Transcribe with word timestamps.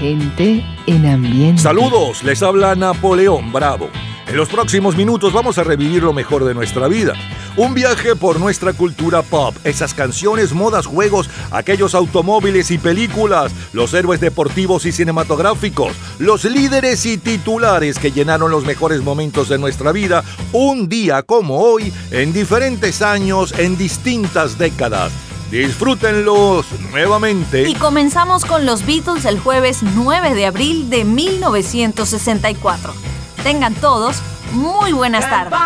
gente 0.00 0.64
en 0.86 1.06
ambiente. 1.06 1.60
Saludos, 1.62 2.24
les 2.24 2.42
habla 2.42 2.74
Napoleón 2.74 3.52
Bravo. 3.52 3.88
En 4.26 4.36
los 4.36 4.48
próximos 4.48 4.96
minutos 4.96 5.32
vamos 5.32 5.58
a 5.58 5.64
revivir 5.64 6.02
lo 6.02 6.12
mejor 6.12 6.44
de 6.44 6.54
nuestra 6.54 6.88
vida. 6.88 7.14
Un 7.56 7.74
viaje 7.74 8.14
por 8.16 8.38
nuestra 8.40 8.72
cultura 8.72 9.22
pop, 9.22 9.54
esas 9.64 9.92
canciones, 9.92 10.52
modas, 10.52 10.86
juegos, 10.86 11.28
aquellos 11.50 11.94
automóviles 11.96 12.70
y 12.70 12.78
películas, 12.78 13.52
los 13.72 13.92
héroes 13.92 14.20
deportivos 14.20 14.86
y 14.86 14.92
cinematográficos, 14.92 15.92
los 16.18 16.44
líderes 16.44 17.04
y 17.06 17.18
titulares 17.18 17.98
que 17.98 18.12
llenaron 18.12 18.52
los 18.52 18.64
mejores 18.64 19.02
momentos 19.02 19.48
de 19.48 19.58
nuestra 19.58 19.90
vida, 19.92 20.24
un 20.52 20.88
día 20.88 21.22
como 21.24 21.58
hoy, 21.58 21.92
en 22.12 22.32
diferentes 22.32 23.02
años, 23.02 23.52
en 23.58 23.76
distintas 23.76 24.56
décadas. 24.56 25.10
Disfrútenlos 25.50 26.64
nuevamente. 26.92 27.68
Y 27.68 27.74
comenzamos 27.74 28.44
con 28.44 28.64
los 28.66 28.86
Beatles 28.86 29.24
el 29.24 29.40
jueves 29.40 29.78
9 29.82 30.34
de 30.34 30.46
abril 30.46 30.88
de 30.90 31.04
1964. 31.04 32.94
Tengan 33.42 33.74
todos 33.74 34.22
muy 34.52 34.92
buenas 34.92 35.28
tardes. 35.28 35.58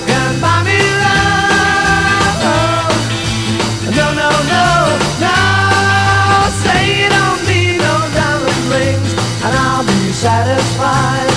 satisfied. 10.21 11.33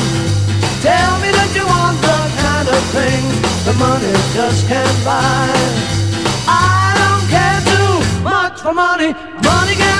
Tell 0.84 1.12
me 1.24 1.30
that 1.38 1.50
you 1.56 1.64
want 1.74 1.96
the 2.04 2.18
kind 2.44 2.68
of 2.76 2.82
thing 2.94 3.24
the 3.68 3.72
money 3.84 4.12
just 4.36 4.60
can't 4.70 4.98
buy. 5.10 5.46
I 6.46 6.92
don't 7.00 7.24
care 7.34 7.60
too 7.72 7.94
much 8.30 8.60
for 8.60 8.74
money. 8.74 9.08
Money 9.50 9.74
can 9.80 9.93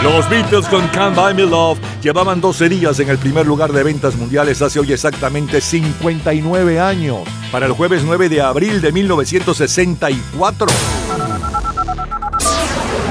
Los 0.03 0.29
Beatles 0.29 0.67
con 0.67 0.85
Can't 0.89 1.15
Buy 1.15 1.33
Me 1.33 1.43
Love 1.43 1.79
llevaban 2.01 2.41
12 2.41 2.67
días 2.67 2.99
en 2.99 3.09
el 3.09 3.17
primer 3.17 3.47
lugar 3.47 3.71
de 3.71 3.81
ventas 3.83 4.15
mundiales 4.15 4.61
hace 4.61 4.79
hoy 4.79 4.91
exactamente 4.91 5.61
59 5.61 6.79
años, 6.81 7.19
para 7.51 7.65
el 7.65 7.71
jueves 7.71 8.01
9 8.05 8.27
de 8.27 8.41
abril 8.41 8.81
de 8.81 8.91
1964. 8.91 10.67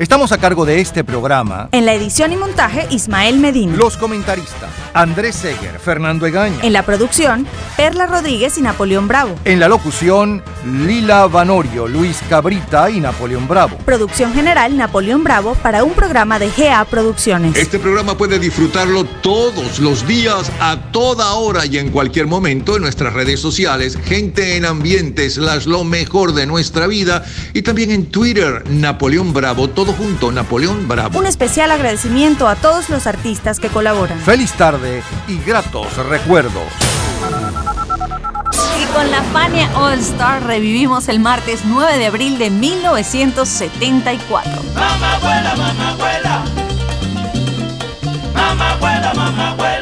Estamos 0.00 0.32
a 0.32 0.38
cargo 0.38 0.64
de 0.64 0.80
este 0.80 1.04
programa. 1.04 1.68
En 1.72 1.84
la 1.84 1.92
edición 1.92 2.32
y 2.32 2.36
montaje, 2.38 2.86
Ismael 2.88 3.38
Medina. 3.38 3.76
Los 3.76 3.98
comentaristas, 3.98 4.70
Andrés 4.94 5.36
Seger, 5.36 5.78
Fernando 5.78 6.24
Egaña. 6.24 6.56
En 6.62 6.72
la 6.72 6.84
producción, 6.86 7.46
Perla 7.76 8.06
Rodríguez 8.06 8.56
y 8.56 8.62
Napoleón 8.62 9.08
Bravo. 9.08 9.34
En 9.44 9.60
la 9.60 9.68
locución, 9.68 10.42
Lila 10.86 11.26
Vanorio, 11.26 11.86
Luis 11.86 12.18
Cabrita 12.30 12.88
y 12.88 12.98
Napoleón 13.00 13.46
Bravo. 13.46 13.76
Producción 13.84 14.32
general, 14.32 14.74
Napoleón 14.74 15.22
Bravo, 15.22 15.54
para 15.56 15.84
un 15.84 15.92
programa 15.92 16.38
de 16.38 16.48
GA 16.56 16.82
Producciones. 16.86 17.54
Este 17.54 17.78
programa 17.78 18.16
puede 18.16 18.38
disfrutarlo 18.38 19.04
todos 19.04 19.80
los 19.80 20.06
días, 20.08 20.50
a 20.60 20.80
toda 20.92 21.34
hora 21.34 21.66
y 21.66 21.76
en 21.76 21.90
cualquier 21.90 22.26
momento 22.26 22.74
en 22.76 22.82
nuestras 22.84 23.12
redes 23.12 23.38
sociales, 23.40 23.98
Gente 24.02 24.56
en 24.56 24.64
Ambientes, 24.64 25.36
las 25.36 25.66
lo 25.66 25.84
mejor 25.84 26.32
de 26.32 26.46
nuestra 26.46 26.86
vida, 26.86 27.22
y 27.52 27.60
también 27.60 27.90
en 27.90 28.06
Twitter, 28.06 28.64
Napoleón 28.70 29.34
Bravo, 29.34 29.68
todo 29.68 29.89
junto, 29.92 30.30
Napoleón 30.32 30.88
Bravo. 30.88 31.18
Un 31.18 31.26
especial 31.26 31.70
agradecimiento 31.70 32.48
a 32.48 32.54
todos 32.56 32.88
los 32.90 33.06
artistas 33.06 33.60
que 33.60 33.68
colaboran. 33.68 34.18
Feliz 34.20 34.52
tarde 34.52 35.02
y 35.28 35.38
gratos 35.40 35.96
recuerdos. 36.06 36.62
Y 38.80 38.84
con 38.94 39.10
la 39.10 39.22
Fania 39.32 39.68
All 39.78 39.98
Star 39.98 40.42
revivimos 40.44 41.08
el 41.08 41.20
martes 41.20 41.60
9 41.64 41.98
de 41.98 42.06
abril 42.06 42.38
de 42.38 42.48
1974. 42.50 44.50
Mamá 44.74 45.14
abuela, 45.16 45.54
mamá 45.56 45.90
abuela. 45.90 46.44
Mamá 48.34 48.70
abuela, 48.72 49.12
mamá 49.14 49.50
abuela. 49.52 49.79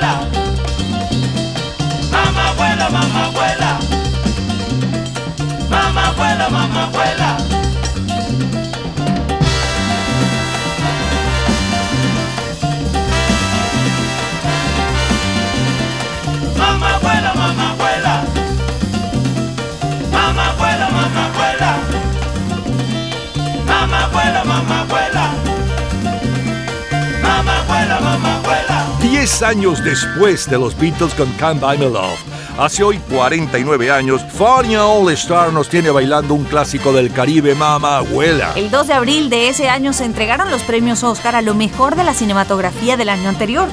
años 29.43 29.85
después 29.85 30.49
de 30.51 30.59
los 30.59 30.77
Beatles 30.77 31.15
con 31.15 31.31
Can't 31.35 31.61
Buy 31.61 31.79
Love, 31.79 32.19
hace 32.59 32.83
hoy 32.83 32.99
49 32.99 33.89
años, 33.91 34.21
Fania 34.37 34.85
All 34.87 35.09
Star 35.13 35.53
nos 35.53 35.69
tiene 35.69 35.91
bailando 35.91 36.35
un 36.35 36.43
clásico 36.45 36.93
del 36.93 37.13
Caribe, 37.13 37.55
Mama 37.55 37.99
Abuela. 37.99 38.53
El 38.57 38.69
2 38.69 38.89
de 38.89 38.95
abril 38.95 39.31
de 39.31 39.49
ese 39.51 39.69
año 39.69 39.93
se 39.93 40.07
entregaron 40.07 40.51
los 40.51 40.63
premios 40.63 41.05
Oscar 41.05 41.37
a 41.37 41.43
lo 41.43 41.55
mejor 41.55 41.95
de 41.95 42.03
la 42.03 42.15
cinematografía 42.15 42.97
del 42.97 43.11
año 43.11 43.29
anterior. 43.29 43.69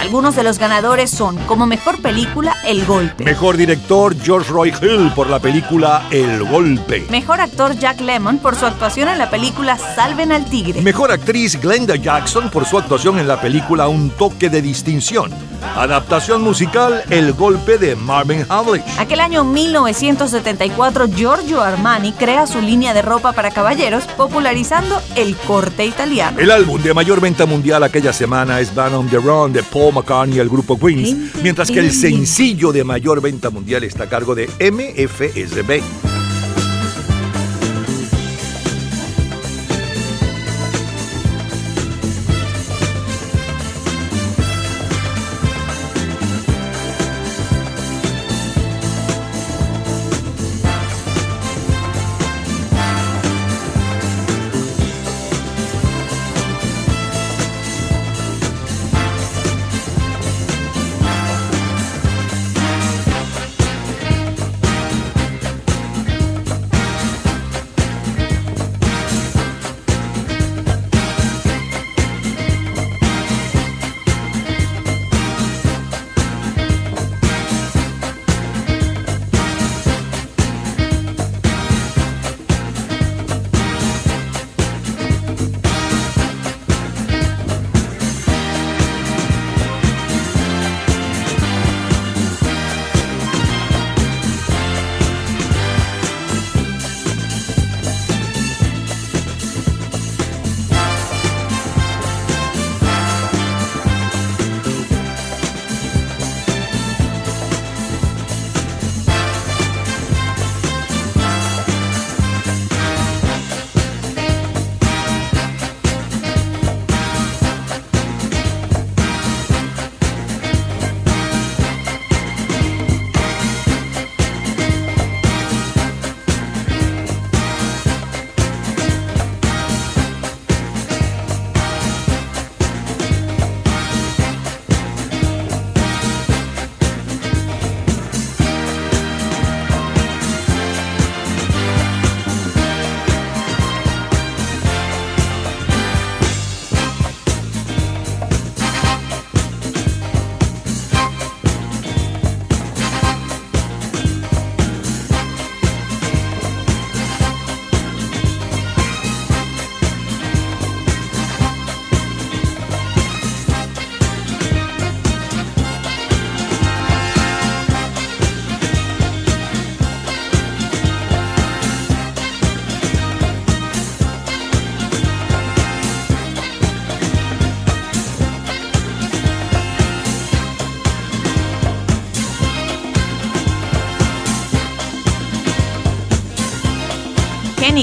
Algunos 0.00 0.34
de 0.34 0.42
los 0.44 0.58
ganadores 0.58 1.10
son, 1.10 1.36
como 1.46 1.66
mejor 1.66 2.00
película, 2.00 2.56
El 2.66 2.86
Golpe. 2.86 3.22
Mejor 3.22 3.58
director, 3.58 4.18
George 4.18 4.50
Roy 4.50 4.72
Hill, 4.80 5.12
por 5.14 5.28
la 5.28 5.38
película 5.40 6.06
El 6.10 6.42
Golpe. 6.48 7.04
Mejor 7.10 7.42
actor, 7.42 7.76
Jack 7.78 8.00
Lemmon, 8.00 8.38
por 8.38 8.56
su 8.56 8.64
actuación 8.64 9.10
en 9.10 9.18
la 9.18 9.28
película 9.28 9.76
Salven 9.76 10.32
al 10.32 10.46
Tigre. 10.46 10.80
Mejor 10.80 11.12
actriz, 11.12 11.60
Glenda 11.60 11.96
Jackson, 11.96 12.48
por 12.48 12.64
su 12.64 12.78
actuación 12.78 13.18
en 13.18 13.28
la 13.28 13.42
película 13.42 13.88
Un 13.88 14.08
Toque 14.08 14.48
de 14.48 14.62
Distinción. 14.62 15.30
Adaptación 15.76 16.42
musical, 16.42 17.04
El 17.10 17.34
Golpe 17.34 17.76
de 17.76 17.94
Marvin 17.94 18.46
Hamlish. 18.48 18.82
Aquel 18.98 19.20
año 19.20 19.44
1974, 19.44 21.08
Giorgio 21.12 21.60
Armani 21.60 22.12
crea 22.12 22.46
su 22.46 22.62
línea 22.62 22.94
de 22.94 23.02
ropa 23.02 23.32
para 23.32 23.50
caballeros, 23.50 24.04
popularizando 24.16 24.98
el 25.14 25.36
corte 25.36 25.84
italiano. 25.84 26.38
El 26.40 26.50
álbum 26.50 26.80
de 26.82 26.94
mayor 26.94 27.20
venta 27.20 27.44
mundial 27.44 27.82
aquella 27.82 28.14
semana 28.14 28.60
es 28.60 28.74
Van 28.74 28.94
on 28.94 29.06
the 29.10 29.18
de 29.18 29.62
Paul 29.70 29.89
McCartney 29.92 30.38
y 30.40 30.44
grupo 30.44 30.78
Queens, 30.78 31.14
mientras 31.42 31.70
que 31.70 31.80
el 31.80 31.92
sencillo 31.92 32.72
de 32.72 32.84
mayor 32.84 33.20
venta 33.20 33.50
mundial 33.50 33.84
está 33.84 34.04
a 34.04 34.08
cargo 34.08 34.34
de 34.34 34.46
MFSB. 34.60 36.09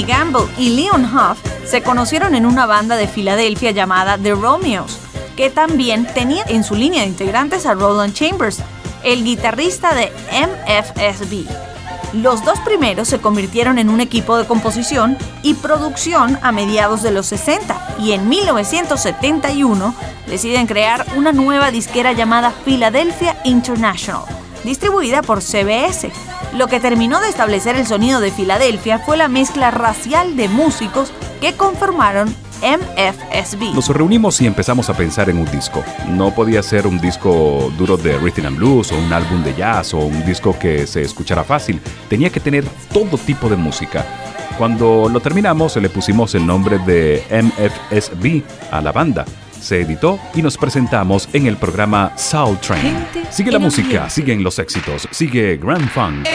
Gamble 0.04 0.46
y 0.58 0.70
Leon 0.70 1.06
Huff 1.06 1.40
se 1.66 1.82
conocieron 1.82 2.36
en 2.36 2.46
una 2.46 2.66
banda 2.66 2.96
de 2.96 3.08
Filadelfia 3.08 3.72
llamada 3.72 4.18
The 4.18 4.36
Romeos, 4.36 5.00
que 5.36 5.50
también 5.50 6.06
tenía 6.14 6.44
en 6.48 6.64
su 6.64 6.76
línea 6.76 7.02
de 7.02 7.08
integrantes 7.08 7.66
a 7.66 7.74
Roland 7.74 8.14
Chambers, 8.14 8.60
el 9.04 9.24
guitarrista 9.24 9.94
de 9.94 10.12
MFSB. 10.32 11.46
Los 12.14 12.44
dos 12.46 12.60
primeros 12.62 13.10
se 13.10 13.20
convirtieron 13.20 13.80
en 13.80 13.90
un 13.90 14.00
equipo 14.00 14.38
de 14.38 14.46
composición 14.48 15.18
y 15.44 15.56
producción 15.56 16.40
a 16.42 16.52
mediados 16.54 17.04
de 17.04 17.12
los 17.12 17.26
60 17.28 17.96
y 18.00 18.14
en 18.14 18.30
1971 18.30 19.94
deciden 20.28 20.68
crear 20.68 21.06
una 21.18 21.34
nueva 21.34 21.70
disquera 21.70 22.14
llamada 22.14 22.54
Philadelphia 22.66 23.36
International, 23.44 24.22
distribuida 24.64 25.22
por 25.22 25.42
CBS, 25.42 26.12
lo 26.58 26.68
que 26.68 26.80
terminó 26.80 27.22
de 27.22 27.30
establecer 27.30 27.76
el 27.76 27.86
sonido 27.86 28.20
de 28.20 28.32
Filadelfia 28.32 28.98
fue 28.98 29.16
la 29.16 29.28
mezcla 29.28 29.70
racial 29.70 30.36
de 30.36 30.50
músicos 30.50 31.14
que 31.40 31.54
conformaron 31.54 32.36
MFSB. 32.64 33.76
Nos 33.76 33.90
reunimos 33.90 34.42
y 34.42 34.48
empezamos 34.48 34.90
a 34.90 34.98
pensar 34.98 35.30
en 35.30 35.38
un 35.38 35.46
disco. 35.52 35.84
No 36.10 36.34
podía 36.34 36.64
ser 36.64 36.88
un 36.88 37.00
disco 37.00 37.72
duro 37.78 37.96
de 37.96 38.18
rhythm 38.18 38.48
and 38.48 38.58
blues 38.58 38.92
o 38.92 38.96
un 38.98 39.14
álbum 39.14 39.44
de 39.44 39.54
jazz 39.54 39.94
o 39.94 39.98
un 40.00 40.26
disco 40.26 40.58
que 40.58 40.88
se 40.88 41.04
escuchara 41.04 41.44
fácil. 41.44 41.80
Tenía 42.10 42.32
que 42.32 42.40
tener 42.40 42.66
todo 42.92 43.20
tipo 43.20 43.50
de 43.50 43.56
música. 43.56 44.04
Cuando 44.58 45.10
lo 45.10 45.20
terminamos 45.20 45.76
le 45.78 45.90
pusimos 45.92 46.34
el 46.34 46.48
nombre 46.48 46.80
de 46.80 47.24
MFSB 47.40 48.42
a 48.72 48.82
la 48.82 48.92
banda. 48.92 49.26
Se 49.62 49.82
editó 49.82 50.20
y 50.36 50.44
nos 50.44 50.56
presentamos 50.56 51.28
en 51.34 51.46
el 51.48 51.58
programa 51.58 52.14
Soul 52.16 52.58
Train. 52.60 53.06
Sigue 53.32 53.52
la 53.52 53.58
música, 53.58 54.08
siguen 54.08 54.44
los 54.44 54.60
éxitos, 54.60 55.08
sigue 55.12 55.58
Grand 55.58 55.90
Funk. 55.90 56.28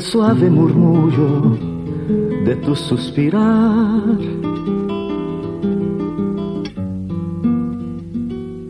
el 0.00 0.06
suave 0.06 0.48
murmullo 0.50 1.58
de 2.46 2.56
tu 2.64 2.74
suspirar. 2.74 4.12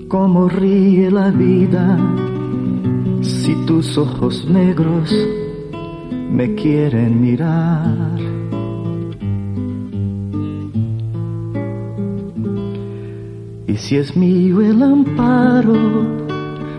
Cómo 0.08 0.48
ríe 0.48 1.08
la 1.08 1.30
vida 1.30 1.96
si 3.20 3.54
tus 3.64 3.96
ojos 3.96 4.44
negros 4.50 5.14
me 6.32 6.52
quieren 6.56 7.20
mirar. 7.20 8.18
Y 13.68 13.76
si 13.76 13.94
es 14.02 14.16
mío 14.16 14.60
el 14.62 14.82
amparo 14.82 15.78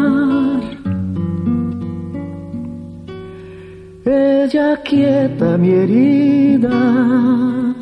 Ella 4.06 4.78
quieta 4.84 5.58
mi 5.58 5.70
herida, 5.70 7.76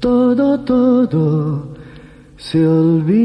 todo, 0.00 0.60
todo 0.60 1.66
se 2.36 2.64
olvida. 2.66 3.21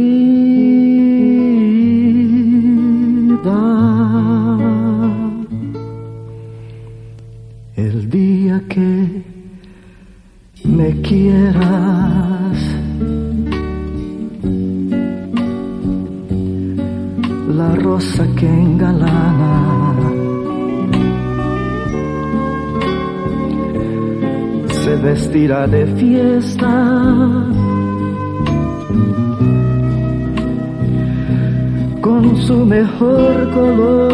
con 32.02 32.38
su 32.46 32.66
mejor 32.66 33.52
color. 33.54 34.07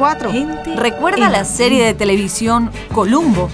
4. 0.00 0.30
Gente 0.32 0.76
Recuerda 0.76 1.28
la 1.28 1.44
serie 1.44 1.84
de 1.84 1.92
televisión 1.92 2.70
Columbo. 2.94 3.50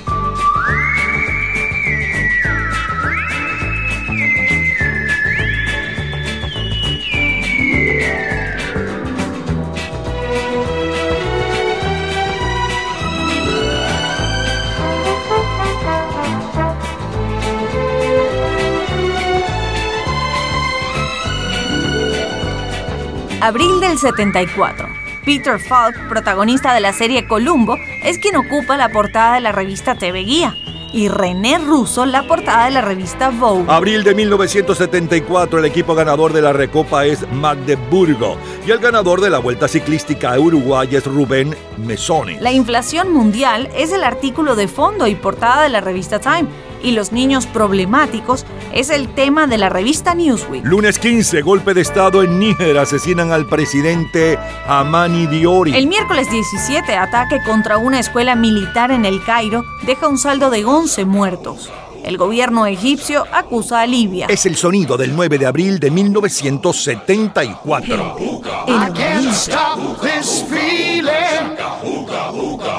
Abril 23.41 23.81
del 23.81 23.99
74. 23.99 24.96
Peter 25.26 25.59
Falk, 25.59 25.97
protagonista 26.09 26.73
de 26.73 26.78
la 26.80 26.92
serie 26.92 27.26
Columbo, 27.26 27.80
es 28.04 28.16
quien 28.18 28.37
ocupa 28.37 28.76
la 28.76 28.90
portada 28.90 29.35
de 29.35 29.40
la 29.40 29.50
revista 29.50 29.97
TV 29.99 30.21
Guía 30.21 30.56
y 30.92 31.09
René 31.09 31.59
Russo 31.59 32.06
la 32.06 32.28
portada 32.28 32.66
de 32.66 32.71
la 32.71 32.80
revista 32.80 33.30
Vogue. 33.30 33.64
Abril 33.66 34.04
de 34.04 34.14
1974, 34.14 35.59
el 35.59 35.64
equipo 35.64 35.97
ganador 35.97 36.33
de 36.33 36.42
la 36.42 36.52
Recopa 36.52 37.04
es 37.06 37.28
Magdeburgo 37.33 38.37
y 38.64 38.71
el 38.71 38.78
ganador 38.78 39.21
de 39.21 39.30
la 39.30 39.40
Vuelta 39.40 39.66
Ciclística 39.66 40.33
a 40.33 40.38
Uruguay 40.38 40.88
es 40.92 41.04
Rubén 41.04 41.56
Mesones. 41.76 42.40
La 42.40 42.52
inflación 42.52 43.12
mundial 43.12 43.68
es 43.76 43.90
el 43.92 44.04
artículo 44.04 44.54
de 44.54 44.68
fondo 44.68 45.09
y 45.09 45.16
portada 45.16 45.62
de 45.64 45.71
la 45.71 45.80
revista 45.80 46.21
Time 46.21 46.47
y 46.83 46.90
los 46.92 47.12
niños 47.12 47.45
problemáticos 47.47 48.45
es 48.75 48.88
el 48.90 49.09
tema 49.14 49.47
de 49.47 49.56
la 49.59 49.68
revista 49.68 50.12
Newsweek. 50.14 50.64
Lunes 50.64 50.99
15, 50.99 51.42
golpe 51.42 51.75
de 51.75 51.80
Estado 51.83 52.23
en 52.25 52.38
Níger, 52.38 52.78
asesinan 52.78 53.33
al 53.33 53.47
presidente 53.49 54.38
Amani 54.66 55.26
Diori. 55.26 55.75
El 55.75 55.87
miércoles 55.88 56.30
17, 56.30 56.95
ataque 56.97 57.40
contra 57.45 57.76
una 57.78 57.99
escuela 58.00 58.35
militar 58.35 58.90
en 58.90 59.04
El 59.04 59.23
Cairo 59.25 59.62
deja 59.85 60.09
un 60.09 60.16
saldo 60.18 60.50
de 60.50 60.64
11 60.64 61.04
muertos. 61.04 61.71
El 62.04 62.16
gobierno 62.18 62.66
egipcio 62.66 63.25
acusa 63.33 63.80
a 63.80 63.87
Libia. 63.87 64.26
Es 64.28 64.47
el 64.47 64.54
sonido 64.54 64.97
del 64.97 65.16
9 65.16 65.38
de 65.38 65.47
abril 65.47 65.80
de 65.80 65.90
1974. 65.90 68.16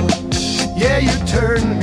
Yeah, 0.76 0.98
you 0.98 1.26
turn 1.26 1.73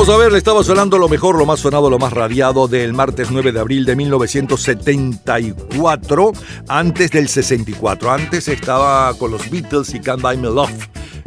Vamos 0.00 0.10
a 0.14 0.18
ver, 0.18 0.30
le 0.30 0.38
estaba 0.38 0.62
sonando 0.62 0.96
lo 0.96 1.08
mejor, 1.08 1.36
lo 1.36 1.44
más 1.44 1.58
sonado, 1.58 1.90
lo 1.90 1.98
más 1.98 2.12
radiado 2.12 2.68
del 2.68 2.92
martes 2.92 3.32
9 3.32 3.50
de 3.50 3.58
abril 3.58 3.84
de 3.84 3.96
1974, 3.96 6.32
antes 6.68 7.10
del 7.10 7.26
64. 7.28 8.08
Antes 8.08 8.46
estaba 8.46 9.12
con 9.14 9.32
los 9.32 9.50
Beatles 9.50 9.92
y 9.94 10.00
Can't 10.00 10.22
Buy 10.22 10.36
Me 10.36 10.46
Love 10.50 10.70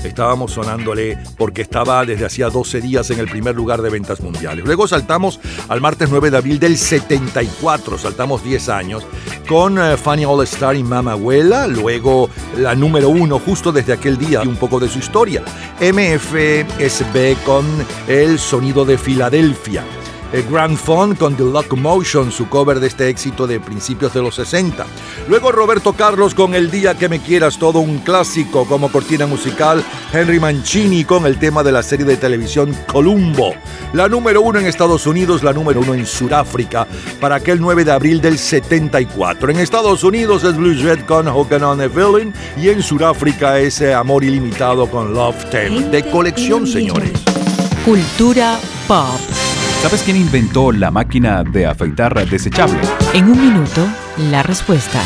estábamos 0.03 0.53
sonándole 0.53 1.15
porque 1.37 1.61
estaba 1.61 2.03
desde 2.05 2.25
hacía 2.25 2.49
12 2.49 2.81
días 2.81 3.11
en 3.11 3.19
el 3.19 3.27
primer 3.29 3.53
lugar 3.55 3.83
de 3.83 3.91
ventas 3.91 4.19
mundiales. 4.19 4.65
Luego 4.65 4.87
saltamos 4.87 5.39
al 5.69 5.79
martes 5.79 6.09
9 6.09 6.31
de 6.31 6.37
abril 6.37 6.57
del 6.59 6.75
74, 6.79 7.99
saltamos 7.99 8.43
10 8.43 8.69
años, 8.69 9.03
con 9.47 9.77
eh, 9.77 9.97
Funny 9.97 10.25
All 10.25 10.41
Star 10.43 10.75
y 10.75 10.81
Mama 10.81 11.11
Abuela, 11.11 11.67
luego 11.67 12.31
la 12.57 12.75
número 12.75 13.09
uno 13.09 13.39
justo 13.39 13.71
desde 13.71 13.93
aquel 13.93 14.17
día 14.17 14.41
y 14.43 14.47
un 14.47 14.55
poco 14.55 14.79
de 14.79 14.89
su 14.89 14.99
historia. 14.99 15.41
MFSB 15.79 17.43
con 17.45 17.65
el 18.07 18.39
sonido 18.39 18.85
de 18.85 18.97
Filadelfia. 18.97 19.83
Grand 20.49 20.77
Fun 20.77 21.15
con 21.15 21.35
The 21.35 21.43
Motion, 21.75 22.31
su 22.31 22.47
cover 22.47 22.79
de 22.79 22.87
este 22.87 23.09
éxito 23.09 23.45
de 23.47 23.59
principios 23.59 24.13
de 24.13 24.21
los 24.21 24.35
60. 24.35 24.85
Luego 25.27 25.51
Roberto 25.51 25.91
Carlos 25.93 26.33
con 26.33 26.55
El 26.55 26.71
Día 26.71 26.97
que 26.97 27.09
me 27.09 27.19
quieras, 27.19 27.59
todo 27.59 27.79
un 27.79 27.99
clásico 27.99 28.65
como 28.65 28.89
cortina 28.91 29.27
musical. 29.27 29.83
Henry 30.13 30.39
Mancini 30.39 31.03
con 31.03 31.25
el 31.25 31.37
tema 31.37 31.63
de 31.63 31.71
la 31.73 31.83
serie 31.83 32.05
de 32.05 32.15
televisión 32.17 32.73
Columbo. 32.91 33.53
La 33.93 34.07
número 34.07 34.41
uno 34.41 34.59
en 34.59 34.67
Estados 34.67 35.05
Unidos, 35.05 35.43
la 35.43 35.51
número 35.53 35.81
uno 35.81 35.93
en 35.93 36.05
Sudáfrica 36.05 36.87
para 37.19 37.35
aquel 37.35 37.59
9 37.59 37.83
de 37.83 37.91
abril 37.91 38.21
del 38.21 38.37
74. 38.37 39.51
En 39.51 39.59
Estados 39.59 40.03
Unidos 40.03 40.43
es 40.43 40.55
Blue 40.55 40.75
Jet 40.75 41.05
con 41.05 41.27
Hogan 41.27 41.63
on 41.63 41.77
the 41.79 41.87
Villain 41.87 42.33
y 42.57 42.69
en 42.69 42.81
Sudáfrica 42.81 43.59
es 43.59 43.81
Amor 43.81 44.23
Ilimitado 44.23 44.87
con 44.89 45.13
Love 45.13 45.43
Tale. 45.51 45.81
De 45.89 46.09
colección, 46.09 46.65
señores. 46.67 47.11
Cultura 47.83 48.59
pop. 48.87 49.09
¿Sabes 49.81 50.03
quién 50.03 50.15
inventó 50.15 50.71
la 50.71 50.91
máquina 50.91 51.43
de 51.43 51.65
afeitar 51.65 52.13
desechable? 52.29 52.77
En 53.15 53.25
un 53.31 53.41
minuto, 53.49 53.81
la 54.29 54.43
respuesta. 54.43 55.01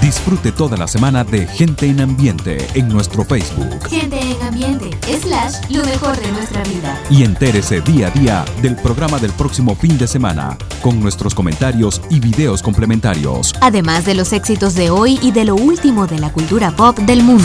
Disfrute 0.00 0.52
toda 0.52 0.76
la 0.76 0.86
semana 0.86 1.24
de 1.24 1.44
Gente 1.46 1.86
en 1.88 2.00
Ambiente 2.00 2.56
en 2.74 2.88
nuestro 2.88 3.24
Facebook. 3.24 3.88
Gente 3.88 4.20
en 4.20 4.46
Ambiente, 4.46 4.90
slash, 5.20 5.54
lo 5.70 5.84
mejor 5.84 6.16
de 6.16 6.30
nuestra 6.32 6.62
vida. 6.64 6.98
Y 7.10 7.24
entérese 7.24 7.80
día 7.80 8.06
a 8.06 8.10
día 8.10 8.44
del 8.62 8.76
programa 8.76 9.18
del 9.18 9.32
próximo 9.32 9.74
fin 9.74 9.98
de 9.98 10.06
semana, 10.06 10.56
con 10.82 11.00
nuestros 11.00 11.34
comentarios 11.34 12.00
y 12.10 12.20
videos 12.20 12.62
complementarios. 12.62 13.54
Además 13.60 14.04
de 14.04 14.14
los 14.14 14.32
éxitos 14.32 14.74
de 14.74 14.90
hoy 14.90 15.18
y 15.20 15.32
de 15.32 15.44
lo 15.44 15.56
último 15.56 16.06
de 16.06 16.20
la 16.20 16.32
cultura 16.32 16.70
pop 16.70 16.96
del 17.00 17.22
mundo. 17.24 17.44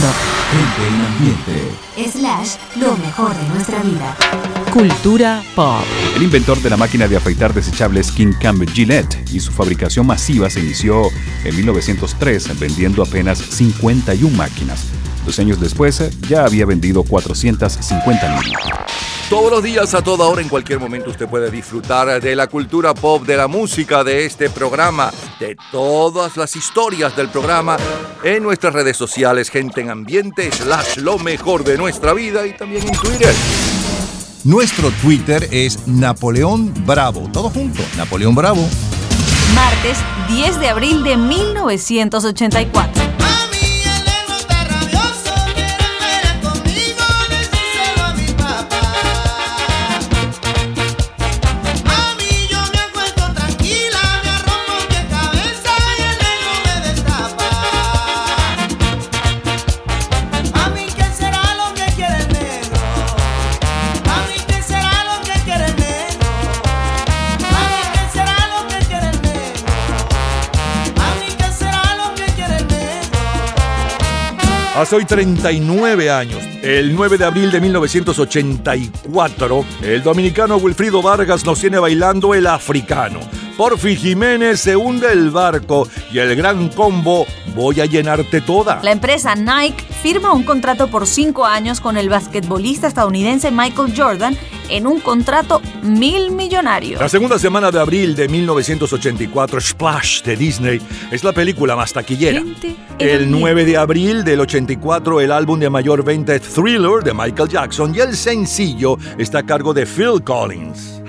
Gente 0.51 0.95
en 0.95 1.01
Ambiente, 1.05 2.17
slash, 2.17 2.55
lo 2.79 2.95
mejor 2.97 3.36
de 3.36 3.47
nuestra 3.51 3.81
vida. 3.81 4.15
Cultura 4.71 5.43
pop. 5.55 5.81
El 6.15 6.23
inventor 6.23 6.62
de 6.62 6.69
la 6.69 6.77
máquina 6.77 7.07
de 7.07 7.17
afeitar 7.17 7.51
desechable 7.53 8.01
Skin 8.03 8.34
Campbell 8.39 8.69
Gillette 8.69 9.17
y 9.34 9.39
su 9.39 9.51
fabricación 9.51 10.05
masiva 10.07 10.49
se 10.49 10.60
inició 10.62 11.03
en 11.43 11.55
1900 11.55 12.11
tres, 12.17 12.60
vendiendo 12.60 13.02
apenas 13.02 13.38
51 13.39 14.30
máquinas. 14.36 14.86
Dos 15.26 15.38
años 15.39 15.60
después 15.60 16.02
ya 16.28 16.45
había 16.45 16.65
vendido 16.65 17.04
450 17.04 18.30
mil. 18.39 18.54
Todos 19.30 19.52
los 19.52 19.63
días, 19.63 19.93
a 19.93 20.02
toda 20.02 20.26
hora, 20.26 20.41
en 20.41 20.50
cualquier 20.50 20.80
momento, 20.80 21.10
usted 21.10 21.28
puede 21.28 21.50
disfrutar 21.52 22.19
de 22.21 22.36
la 22.36 22.47
cultura 22.47 22.93
pop, 22.93 23.26
de 23.26 23.38
la 23.38 23.47
música, 23.47 24.04
de 24.04 24.26
este 24.26 24.50
programa, 24.50 25.10
de 25.39 25.56
todas 25.71 26.36
las 26.36 26.56
historias 26.58 27.15
del 27.15 27.30
programa 27.30 27.78
en 28.24 28.43
nuestras 28.43 28.74
redes 28.74 28.97
sociales, 28.97 29.50
gente 29.50 29.80
en 29.82 29.89
ambiente, 29.89 30.52
slash 30.52 30.97
lo 30.97 31.17
mejor 31.17 31.63
de 31.63 31.78
nuestra 31.78 32.13
vida 32.13 32.45
y 32.45 32.58
también 32.58 32.86
en 32.86 32.93
Twitter. 32.93 33.34
Nuestro 34.43 34.91
Twitter 35.02 35.47
es 35.52 35.88
Napoleón 35.88 36.74
Bravo. 36.86 37.30
Todo 37.32 37.50
junto, 37.52 37.82
Napoleón 37.95 38.36
Bravo 38.36 38.67
martes 39.63 39.95
10 40.28 40.60
de 40.60 40.67
abril 40.69 41.04
de 41.04 41.17
1984. 41.17 43.20
Hace 74.81 74.95
hoy 74.95 75.05
39 75.05 76.09
años, 76.09 76.41
el 76.63 76.95
9 76.95 77.19
de 77.19 77.25
abril 77.25 77.51
de 77.51 77.61
1984, 77.61 79.63
el 79.83 80.01
dominicano 80.01 80.57
Wilfrido 80.57 81.03
Vargas 81.03 81.45
nos 81.45 81.59
tiene 81.61 81.77
bailando 81.77 82.33
el 82.33 82.47
africano. 82.47 83.19
Porfi 83.57 83.95
Jiménez 83.95 84.59
se 84.61 84.75
hunde 84.75 85.11
el 85.13 85.29
barco 85.29 85.87
y 86.11 86.17
el 86.17 86.35
gran 86.35 86.67
combo 86.69 87.27
Voy 87.55 87.81
a 87.81 87.85
llenarte 87.85 88.39
toda. 88.41 88.79
La 88.83 88.91
empresa 88.91 89.35
Nike 89.35 89.83
firma 90.01 90.31
un 90.31 90.43
contrato 90.43 90.87
por 90.87 91.05
cinco 91.05 91.45
años 91.45 91.81
con 91.81 91.97
el 91.97 92.07
basquetbolista 92.09 92.87
estadounidense 92.87 93.51
Michael 93.51 93.93
Jordan 93.95 94.37
en 94.69 94.87
un 94.87 95.01
contrato 95.01 95.61
mil 95.81 96.31
millonario. 96.31 96.97
La 96.99 97.09
segunda 97.09 97.37
semana 97.37 97.69
de 97.69 97.79
abril 97.81 98.15
de 98.15 98.29
1984, 98.29 99.59
Splash 99.59 100.21
de 100.23 100.35
Disney 100.37 100.81
es 101.11 101.23
la 101.25 101.33
película 101.33 101.75
más 101.75 101.91
taquillera. 101.91 102.41
El 102.97 103.29
9 103.29 103.65
de 103.65 103.77
abril 103.77 104.23
del 104.23 104.39
84, 104.39 105.19
el 105.21 105.31
álbum 105.31 105.59
de 105.59 105.69
mayor 105.69 106.05
venta 106.05 106.33
es 106.35 106.41
Thriller 106.43 107.03
de 107.03 107.13
Michael 107.13 107.49
Jackson 107.49 107.93
y 107.93 107.99
el 107.99 108.15
sencillo 108.15 108.97
está 109.17 109.39
a 109.39 109.43
cargo 109.43 109.73
de 109.73 109.85
Phil 109.85 110.23
Collins. 110.23 111.01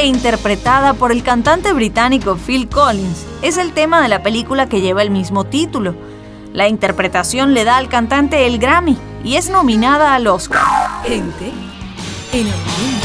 E 0.00 0.06
interpretada 0.06 0.94
por 0.94 1.12
el 1.12 1.22
cantante 1.22 1.74
británico 1.74 2.38
Phil 2.46 2.70
Collins. 2.70 3.26
Es 3.42 3.58
el 3.58 3.74
tema 3.74 4.00
de 4.00 4.08
la 4.08 4.22
película 4.22 4.66
que 4.66 4.80
lleva 4.80 5.02
el 5.02 5.10
mismo 5.10 5.44
título. 5.44 5.94
La 6.54 6.68
interpretación 6.68 7.52
le 7.52 7.64
da 7.64 7.76
al 7.76 7.90
cantante 7.90 8.46
el 8.46 8.58
Grammy 8.58 8.96
y 9.22 9.34
es 9.36 9.50
nominada 9.50 10.14
al 10.14 10.26
Oscar. 10.26 10.62
Gente 11.04 11.52
en 12.32 12.46
el 12.46 12.99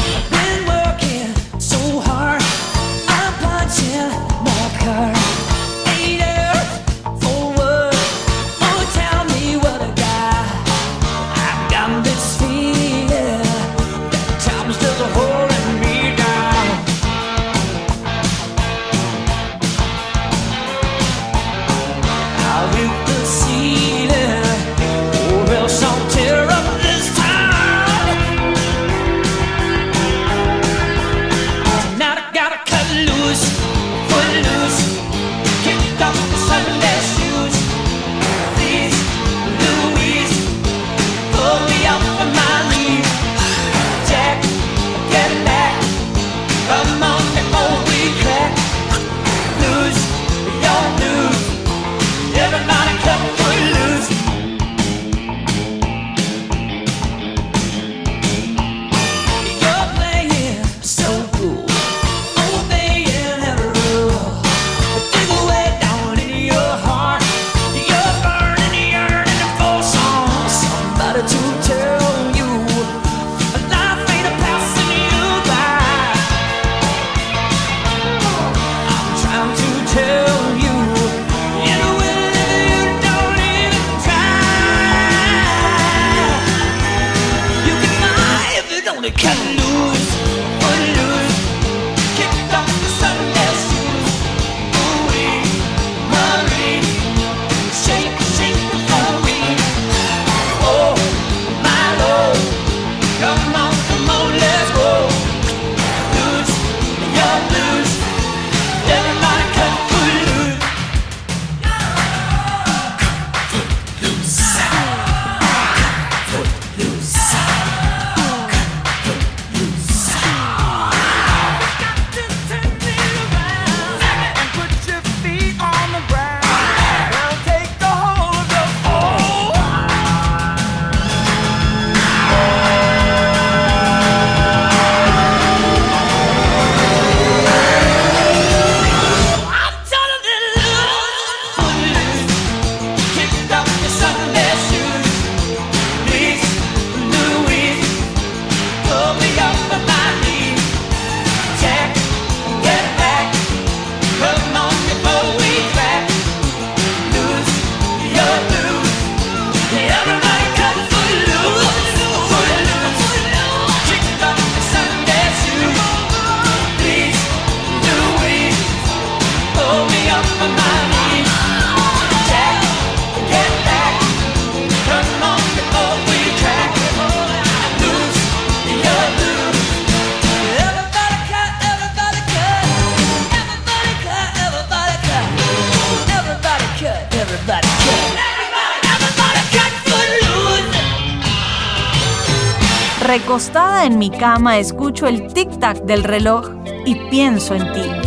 cama 194.18 194.58
escucho 194.58 195.06
el 195.06 195.26
tic-tac 195.32 195.84
del 195.84 196.02
reloj 196.04 196.48
y 196.84 196.94
pienso 197.10 197.54
en 197.54 197.72
ti. 197.72 198.05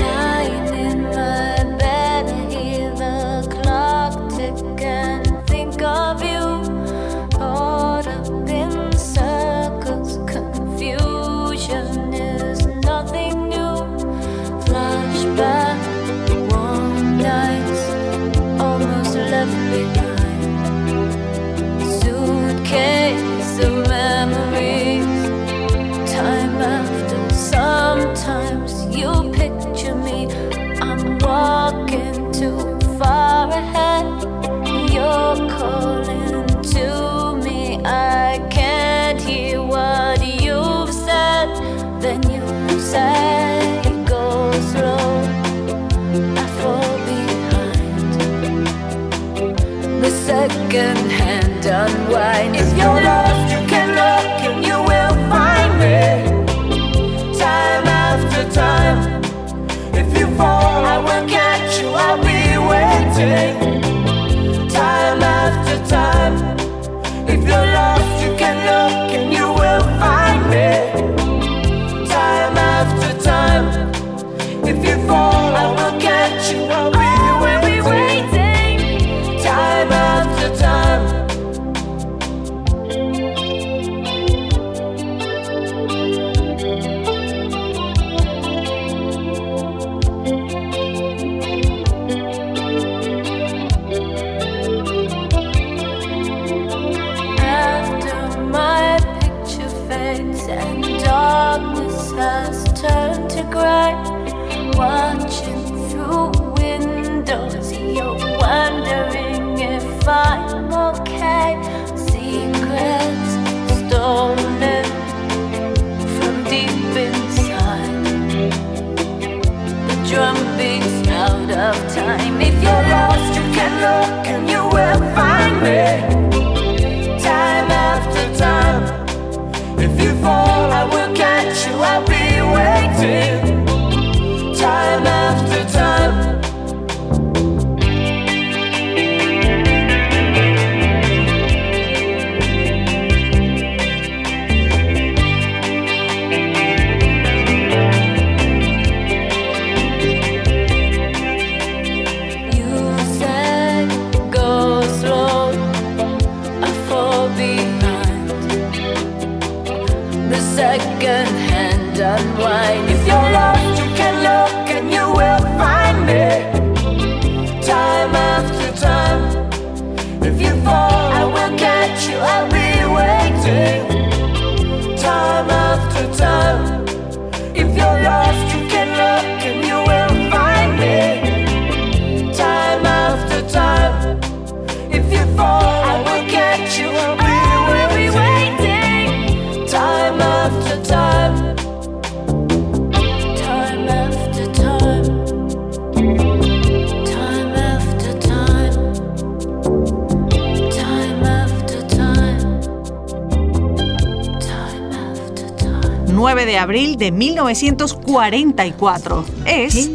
abril 206.69 206.97
de 206.97 207.09
1944. 207.11 209.25
Es 209.47 209.89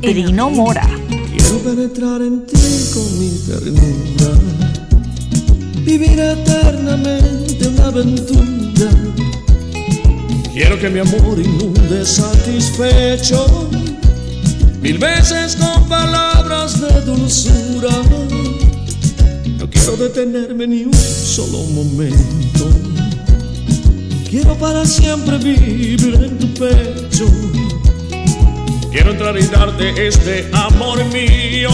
edino 0.00 0.48
Mora. 0.48 0.86
Quiero 1.08 1.58
penetrar 1.58 2.22
en 2.22 2.46
ti 2.46 2.56
con 2.94 3.18
mi 3.18 3.30
ternura, 3.48 4.30
vivir 5.84 6.10
eternamente 6.20 7.66
una 7.66 7.86
aventura. 7.86 8.88
Quiero 10.52 10.78
que 10.78 10.88
mi 10.88 11.00
amor 11.00 11.36
inunde 11.36 12.06
satisfecho, 12.06 13.68
mil 14.80 14.98
veces 14.98 15.56
con 15.56 15.82
palabras 15.88 16.80
de 16.80 17.00
dulzura. 17.00 17.90
No 19.58 19.68
quiero 19.68 19.96
detenerme 19.96 20.68
ni 20.68 20.84
un 20.84 20.94
solo 20.94 21.58
momento 21.72 22.43
Quiero 24.34 24.56
para 24.56 24.84
siempre 24.84 25.38
vivir 25.38 26.12
en 26.16 26.36
tu 26.40 26.52
pecho. 26.54 27.24
Quiero 28.90 29.12
entrar 29.12 29.38
y 29.38 29.42
darte 29.46 30.08
este 30.08 30.50
amor 30.52 30.98
mío. 31.12 31.68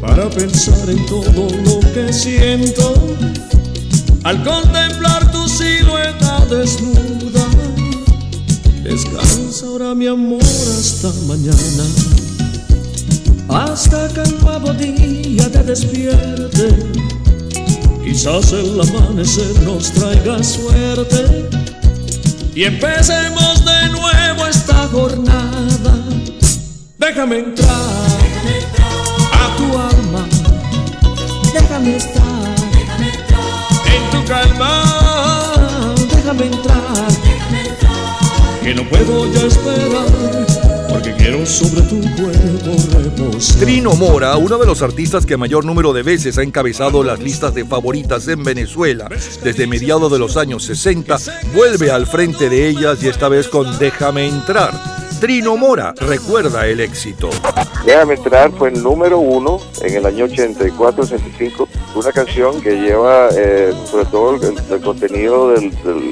para 0.00 0.30
pensar 0.30 0.88
en 0.88 1.04
todo 1.06 1.48
lo 1.64 1.80
que 1.92 2.12
siento 2.12 2.94
al 4.22 4.44
contemplar 4.44 5.32
tu 5.32 5.48
silueta 5.48 6.46
desnuda. 6.48 7.46
Descansa 8.84 9.66
ahora 9.66 9.92
mi 9.94 10.06
amor 10.06 10.40
hasta 10.42 11.10
mañana 11.26 11.84
hasta 13.56 14.08
que 14.08 14.22
el 14.22 14.38
nuevo 14.42 14.72
día 14.72 15.50
te 15.50 15.62
despierte. 15.62 16.68
Quizás 18.04 18.52
el 18.52 18.80
amanecer 18.80 19.62
nos 19.62 19.90
traiga 19.92 20.42
suerte 20.42 21.48
y 22.54 22.64
empecemos 22.64 23.64
de 23.64 23.88
nuevo 23.90 24.46
esta 24.46 24.88
jornada. 24.88 25.98
Déjame 26.98 27.38
entrar, 27.38 28.10
a 29.32 29.56
tu 29.56 29.78
alma, 29.78 30.26
déjame 31.52 31.96
estar, 31.96 32.54
en 33.92 34.10
tu 34.10 34.24
calma, 34.26 35.94
déjame 36.14 36.46
entrar, 36.46 37.08
que 38.62 38.74
no 38.74 38.88
puedo 38.88 39.30
ya 39.32 39.46
esperar 39.46 40.51
quiero 41.00 41.46
sobre 41.46 41.82
tu 41.82 42.00
cuerpo 42.16 43.36
Trino 43.58 43.94
Mora, 43.94 44.36
uno 44.36 44.58
de 44.58 44.66
los 44.66 44.82
artistas 44.82 45.24
que 45.26 45.36
mayor 45.36 45.64
número 45.64 45.92
de 45.92 46.02
veces 46.02 46.38
ha 46.38 46.42
encabezado 46.42 47.02
las 47.02 47.20
listas 47.20 47.54
de 47.54 47.64
favoritas 47.64 48.28
en 48.28 48.42
Venezuela 48.44 49.08
desde 49.42 49.66
mediados 49.66 50.10
de 50.12 50.18
los 50.18 50.36
años 50.36 50.64
60, 50.64 51.18
vuelve 51.54 51.90
al 51.90 52.06
frente 52.06 52.48
de 52.48 52.68
ellas 52.68 53.02
y 53.02 53.08
esta 53.08 53.28
vez 53.28 53.48
con 53.48 53.62
Déjame 53.78 54.26
entrar 54.28 54.72
Trino 55.22 55.54
Mora 55.56 55.94
recuerda 56.00 56.66
el 56.66 56.80
éxito. 56.80 57.30
Déjame 57.86 58.14
entrar 58.14 58.50
fue 58.58 58.70
el 58.70 58.82
número 58.82 59.20
uno 59.20 59.60
en 59.82 59.94
el 59.94 60.04
año 60.06 60.26
84-85, 60.26 61.68
una 61.94 62.10
canción 62.10 62.60
que 62.60 62.72
lleva 62.72 63.28
eh, 63.32 63.72
sobre 63.88 64.04
todo 64.06 64.34
el, 64.40 64.82
contenido 64.82 65.52
de 65.52 65.62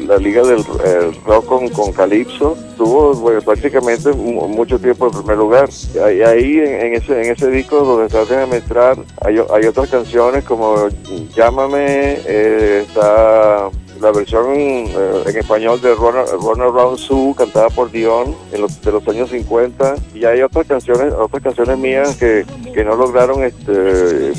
la 0.07 0.17
liga 0.19 0.43
del 0.45 0.61
eh, 0.61 1.11
rock 1.27 1.45
con, 1.47 1.69
Calipso 1.93 1.93
Calypso. 1.93 2.57
Tuvo 2.77 3.21
pues, 3.21 3.43
prácticamente 3.43 4.13
mucho 4.13 4.79
tiempo 4.79 5.09
en 5.09 5.13
primer 5.13 5.39
lugar. 5.39 5.69
Y 5.93 5.99
ahí 5.99 6.59
en, 6.61 6.95
ese, 6.95 7.21
en 7.21 7.33
ese 7.33 7.51
disco 7.51 7.83
donde 7.85 8.07
está 8.07 8.21
Déjame 8.21 8.57
entrar 8.59 8.97
hay, 9.23 9.41
otras 9.67 9.89
canciones 9.91 10.45
como 10.45 10.87
Llámame, 11.35 12.21
eh, 12.27 12.85
está 12.87 13.71
la 14.01 14.11
versión 14.13 14.47
eh, 14.57 15.23
en 15.27 15.37
español 15.37 15.81
de 15.81 15.95
Run, 15.95 16.17
Around 16.61 16.99
Sue 16.99 17.35
cantada 17.37 17.69
por 17.69 17.91
Dion 17.91 18.35
en 18.51 18.67
de 18.83 18.93
los 18.97 19.09
años 19.09 19.29
50 19.31 19.95
y 20.15 20.25
hay 20.25 20.41
otras 20.43 20.67
canciones 20.67 21.13
otras 21.13 21.43
canciones 21.43 21.79
mías 21.79 22.17
que, 22.17 22.45
no 22.85 22.95
lograron 22.97 23.45
este, 23.45 24.33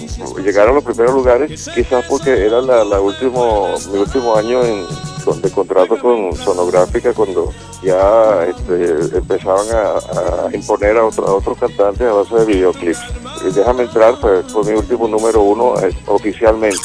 llegar 0.43 0.67
a 0.69 0.73
los 0.73 0.83
primeros 0.83 1.13
lugares 1.13 1.69
quizás 1.75 2.03
porque 2.09 2.45
era 2.47 2.59
la, 2.59 2.99
último, 2.99 3.67
mi 3.91 3.99
último 3.99 4.35
año 4.35 4.63
en, 4.63 4.83
de 5.43 5.51
contrato 5.51 5.95
con 5.99 6.35
Sonográfica 6.35 7.13
cuando 7.13 7.51
ya 7.83 8.45
este, 8.45 9.15
empezaban 9.15 9.67
a, 9.71 10.55
imponer 10.55 10.97
a, 10.97 11.05
otro, 11.05 11.37
otros 11.37 11.55
cantantes 11.59 12.01
a 12.07 12.13
base 12.13 12.35
de 12.35 12.45
videoclips. 12.45 12.99
Y 13.47 13.51
déjame 13.53 13.83
entrar, 13.83 14.15
pues 14.19 14.43
fue 14.51 14.63
mi 14.63 14.71
último 14.71 15.07
número 15.07 15.41
uno 15.41 15.75
eh, 15.79 15.95
oficialmente 16.07 16.79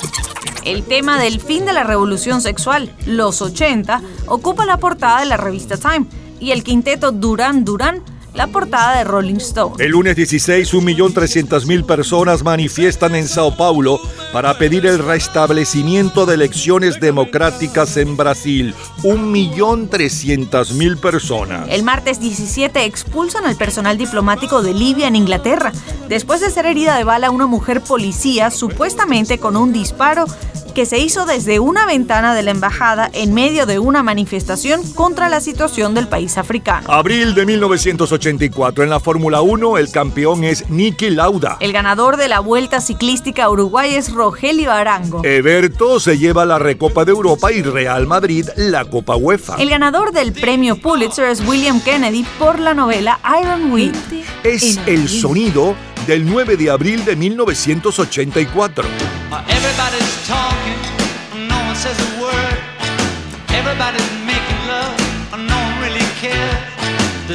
el 0.67 0.83
tema 0.83 1.19
del 1.21 1.41
fin 1.41 1.65
de 1.65 1.73
la 1.73 1.85
revolución 1.85 2.41
sexual, 2.43 2.91
los 3.07 3.41
80, 3.41 4.03
ocupa 4.27 4.67
la 4.67 4.79
portada 4.79 5.21
de 5.21 5.27
la 5.27 5.37
revista 5.37 5.77
Time 5.77 6.07
y 6.41 6.51
el 6.51 6.65
quinteto 6.65 7.13
Duran 7.13 7.65
Duran 7.65 8.03
la 8.37 8.49
portada 8.49 8.99
de 8.99 9.05
Rolling 9.05 9.37
Stone. 9.41 9.83
El 9.83 9.93
lunes 9.93 10.15
16, 10.15 10.75
1.300.000 10.75 11.87
personas 11.87 12.43
manifiestan 12.45 13.15
en 13.15 13.27
Sao 13.29 13.57
Paulo 13.57 13.99
para 14.33 14.59
pedir 14.59 14.85
el 14.87 14.99
restablecimiento 14.99 16.27
de 16.27 16.35
elecciones 16.35 17.01
democráticas 17.01 17.97
en 17.97 18.17
Brasil. 18.17 18.75
1.300.000 19.03 21.01
personas. 21.01 21.67
El 21.71 21.83
martes 21.83 22.21
17 22.21 22.85
expulsan 22.85 23.47
al 23.47 23.57
personal 23.57 23.97
diplomático 23.97 24.63
de 24.63 24.75
Libia 24.75 25.09
en 25.09 25.17
Inglaterra, 25.17 25.73
después 26.09 26.41
de 26.43 26.51
ser 26.51 26.67
herida 26.67 26.97
de 26.99 27.05
bala 27.05 27.31
una 27.31 27.47
mujer 27.47 27.81
policía 27.81 28.51
supuestamente 28.51 29.39
con 29.39 29.57
un 29.57 29.73
disparo 29.73 30.27
que 30.75 30.85
se 30.85 30.99
hizo 30.99 31.25
desde 31.25 31.59
una 31.59 31.87
ventana 31.87 32.35
de 32.35 32.43
la 32.43 32.51
embajada 32.51 33.09
en 33.15 33.33
medio 33.33 33.65
de 33.65 33.79
una 33.79 34.03
manifestación 34.03 34.83
contra 34.93 35.31
la 35.31 35.41
situación 35.41 35.95
del 35.95 36.07
país 36.07 36.37
africano. 36.37 36.87
Abril 36.93 37.35
de 37.35 37.47
1980 37.47 38.26
en 38.27 38.91
la 38.91 38.99
Fórmula 38.99 39.41
1, 39.41 39.79
el 39.79 39.89
campeón 39.93 40.43
es 40.43 40.69
Nicky 40.69 41.11
Lauda. 41.11 41.59
El 41.61 41.73
ganador 41.73 42.17
de 42.17 42.27
la 42.27 42.41
Vuelta 42.41 42.81
Ciclística 42.81 43.45
a 43.45 43.51
Uruguay 43.51 43.95
es 43.95 44.11
Rogelio 44.13 44.73
Arango. 44.73 45.25
Eberto 45.25 46.01
se 46.01 46.19
lleva 46.19 46.45
la 46.45 46.59
Recopa 46.59 47.05
de 47.05 47.13
Europa 47.13 47.53
y 47.53 47.63
Real 47.63 48.09
Madrid 48.09 48.49
la 48.57 48.85
Copa 48.85 49.15
UEFA. 49.15 49.57
El 49.61 49.71
ganador 49.71 50.11
del 50.13 50.33
premio 50.33 50.75
Pulitzer 50.75 51.27
es 51.27 51.41
William 51.47 51.81
Kennedy 51.81 52.25
por 52.37 52.59
la 52.59 52.75
novela 52.75 53.21
Iron 53.41 53.71
Wheat. 53.73 53.95
Es 54.43 54.81
el 54.87 55.09
sonido 55.09 55.77
del 56.09 56.27
9 56.29 56.57
de 56.57 56.69
abril 56.71 57.05
de 57.05 57.15
1984. 57.15 58.85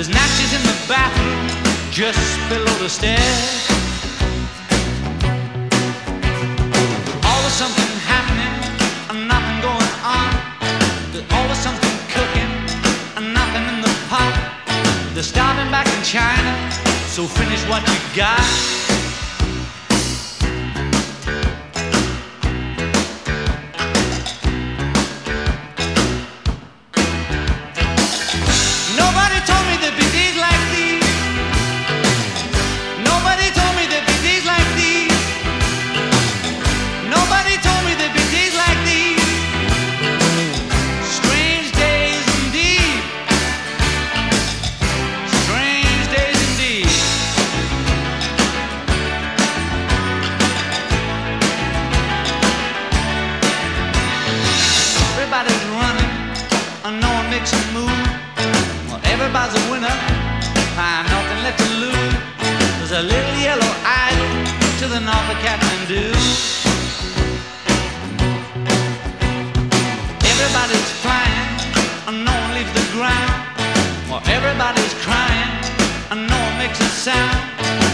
There's 0.04 0.16
matches 0.16 0.52
in 0.54 0.62
the 0.64 0.88
bathroom 0.88 1.48
just 1.92 2.34
below 2.50 2.74
the 2.82 2.90
stairs. 2.90 3.70
Always 7.24 7.54
something 7.54 7.92
happening 8.10 8.82
and 9.12 9.28
nothing 9.28 9.62
going 9.62 9.94
on. 10.02 10.34
There's 11.12 11.32
always 11.38 11.58
something 11.60 11.94
cooking 12.10 12.52
and 13.16 13.32
nothing 13.32 13.62
in 13.70 13.82
the 13.82 13.92
pot. 14.10 14.34
They're 15.14 15.22
starving 15.22 15.70
back 15.70 15.86
in 15.86 16.02
China, 16.02 16.52
so 17.06 17.28
finish 17.28 17.64
what 17.70 17.88
you 17.88 17.98
got. 18.18 18.81
a 62.94 63.02
little 63.04 63.36
yellow 63.36 63.74
idol 63.86 64.58
to 64.80 64.88
the 64.90 65.00
north 65.00 65.30
of 65.30 65.38
Kathmandu. 65.46 66.12
Everybody's 70.32 70.92
flying, 71.00 71.52
and 72.08 72.26
no 72.26 72.34
one 72.34 72.54
leaves 72.54 72.74
the 72.74 72.92
ground. 72.92 73.42
Well, 74.10 74.22
everybody's 74.26 74.94
crying, 75.06 75.54
and 76.12 76.28
no 76.28 76.38
one 76.38 76.58
makes 76.58 76.82
a 76.82 76.90
sound. 77.08 77.42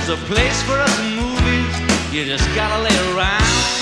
It's 0.02 0.10
a 0.10 0.18
place 0.26 0.64
for 0.64 0.74
us 0.82 0.98
movies. 1.14 1.74
You 2.14 2.26
just 2.26 2.48
gotta 2.56 2.82
lay 2.82 2.98
around. 3.16 3.77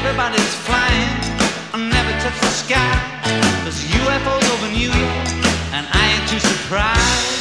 Everybody's 0.00 0.54
flying. 0.64 1.18
I 1.74 1.76
never 1.92 2.10
touch 2.24 2.38
the 2.40 2.48
sky. 2.48 2.96
There's 3.64 3.84
UFOs 3.84 4.44
over 4.54 4.72
New 4.72 4.90
York, 4.90 5.28
and 5.74 5.86
I 5.90 6.16
ain't 6.16 6.28
too 6.28 6.38
surprised. 6.38 7.39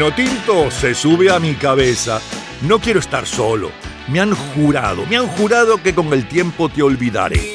No 0.00 0.14
tinto 0.14 0.70
se 0.70 0.94
sube 0.94 1.30
a 1.30 1.38
mi 1.38 1.54
cabeza. 1.56 2.22
No 2.62 2.78
quiero 2.78 3.00
estar 3.00 3.26
solo. 3.26 3.70
Me 4.08 4.18
han 4.18 4.34
jurado, 4.34 5.04
me 5.10 5.18
han 5.18 5.26
jurado 5.28 5.76
que 5.82 5.94
con 5.94 6.10
el 6.14 6.26
tiempo 6.26 6.70
te 6.70 6.82
olvidaré. 6.82 7.49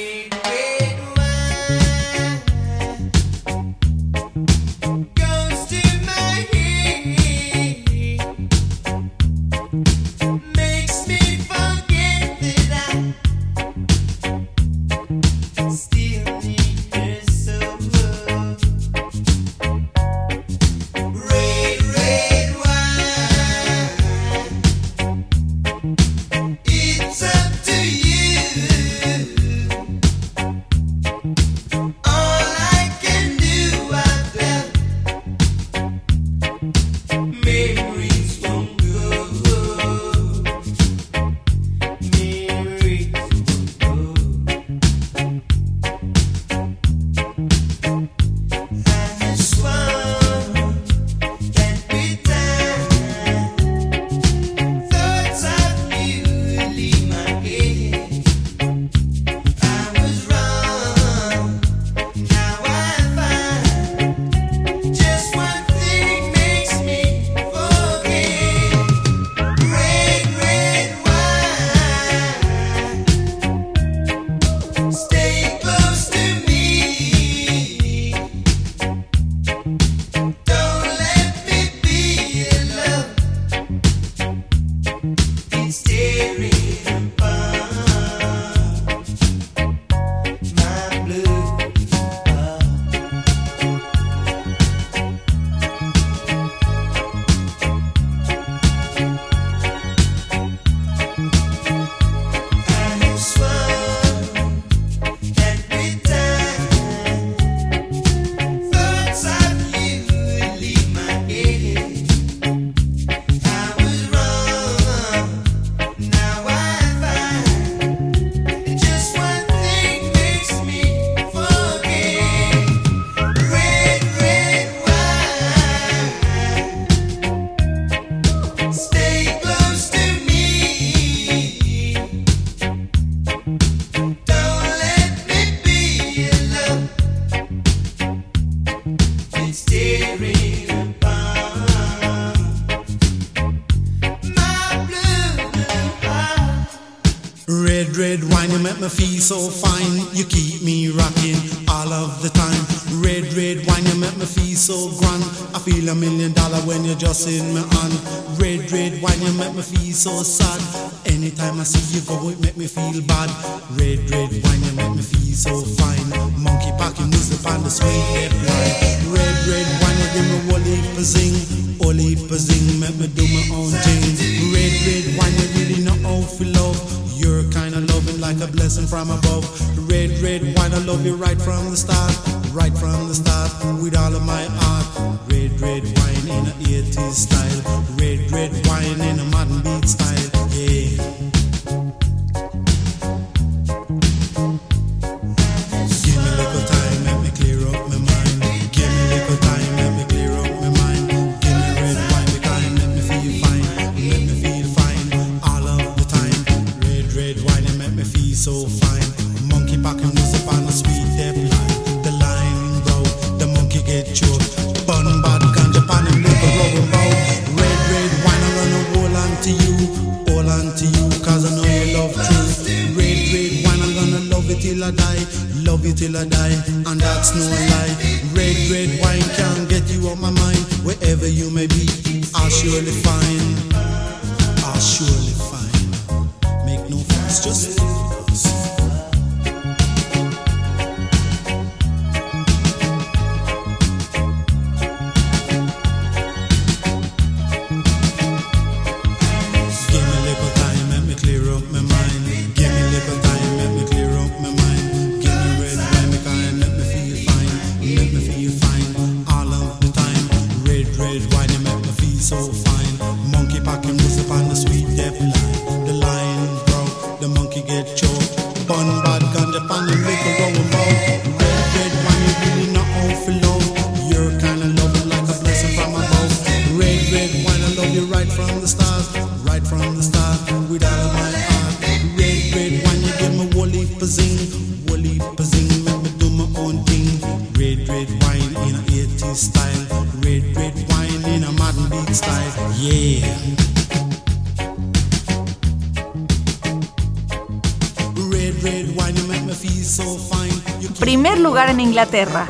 Inglaterra. 302.16 302.48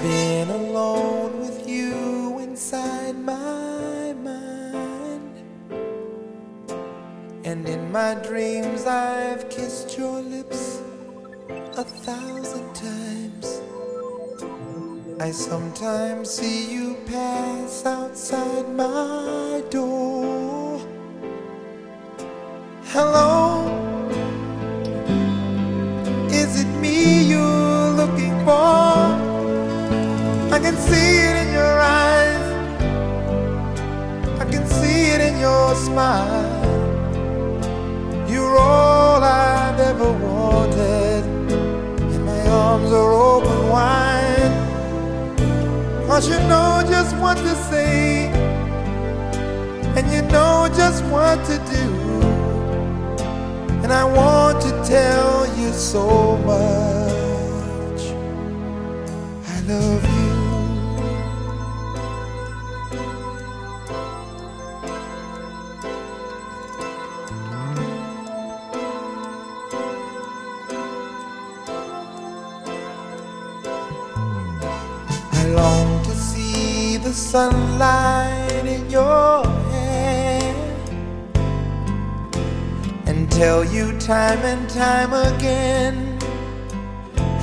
time 84.75 85.13
again 85.13 85.95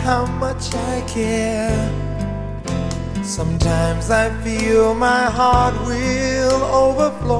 how 0.04 0.26
much 0.38 0.74
I 0.74 1.00
care. 1.06 1.84
Sometimes 3.22 4.10
I 4.10 4.28
feel 4.44 4.92
my 4.94 5.24
heart 5.38 5.74
will 5.86 6.62
overflow. 6.84 7.38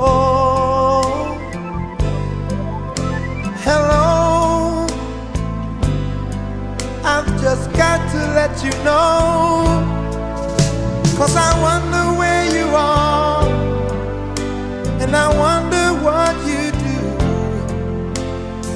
Hello, 3.67 4.87
I've 7.13 7.31
just 7.43 7.71
got 7.83 8.01
to 8.15 8.21
let 8.39 8.55
you 8.65 8.73
know. 8.87 9.37
Cause 11.19 11.37
I 11.37 11.51
want 11.61 11.82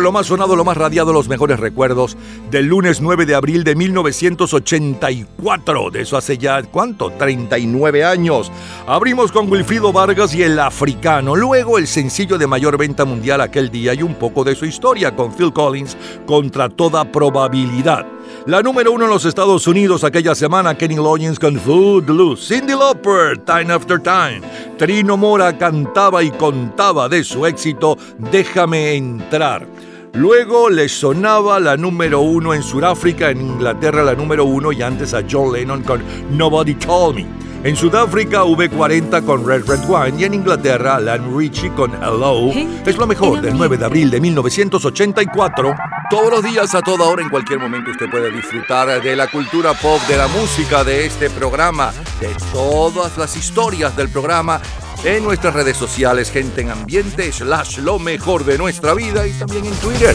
lo 0.00 0.12
más 0.12 0.26
sonado, 0.28 0.54
lo 0.56 0.64
más 0.64 0.76
radiado, 0.78 1.12
los 1.12 1.28
mejores 1.28 1.60
recuerdos 1.60 2.16
del 2.50 2.64
lunes 2.66 3.00
9 3.00 3.26
de 3.26 3.34
abril 3.34 3.64
de 3.64 3.74
1984. 3.74 5.90
De 5.90 6.02
eso 6.02 6.16
hace 6.16 6.38
ya, 6.38 6.62
¿cuánto? 6.62 7.10
39 7.10 8.02
años. 8.04 8.50
Abrimos 8.86 9.30
con 9.32 9.50
Wilfrido 9.52 9.92
Vargas 9.92 10.34
y 10.34 10.42
el 10.42 10.58
africano. 10.58 11.36
Luego 11.36 11.76
el 11.78 11.86
sencillo 11.86 12.38
de 12.38 12.46
mayor 12.46 12.78
venta 12.78 13.04
mundial 13.04 13.40
aquel 13.42 13.68
día 13.70 13.92
y 13.94 14.02
un 14.02 14.14
poco 14.14 14.42
de 14.42 14.54
su 14.54 14.64
historia 14.64 15.14
con 15.14 15.32
Phil 15.36 15.52
Collins 15.52 15.96
contra 16.26 16.68
toda 16.70 17.04
probabilidad. 17.12 18.06
La 18.46 18.62
número 18.62 18.92
uno 18.92 19.04
en 19.04 19.10
los 19.10 19.24
Estados 19.26 19.66
Unidos 19.66 20.02
aquella 20.04 20.34
semana, 20.34 20.78
Kenny 20.78 20.94
Loggins 20.96 21.38
con 21.38 21.58
Food 21.60 22.04
Blues, 22.04 22.48
Cindy 22.48 22.72
Lauper, 22.72 23.36
Time 23.44 23.70
After 23.74 23.98
Time. 24.00 24.40
Trino 24.78 25.16
Mora 25.18 25.58
cantaba 25.58 26.22
y 26.22 26.30
contaba 26.30 27.06
de 27.08 27.22
su 27.22 27.44
éxito 27.44 27.98
Déjame 28.32 28.94
entrar. 28.94 29.66
Luego 30.14 30.68
le 30.68 30.88
sonaba 30.88 31.60
la 31.60 31.76
número 31.76 32.20
uno 32.20 32.52
en 32.52 32.64
Sudáfrica, 32.64 33.30
en 33.30 33.40
Inglaterra 33.42 34.02
la 34.02 34.14
número 34.14 34.44
uno 34.44 34.72
y 34.72 34.82
antes 34.82 35.14
a 35.14 35.22
John 35.28 35.52
Lennon 35.52 35.82
con 35.84 36.02
Nobody 36.36 36.74
Told 36.74 37.14
Me. 37.14 37.26
En 37.62 37.76
Sudáfrica 37.76 38.42
V40 38.42 39.24
con 39.24 39.46
Red 39.46 39.66
Red 39.68 39.80
Wine 39.88 40.18
y 40.20 40.24
en 40.24 40.34
Inglaterra 40.34 40.98
Lan 40.98 41.36
Richie 41.38 41.70
con 41.74 41.92
Hello. 42.02 42.50
Es 42.84 42.96
lo 42.96 43.06
mejor 43.06 43.40
del 43.40 43.56
9 43.56 43.76
de 43.76 43.84
abril 43.84 44.10
de 44.10 44.20
1984. 44.20 45.74
Todos 46.10 46.30
los 46.32 46.42
días, 46.42 46.74
a 46.74 46.80
toda 46.82 47.04
hora, 47.04 47.22
en 47.22 47.28
cualquier 47.28 47.60
momento 47.60 47.92
usted 47.92 48.10
puede 48.10 48.32
disfrutar 48.32 49.00
de 49.02 49.14
la 49.14 49.28
cultura 49.28 49.74
pop, 49.74 50.00
de 50.08 50.16
la 50.16 50.26
música, 50.26 50.82
de 50.82 51.06
este 51.06 51.30
programa, 51.30 51.92
de 52.20 52.34
todas 52.52 53.16
las 53.16 53.36
historias 53.36 53.96
del 53.96 54.08
programa 54.08 54.60
en 55.04 55.24
nuestras 55.24 55.54
redes 55.54 55.76
sociales, 55.76 56.30
gente 56.30 56.60
en 56.60 56.70
ambiente, 56.70 57.32
slash 57.32 57.78
lo 57.78 57.98
mejor 57.98 58.44
de 58.44 58.58
nuestra 58.58 58.94
vida 58.94 59.26
y 59.26 59.32
también 59.32 59.64
en 59.66 59.72
Twitter. 59.74 60.14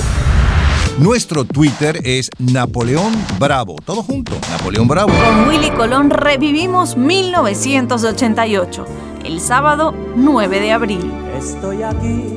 Nuestro 1.00 1.44
Twitter 1.44 2.00
es 2.04 2.30
Napoleón 2.38 3.14
Bravo. 3.40 3.76
Todo 3.84 4.04
junto, 4.04 4.34
Napoleón 4.50 4.88
Bravo. 4.88 5.12
Con 5.14 5.48
Willy 5.50 5.72
Colón 5.72 6.10
revivimos 6.10 6.96
1988, 6.98 8.86
el 9.26 9.42
sábado 9.42 9.94
9 10.16 10.60
de 10.60 10.72
abril. 10.72 11.12
Estoy 11.38 11.84
aquí 11.84 12.36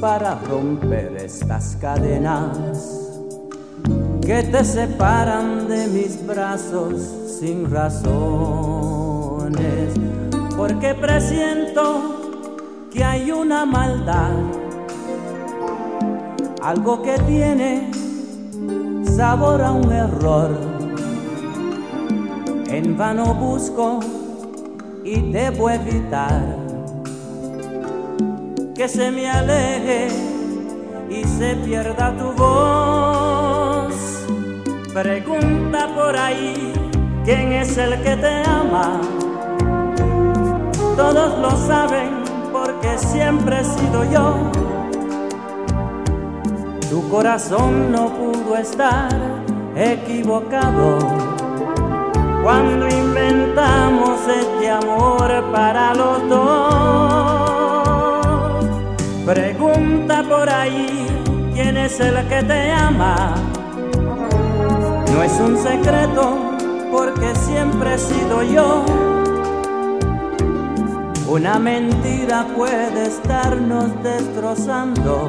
para 0.00 0.38
romper 0.40 1.16
estas 1.24 1.76
cadenas 1.80 2.58
que 4.26 4.42
te 4.42 4.64
separan 4.64 5.68
de 5.68 5.86
mis 5.86 6.26
brazos 6.26 7.00
sin 7.40 7.70
razones 7.70 8.14
porque 10.56 10.94
presiento 10.94 12.30
que 12.92 13.04
hay 13.04 13.30
una 13.30 13.66
maldad, 13.66 14.32
algo 16.62 17.02
que 17.02 17.18
tiene 17.26 17.90
sabor 19.04 19.60
a 19.60 19.72
un 19.72 19.92
error. 19.92 20.50
En 22.68 22.96
vano 22.96 23.34
busco 23.34 24.00
y 25.04 25.20
debo 25.30 25.70
evitar 25.70 26.56
que 28.74 28.88
se 28.88 29.10
me 29.10 29.30
aleje 29.30 30.08
y 31.10 31.22
se 31.24 31.54
pierda 31.56 32.16
tu 32.16 32.32
voz. 32.32 33.94
Pregunta 34.94 35.88
por 35.94 36.16
ahí 36.16 36.72
quién 37.24 37.52
es 37.52 37.76
el 37.76 38.02
que 38.02 38.16
te 38.16 38.42
ama 38.46 39.00
todos 40.96 41.38
lo 41.38 41.50
saben 41.50 42.24
porque 42.52 42.98
siempre 42.98 43.60
he 43.60 43.64
sido 43.64 44.02
yo. 44.10 44.34
Tu 46.90 47.06
corazón 47.10 47.92
no 47.92 48.06
pudo 48.08 48.56
estar 48.56 49.08
equivocado 49.76 50.96
cuando 52.42 52.88
inventamos 52.88 54.18
este 54.40 54.70
amor 54.70 55.44
para 55.52 55.92
los 55.94 56.28
dos. 56.28 57.36
Pregunta 59.26 60.22
por 60.28 60.48
ahí 60.48 61.06
quién 61.52 61.76
es 61.76 62.00
el 62.00 62.14
que 62.28 62.42
te 62.42 62.72
ama. 62.72 63.34
No 65.14 65.22
es 65.22 65.38
un 65.40 65.58
secreto 65.58 66.38
porque 66.90 67.34
siempre 67.34 67.92
he 67.94 67.98
sido 67.98 68.42
yo 68.44 69.15
una 71.28 71.58
mentira 71.58 72.46
puede 72.56 73.06
estarnos 73.08 73.90
destrozando. 74.00 75.28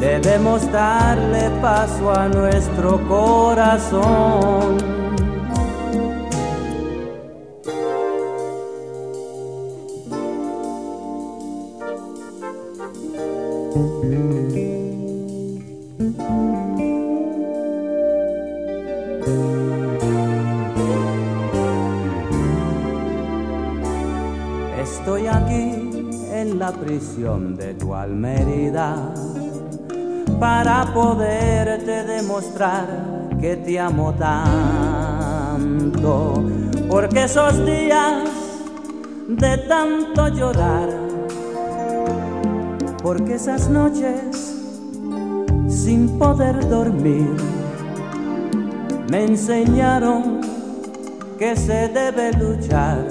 Debemos 0.00 0.70
darle 0.72 1.48
paso 1.62 2.10
a 2.10 2.26
nuestro 2.28 3.06
corazón. 3.06 4.95
de 27.14 27.74
tu 27.78 27.94
Almería 27.94 28.96
para 30.40 30.84
poderte 30.92 32.02
demostrar 32.04 33.28
que 33.40 33.54
te 33.56 33.78
amo 33.78 34.12
tanto. 34.18 36.42
Porque 36.90 37.22
esos 37.24 37.64
días 37.66 38.28
de 39.28 39.58
tanto 39.68 40.28
llorar, 40.28 40.88
porque 43.02 43.34
esas 43.34 43.68
noches 43.70 44.54
sin 45.68 46.18
poder 46.18 46.68
dormir 46.68 47.30
me 49.10 49.24
enseñaron 49.24 50.40
que 51.38 51.56
se 51.56 51.88
debe 51.88 52.32
luchar. 52.36 53.04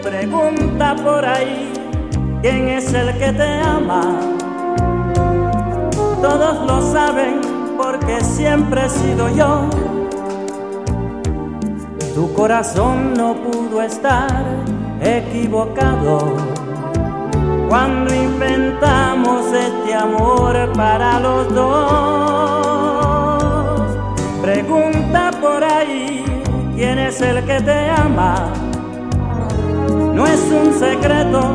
Pregunta 0.01 0.95
por 0.95 1.25
ahí 1.25 1.71
quién 2.41 2.69
es 2.69 2.93
el 2.93 3.09
que 3.17 3.31
te 3.31 3.49
ama. 3.59 4.03
Todos 6.21 6.55
lo 6.69 6.93
saben 6.95 7.41
porque 7.81 8.19
siempre 8.21 8.81
he 8.85 8.89
sido 8.89 9.25
yo. 9.41 9.69
Tu 12.15 12.33
corazón 12.33 13.13
no 13.13 13.29
pudo 13.45 13.81
estar 13.81 14.43
equivocado 15.01 16.19
cuando 17.69 18.13
inventamos 18.13 19.41
este 19.53 19.93
amor 19.93 20.55
para 20.73 21.19
los 21.19 21.53
dos. 21.53 22.32
Pregunta 24.43 25.31
por 25.39 25.63
ahí 25.63 26.21
quién 26.75 26.99
es 26.99 27.21
el 27.21 27.45
que 27.45 27.61
te 27.61 27.89
ama. 27.91 28.51
No 30.13 30.27
es 30.27 30.41
un 30.51 30.77
secreto 30.77 31.53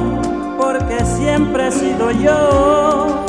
porque 0.57 1.05
siempre 1.05 1.67
he 1.67 1.71
sido 1.71 2.11
yo. 2.13 3.27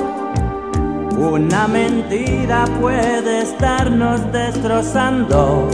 Una 1.18 1.68
mentira 1.68 2.64
puede 2.80 3.42
estarnos 3.42 4.32
destrozando. 4.32 5.68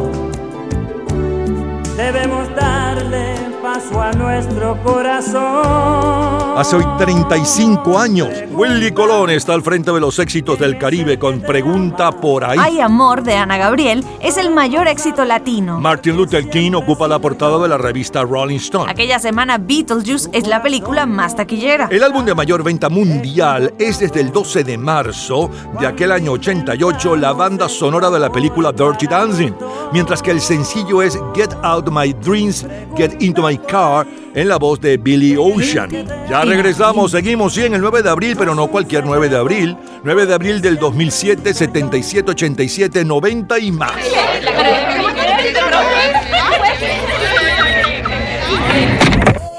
Debemos 1.96 2.56
darle 2.56 3.35
a 3.76 4.12
nuestro 4.14 4.82
corazón. 4.86 6.54
Hace 6.56 6.78
hoy 6.78 6.86
35 6.98 8.00
años, 8.00 8.30
Willy 8.52 8.92
Colón 8.94 9.30
está 9.32 9.54
al 9.54 9.64
frente 9.64 9.92
de 9.92 10.00
los 10.00 10.18
éxitos 10.20 10.58
del 10.58 10.78
Caribe 10.78 11.20
con 11.20 11.42
Pregunta 11.42 12.14
por 12.14 12.46
ahí. 12.46 12.58
Hay 12.58 12.80
amor 12.80 13.24
de 13.24 13.36
Ana 13.36 13.58
Gabriel 13.58 14.02
es 14.22 14.38
el 14.38 14.50
mayor 14.52 14.88
éxito 14.88 15.26
latino. 15.26 15.78
Martin 15.82 16.16
Luther 16.16 16.50
King 16.50 16.72
ocupa 16.74 17.10
la 17.10 17.20
portada 17.20 17.60
de 17.62 17.68
la 17.68 17.78
revista 17.78 18.22
Rolling 18.24 18.56
Stone. 18.60 18.90
Aquella 18.90 19.20
semana 19.20 19.58
Beetlejuice 19.58 20.30
es 20.32 20.48
la 20.48 20.62
película 20.62 21.06
más 21.06 21.36
taquillera. 21.36 21.90
El 21.92 22.04
álbum 22.04 22.24
de 22.24 22.34
mayor 22.34 22.64
venta 22.64 22.88
mundial 22.88 23.74
es 23.78 24.00
desde 24.00 24.22
el 24.22 24.32
12 24.32 24.64
de 24.64 24.78
marzo 24.78 25.50
de 25.82 25.86
aquel 25.88 26.14
año 26.14 26.32
88 26.32 27.18
la 27.18 27.34
banda 27.34 27.68
sonora 27.68 28.10
de 28.10 28.20
la 28.20 28.30
película 28.32 28.72
Dirty 28.72 29.06
Dancing, 29.08 29.52
mientras 29.92 30.22
que 30.22 30.32
el 30.32 30.40
sencillo 30.40 31.02
es 31.02 31.20
Get 31.36 31.54
Out 31.64 31.90
My 31.92 32.14
Dreams, 32.14 32.66
Get 32.96 33.22
Into 33.22 33.46
My 33.46 33.60
Car 33.68 34.06
en 34.34 34.50
la 34.50 34.58
voz 34.58 34.80
de 34.80 34.98
Billy 34.98 35.36
Ocean. 35.38 35.90
Ya 36.30 36.42
regresamos, 36.42 37.12
seguimos, 37.12 37.54
sí, 37.54 37.66
en 37.66 37.74
el 37.74 37.82
9 37.82 38.02
de 38.04 38.10
abril, 38.10 38.36
pero 38.38 38.56
no 38.56 38.68
cualquier 38.68 39.06
9 39.06 39.30
de 39.30 39.38
abril. 39.38 39.78
9 40.04 40.26
de 40.26 40.34
abril 40.34 40.62
del 40.62 40.78
2007, 40.78 41.54
77, 41.54 42.32
87, 42.32 43.06
90 43.06 43.60
y 43.60 43.72
más. 43.72 43.92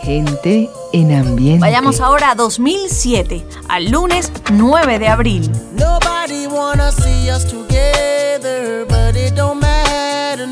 Gente 0.02 0.68
en 0.92 1.12
ambiente. 1.14 1.60
Vayamos 1.60 2.00
ahora 2.00 2.30
a 2.30 2.34
2007, 2.36 3.44
al 3.68 3.90
lunes 3.90 4.32
9 4.52 5.00
de 5.00 5.08
abril. 5.08 5.50
Nobody 5.72 6.46
wanna 6.46 6.92
see 6.92 7.28
us 7.28 7.44
together, 7.44 8.86
but 8.88 9.16
it 9.16 9.34
don't 9.34 9.60
matter, 9.60 10.46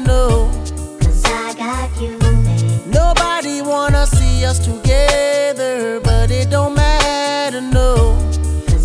us 4.45 4.59
together, 4.59 6.01
but 6.01 6.31
it 6.31 6.51
don't 6.51 6.75
matter, 6.75 7.61
no. 7.61 8.15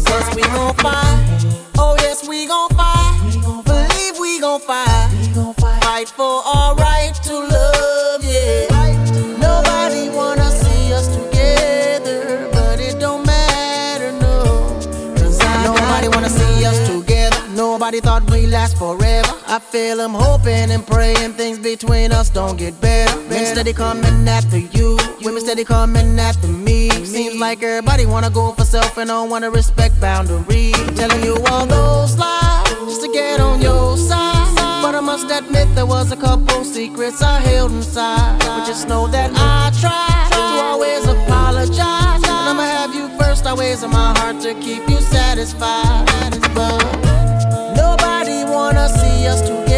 Cause 0.07 0.36
we 0.36 0.41
gon' 0.43 0.74
fight. 0.76 1.43
Oh, 1.78 1.95
yes, 1.99 2.28
we 2.28 2.47
gon' 2.47 2.70
fight. 2.70 3.64
Believe 3.66 4.20
we 4.20 4.39
gon' 4.39 4.62
fight. 4.62 5.74
Fight 5.82 6.07
for 6.10 6.41
our 6.45 6.79
thought 18.00 18.30
we 18.30 18.46
last 18.46 18.78
forever. 18.78 19.34
I 19.48 19.58
feel 19.58 20.00
I'm 20.00 20.14
hoping 20.14 20.70
and 20.70 20.86
praying 20.86 21.34
things 21.34 21.58
between 21.58 22.12
us 22.12 22.30
don't 22.30 22.56
get 22.56 22.80
better. 22.80 23.20
Men 23.22 23.48
steady 23.48 23.74
coming 23.74 24.28
after 24.30 24.60
you, 24.60 25.00
women 25.24 25.42
steady 25.42 25.64
coming 25.66 26.20
after 26.20 26.48
me. 26.48 26.92
Seems 27.04 27.40
like 27.40 27.64
everybody 27.64 28.06
wanna 28.06 28.30
go 28.30 28.52
for 28.54 28.64
self 28.64 28.96
and 29.00 29.08
don't 29.08 29.32
wanna 29.32 29.50
respect 29.50 30.00
boundaries. 30.00 30.76
Mm. 30.76 30.96
Telling 30.98 31.24
you 31.24 31.36
all 31.50 31.66
those 31.66 32.16
lies 32.20 32.70
just 32.86 33.02
to 33.02 33.12
get 33.12 33.40
on 33.40 33.60
your 33.60 33.98
side. 33.98 34.82
But 34.84 34.94
I 34.94 35.00
must 35.00 35.26
admit 35.32 35.74
there 35.74 35.86
was 35.88 36.12
a 36.12 36.16
couple 36.16 36.64
secrets 36.64 37.24
I 37.24 37.40
held 37.40 37.72
inside. 37.72 38.38
But 38.40 38.68
just 38.68 38.88
know 38.88 39.08
that 39.08 39.32
I 39.34 39.72
tried 39.82 40.32
to 40.36 40.64
always 40.64 41.06
apologize. 41.08 42.22
And 42.22 42.40
I'ma 42.52 42.62
have 42.62 42.94
you 42.94 43.10
first 43.20 43.48
always 43.48 43.82
in 43.82 43.90
my 43.90 44.16
heart 44.20 44.40
to 44.44 44.54
keep 44.60 44.88
you 44.88 45.02
satisfied. 45.02 46.06
But 46.54 47.09
wanna 48.60 48.89
see 48.99 49.26
us 49.26 49.41
together. 49.41 49.69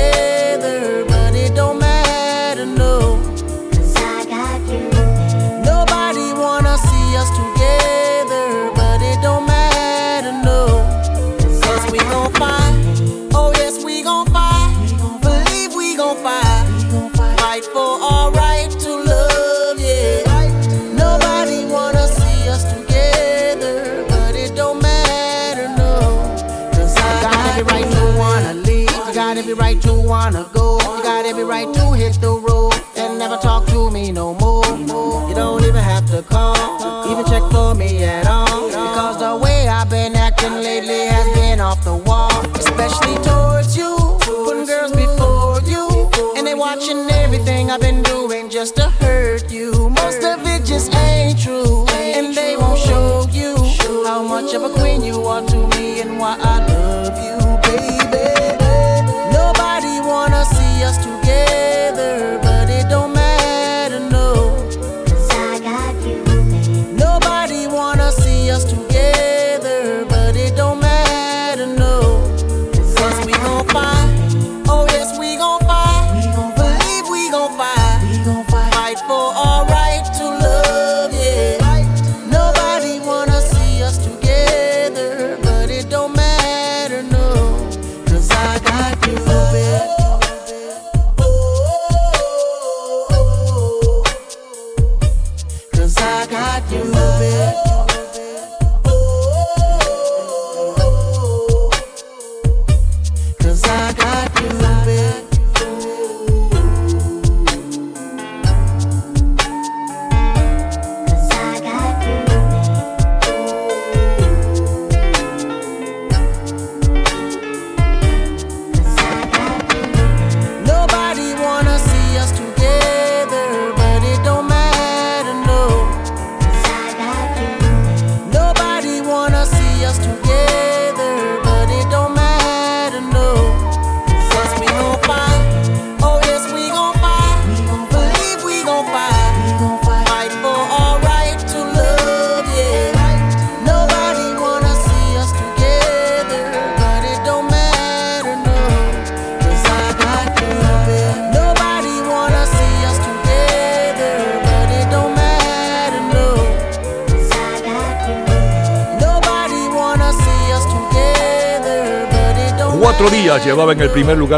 No. 32.20 32.41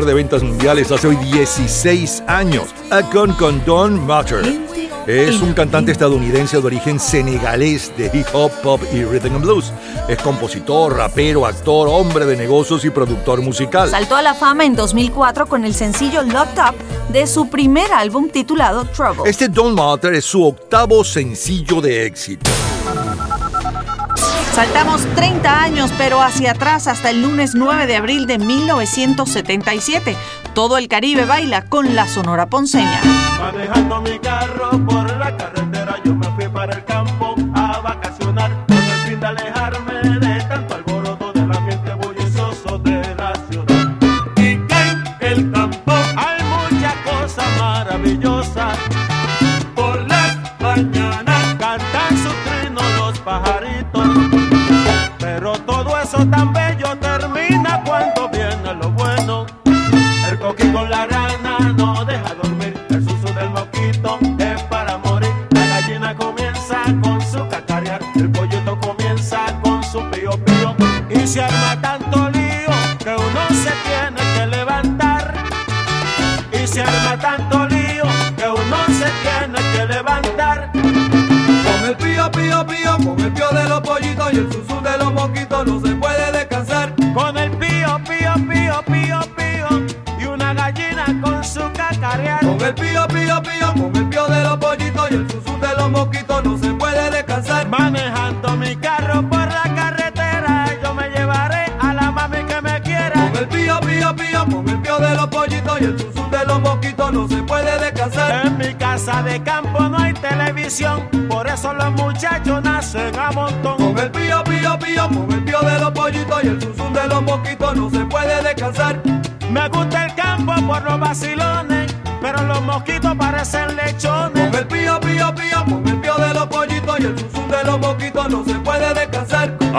de 0.01 0.13
ventas 0.15 0.41
mundiales 0.41 0.91
hace 0.91 1.07
hoy 1.07 1.17
16 1.17 2.23
años. 2.27 2.63
A 2.89 3.01
con 3.11 3.35
Don 3.65 4.05
Matter. 4.07 4.43
Es 5.05 5.39
un 5.41 5.53
cantante 5.53 5.91
estadounidense 5.91 6.59
de 6.59 6.65
origen 6.65 6.99
senegalés 6.99 7.95
de 7.97 8.09
hip 8.13 8.25
hop, 8.33 8.51
pop 8.63 8.81
y 8.91 9.03
rhythm 9.03 9.35
and 9.35 9.41
blues. 9.41 9.71
Es 10.09 10.17
compositor, 10.19 10.95
rapero, 10.97 11.45
actor, 11.45 11.87
hombre 11.91 12.25
de 12.25 12.35
negocios 12.37 12.83
y 12.85 12.89
productor 12.89 13.41
musical. 13.43 13.87
Saltó 13.89 14.15
a 14.15 14.21
la 14.23 14.33
fama 14.33 14.63
en 14.65 14.75
2004 14.75 15.45
con 15.45 15.63
el 15.65 15.73
sencillo 15.75 16.23
Locked 16.23 16.59
Up 16.59 16.75
de 17.13 17.27
su 17.27 17.49
primer 17.49 17.91
álbum 17.91 18.29
titulado 18.29 18.85
Trouble. 18.85 19.29
Este 19.29 19.47
Don 19.49 19.75
Matter 19.75 20.13
es 20.15 20.25
su 20.25 20.43
octavo 20.43 21.03
sencillo 21.03 21.81
de 21.81 22.05
éxito. 22.07 22.49
Saltamos 24.53 25.01
30 25.15 25.63
años, 25.63 25.91
pero 25.97 26.21
hacia 26.21 26.51
atrás 26.51 26.85
hasta 26.85 27.09
el 27.09 27.23
lunes 27.23 27.53
9 27.55 27.87
de 27.87 27.95
abril 27.95 28.27
de 28.27 28.37
1977. 28.37 30.15
Todo 30.53 30.77
el 30.77 30.87
Caribe 30.87 31.25
baila 31.25 31.63
con 31.65 31.95
la 31.95 32.07
Sonora 32.07 32.45
Ponceña. 32.45 32.99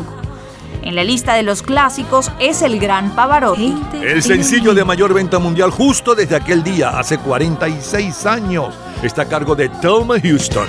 en 0.85 0.95
la 0.95 1.03
lista 1.03 1.33
de 1.33 1.43
los 1.43 1.61
clásicos 1.61 2.29
es 2.39 2.61
el 2.61 2.77
gran 2.79 3.11
Pavarotti. 3.15 3.73
El 4.01 4.21
sencillo 4.21 4.73
de 4.73 4.83
mayor 4.83 5.13
venta 5.13 5.39
mundial 5.39 5.71
justo 5.71 6.13
desde 6.13 6.35
aquel 6.35 6.61
día, 6.63 6.99
hace 6.99 7.17
46 7.19 8.25
años, 8.25 8.73
está 9.01 9.21
a 9.23 9.29
cargo 9.29 9.55
de 9.55 9.69
Thelma 9.69 10.15
Houston. 10.21 10.67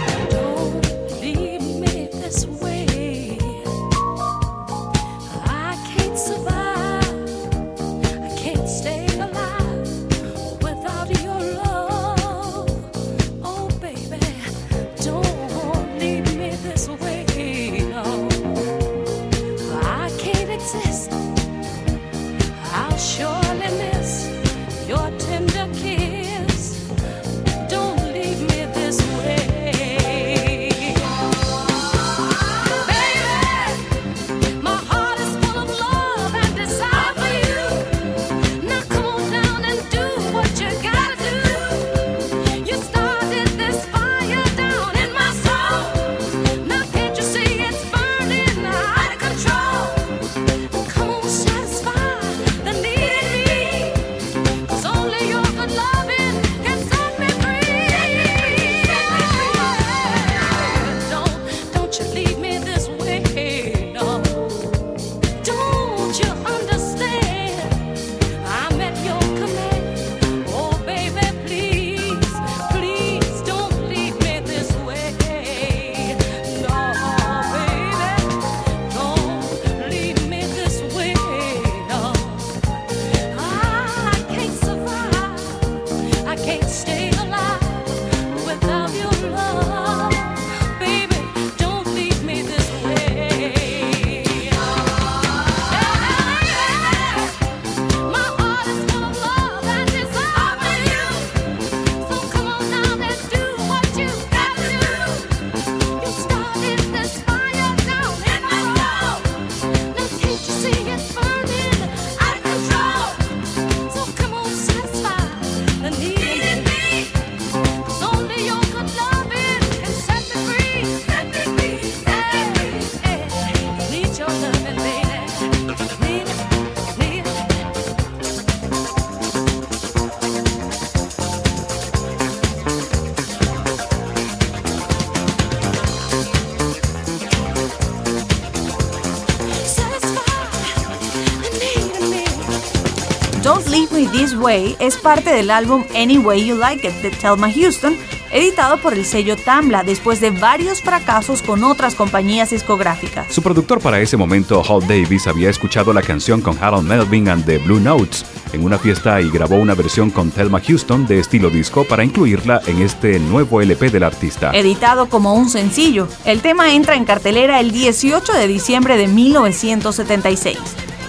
This 144.09 144.35
Way 144.35 144.77
es 144.81 144.97
parte 144.97 145.31
del 145.31 145.51
álbum 145.51 145.85
Any 145.95 146.19
Way 146.19 146.47
You 146.47 146.57
Like 146.57 146.87
It 146.87 146.95
de 147.03 147.11
Thelma 147.11 147.51
Houston, 147.53 147.97
editado 148.31 148.77
por 148.79 148.93
el 148.95 149.05
sello 149.05 149.37
Tambla 149.37 149.83
después 149.83 150.21
de 150.21 150.31
varios 150.31 150.81
fracasos 150.83 151.43
con 151.43 151.65
otras 151.65 151.95
compañías 151.95 152.51
discográficas. 152.51 153.27
Su 153.33 153.43
productor 153.43 153.81
para 153.81 154.01
ese 154.01 154.17
momento, 154.17 154.63
Hal 154.69 154.87
Davis, 154.87 155.27
había 155.27 155.49
escuchado 155.51 155.93
la 155.93 156.03
canción 156.03 156.41
con 156.41 156.57
Harold 156.63 156.89
Melvin 156.89 157.29
and 157.29 157.45
the 157.47 157.59
Blue 157.59 157.81
Notes 157.81 158.25
en 158.53 158.65
una 158.65 158.79
fiesta 158.79 159.21
y 159.21 159.31
grabó 159.31 159.57
una 159.57 159.75
versión 159.75 160.11
con 160.11 160.31
Thelma 160.31 160.61
Houston 160.65 161.07
de 161.07 161.19
estilo 161.21 161.51
disco 161.51 161.85
para 161.85 162.05
incluirla 162.05 162.61
en 162.67 162.83
este 162.83 163.19
nuevo 163.19 163.61
LP 163.61 163.91
del 163.91 164.03
artista. 164.05 164.51
Editado 164.53 165.09
como 165.09 165.35
un 165.35 165.49
sencillo, 165.51 166.09
el 166.25 166.41
tema 166.41 166.73
entra 166.75 166.95
en 166.95 167.05
cartelera 167.05 167.61
el 167.61 167.71
18 167.73 168.33
de 168.33 168.47
diciembre 168.47 168.97
de 168.97 169.09
1976 169.09 170.59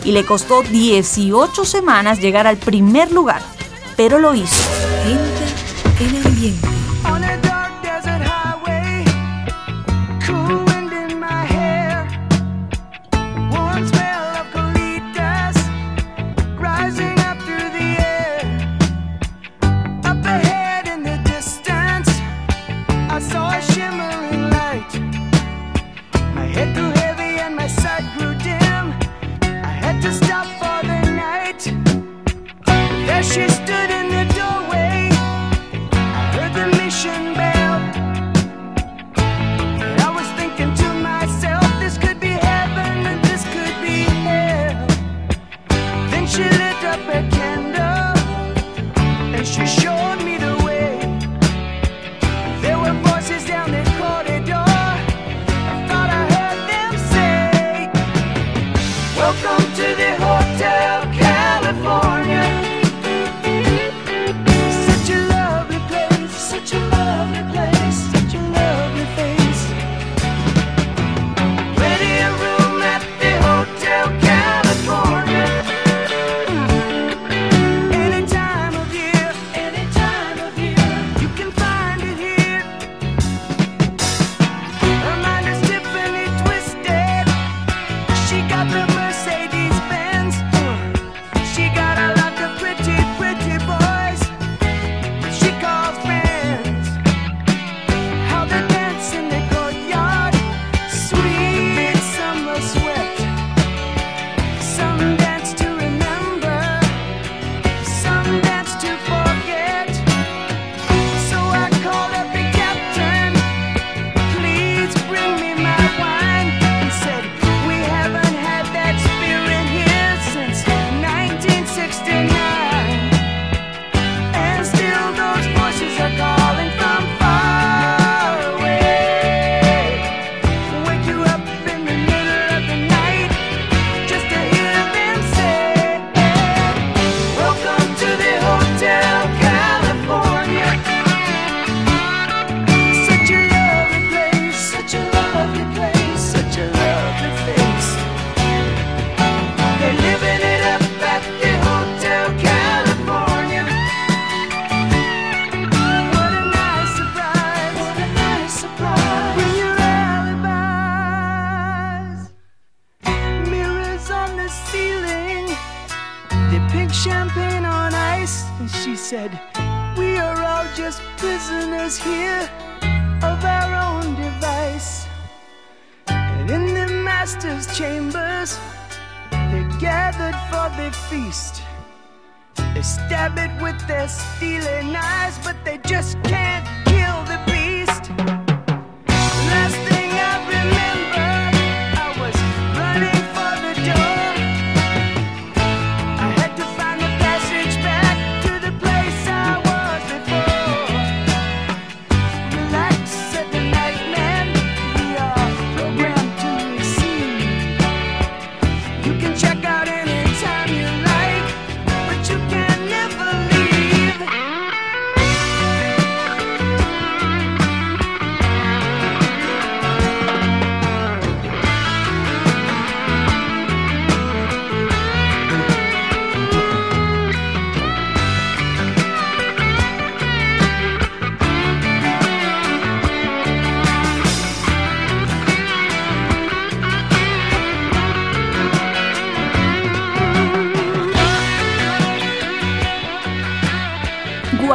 y 0.05 0.11
le 0.11 0.23
costó 0.23 0.61
18 0.61 1.65
semanas 1.65 2.19
llegar 2.21 2.47
al 2.47 2.57
primer 2.57 3.11
lugar, 3.11 3.41
pero 3.97 4.19
lo 4.19 4.35
hizo. 4.35 4.45
en 5.99 6.74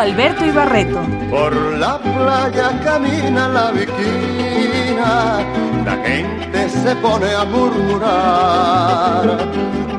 Alberto 0.01 0.45
y 0.47 0.51
Barreto. 0.51 1.03
Por 1.29 1.55
la 1.77 1.99
playa 1.99 2.73
camina 2.83 3.49
la 3.49 3.71
viquina, 3.71 5.41
la 5.85 5.97
gente 6.03 6.71
se 6.71 6.97
pone 6.97 7.27
a 7.35 7.45
murmurar. 7.45 9.51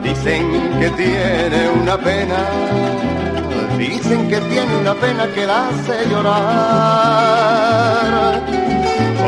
Dicen 0.01 0.71
que 0.79 0.89
tiene 0.97 1.69
una 1.81 1.97
pena, 1.99 2.37
dicen 3.77 4.27
que 4.27 4.39
tiene 4.41 4.75
una 4.77 4.95
pena 4.95 5.27
que 5.35 5.43
hace 5.43 6.09
llorar 6.09 8.41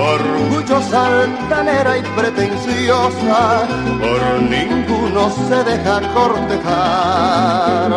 orgullo 0.03 0.79
saltanera 0.89 1.97
y 1.97 2.01
pretenciosa, 2.17 3.67
por 4.01 4.21
ninguno 4.55 5.21
se 5.47 5.57
deja 5.71 5.95
cortejar. 6.13 7.91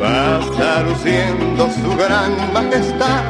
Basta 0.00 0.68
luciendo 0.88 1.62
su 1.80 1.88
gran 1.96 2.32
majestad, 2.52 3.22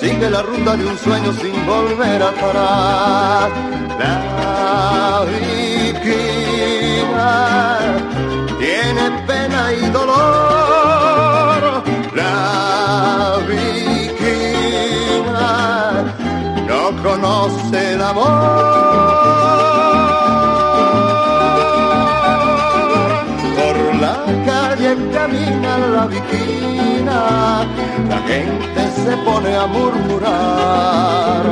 sigue 0.00 0.26
la 0.30 0.42
ruta 0.42 0.70
de 0.76 0.84
un 0.86 0.96
sueño 0.98 1.32
sin 1.42 1.54
volver 1.66 2.22
atrás. 2.22 3.48
La 4.00 4.14
viquina 5.30 7.34
tiene 8.58 9.04
pena 9.26 9.62
y 9.72 9.80
dolor. 9.88 11.82
La 12.14 12.30
conoce 17.02 17.94
el 17.94 18.00
amor. 18.00 19.02
Por 23.58 23.94
la 24.00 24.16
calle 24.46 24.96
camina 25.16 25.78
la 25.96 26.06
viquina, 26.06 27.66
la 28.08 28.18
gente 28.32 28.82
se 29.04 29.16
pone 29.28 29.54
a 29.56 29.66
murmurar. 29.66 31.42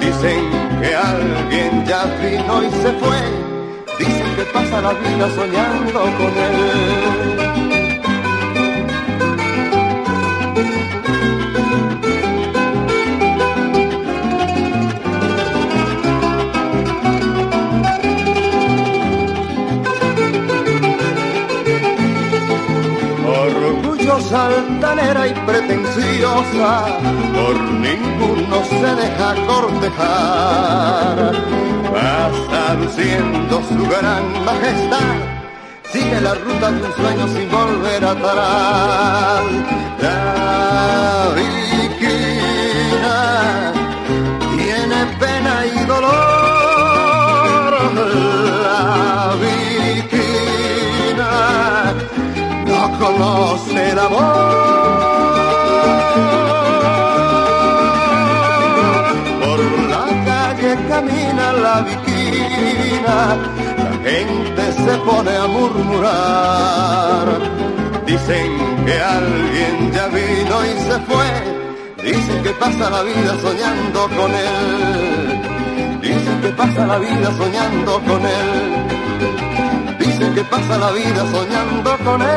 Dicen 0.00 0.40
que 0.80 0.94
alguien 0.94 1.84
ya 1.86 2.04
vino 2.22 2.54
y 2.62 2.70
se 2.82 2.92
fue, 3.02 3.22
dicen 3.98 4.36
que 4.36 4.44
pasa 4.56 4.80
la 4.80 4.92
vida 4.92 5.26
soñando 5.36 6.00
con 6.18 6.32
él 6.48 7.67
es 24.30 25.30
y 25.30 25.34
pretenciosa, 25.46 26.84
por 27.34 27.56
ninguno 27.58 28.56
se 28.68 28.94
deja 28.96 29.34
cortejar. 29.46 31.32
Va 31.94 32.74
luciendo 32.74 33.62
su 33.66 33.86
gran 33.88 34.44
majestad 34.44 35.16
sigue 35.90 36.20
la 36.20 36.34
ruta 36.34 36.70
de 36.70 36.82
un 36.84 36.92
sueño 36.94 37.28
sin 37.28 37.50
volver 37.50 38.04
atrás. 38.04 39.44
La 40.02 41.28
viquina 41.34 43.72
tiene 44.54 45.16
pena 45.18 45.64
y 45.74 45.84
dolor. 45.86 46.37
conoce 53.08 53.90
amor. 53.92 54.54
Por 59.42 59.60
la 59.92 60.10
calle 60.28 60.70
camina 60.90 61.46
la 61.64 61.76
viquina, 61.82 63.16
la 63.84 63.92
gente 64.08 64.64
se 64.84 64.94
pone 65.08 65.32
a 65.36 65.46
murmurar. 65.56 67.26
Dicen 68.06 68.50
que 68.86 68.94
alguien 69.16 69.92
ya 69.92 70.06
vino 70.18 70.56
y 70.70 70.72
se 70.86 70.98
fue, 71.08 71.30
dicen 72.08 72.42
que 72.42 72.50
pasa 72.64 72.90
la 72.96 73.02
vida 73.02 73.32
soñando 73.46 74.00
con 74.18 74.30
él. 74.34 75.42
Dicen 76.06 76.36
que 76.42 76.48
pasa 76.60 76.86
la 76.86 76.98
vida 76.98 77.28
soñando 77.36 77.92
con 78.08 78.20
él 78.24 78.87
que 80.38 80.44
pasa 80.44 80.78
la 80.78 80.92
vida 80.92 81.24
soñando 81.32 81.98
con 82.04 82.22
él. 82.22 82.28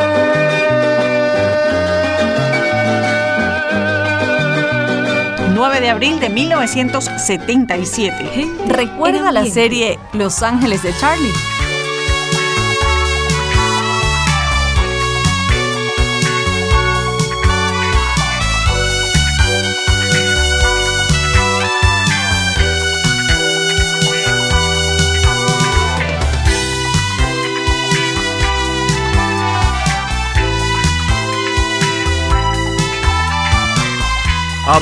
9 5.53 5.81
de 5.81 5.89
abril 5.91 6.19
de 6.19 6.29
1977. 6.31 8.49
Recuerda 8.69 9.31
la 9.31 9.45
serie 9.45 9.99
Los 10.13 10.41
Ángeles 10.41 10.81
de 10.81 10.97
Charlie. 10.97 11.31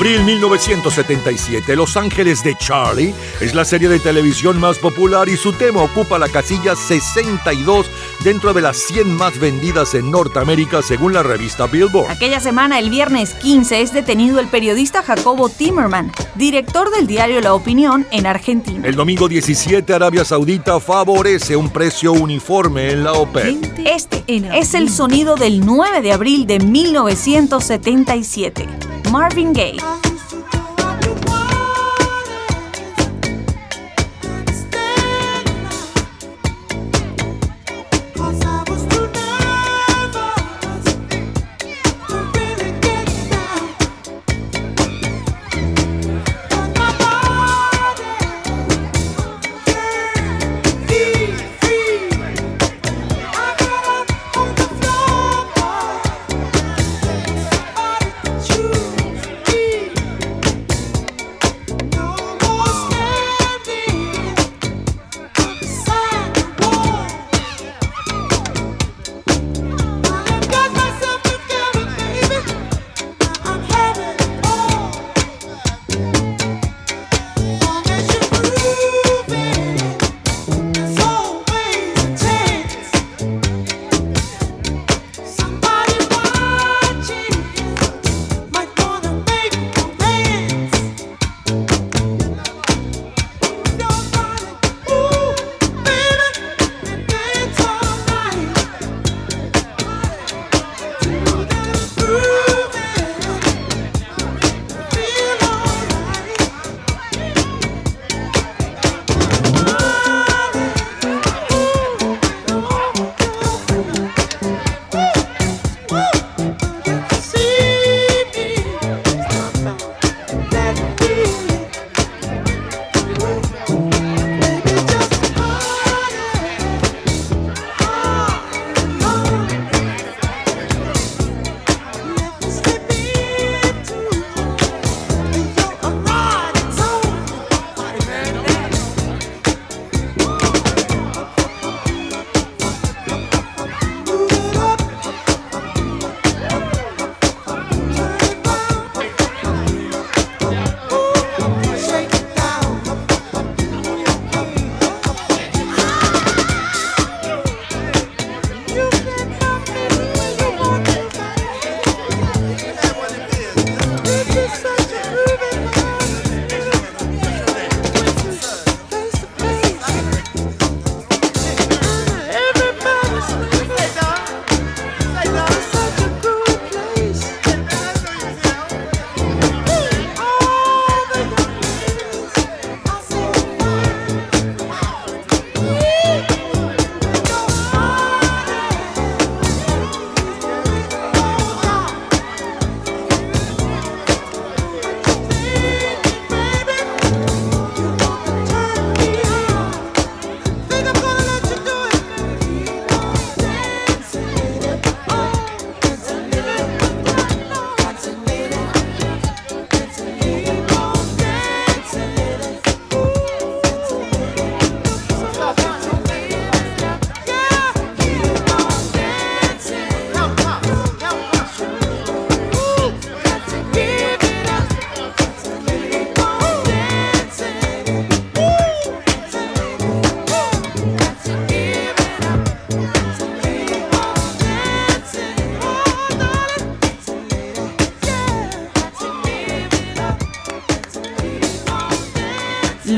Abril 0.00 0.24
1977, 0.24 1.76
Los 1.76 1.94
Ángeles 1.98 2.42
de 2.42 2.54
Charlie 2.56 3.12
es 3.42 3.54
la 3.54 3.66
serie 3.66 3.86
de 3.90 3.98
televisión 4.00 4.58
más 4.58 4.78
popular 4.78 5.28
y 5.28 5.36
su 5.36 5.52
tema 5.52 5.82
ocupa 5.82 6.18
la 6.18 6.30
casilla 6.30 6.74
62 6.74 7.84
dentro 8.24 8.54
de 8.54 8.62
las 8.62 8.78
100 8.78 9.14
más 9.14 9.38
vendidas 9.38 9.92
en 9.92 10.10
Norteamérica 10.10 10.80
según 10.80 11.12
la 11.12 11.22
revista 11.22 11.66
Billboard. 11.66 12.10
Aquella 12.10 12.40
semana, 12.40 12.78
el 12.78 12.88
viernes 12.88 13.34
15, 13.34 13.82
es 13.82 13.92
detenido 13.92 14.40
el 14.40 14.46
periodista 14.46 15.02
Jacobo 15.02 15.50
Timmerman, 15.50 16.10
director 16.34 16.90
del 16.92 17.06
diario 17.06 17.42
La 17.42 17.52
Opinión 17.52 18.06
en 18.10 18.24
Argentina. 18.26 18.80
El 18.88 18.94
domingo 18.94 19.28
17, 19.28 19.92
Arabia 19.92 20.24
Saudita 20.24 20.80
favorece 20.80 21.56
un 21.56 21.68
precio 21.68 22.12
uniforme 22.12 22.92
en 22.92 23.04
la 23.04 23.12
OPEP. 23.12 23.80
Este 23.86 24.24
es 24.26 24.72
el 24.72 24.88
sonido 24.88 25.34
del 25.36 25.60
9 25.60 26.00
de 26.00 26.12
abril 26.14 26.46
de 26.46 26.58
1977. 26.58 28.66
Marvin 29.10 29.52
Gaye. 29.52 29.76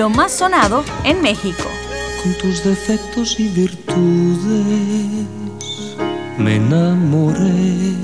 más 0.08 0.32
sonado 0.32 0.84
en 1.04 1.20
México. 1.22 1.68
Con 2.22 2.34
tus 2.34 2.62
defectos 2.64 3.38
y 3.38 3.48
virtudes 3.48 5.26
me 6.38 6.56
enamoré. 6.56 7.94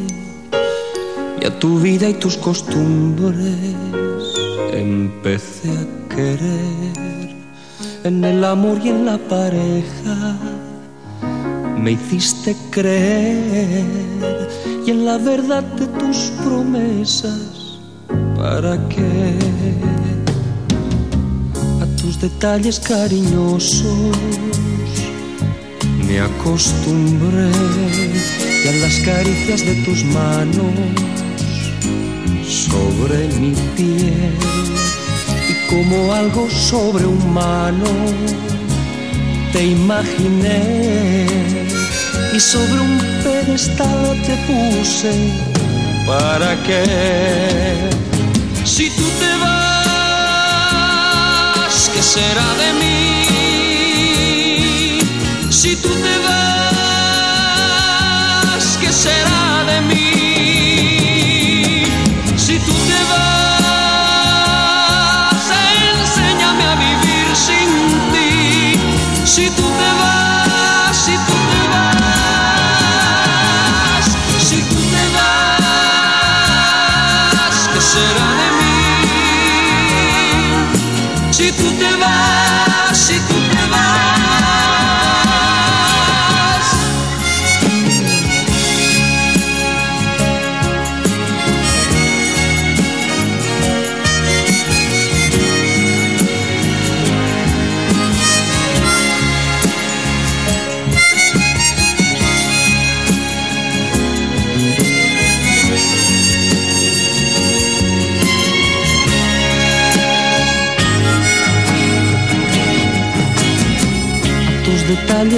Y 1.40 1.46
a 1.46 1.58
tu 1.58 1.78
vida 1.78 2.08
y 2.08 2.14
tus 2.14 2.36
costumbres 2.36 3.36
empecé 4.72 5.70
a 5.70 6.14
querer. 6.14 7.28
En 8.04 8.24
el 8.24 8.44
amor 8.44 8.78
y 8.82 8.88
en 8.88 9.04
la 9.04 9.18
pareja 9.18 10.36
me 11.78 11.92
hiciste 11.92 12.56
creer. 12.70 13.84
Y 14.86 14.90
en 14.90 15.04
la 15.04 15.18
verdad 15.18 15.62
de 15.62 15.86
tus 15.98 16.32
promesas, 16.44 17.80
¿para 18.36 18.78
qué? 18.88 19.87
detalles 22.20 22.80
cariñosos 22.80 23.84
me 26.06 26.20
acostumbré 26.20 27.50
y 28.64 28.68
a 28.68 28.72
las 28.82 28.96
caricias 29.08 29.60
de 29.68 29.74
tus 29.86 30.02
manos 30.06 30.80
sobre 32.64 33.20
mi 33.40 33.52
piel 33.76 34.36
y 35.50 35.54
como 35.70 36.12
algo 36.12 36.50
sobrehumano 36.50 37.86
te 39.52 39.64
imaginé 39.66 41.26
y 42.34 42.40
sobre 42.40 42.80
un 42.88 42.98
pedestal 43.22 44.10
te 44.26 44.34
puse 44.48 45.12
para 46.04 46.50
que 46.64 46.84
si 48.64 48.90
tú 48.90 49.04
te 49.20 49.28
vas 49.40 49.57
será 52.08 52.54
de 52.54 52.72
mí? 52.80 53.17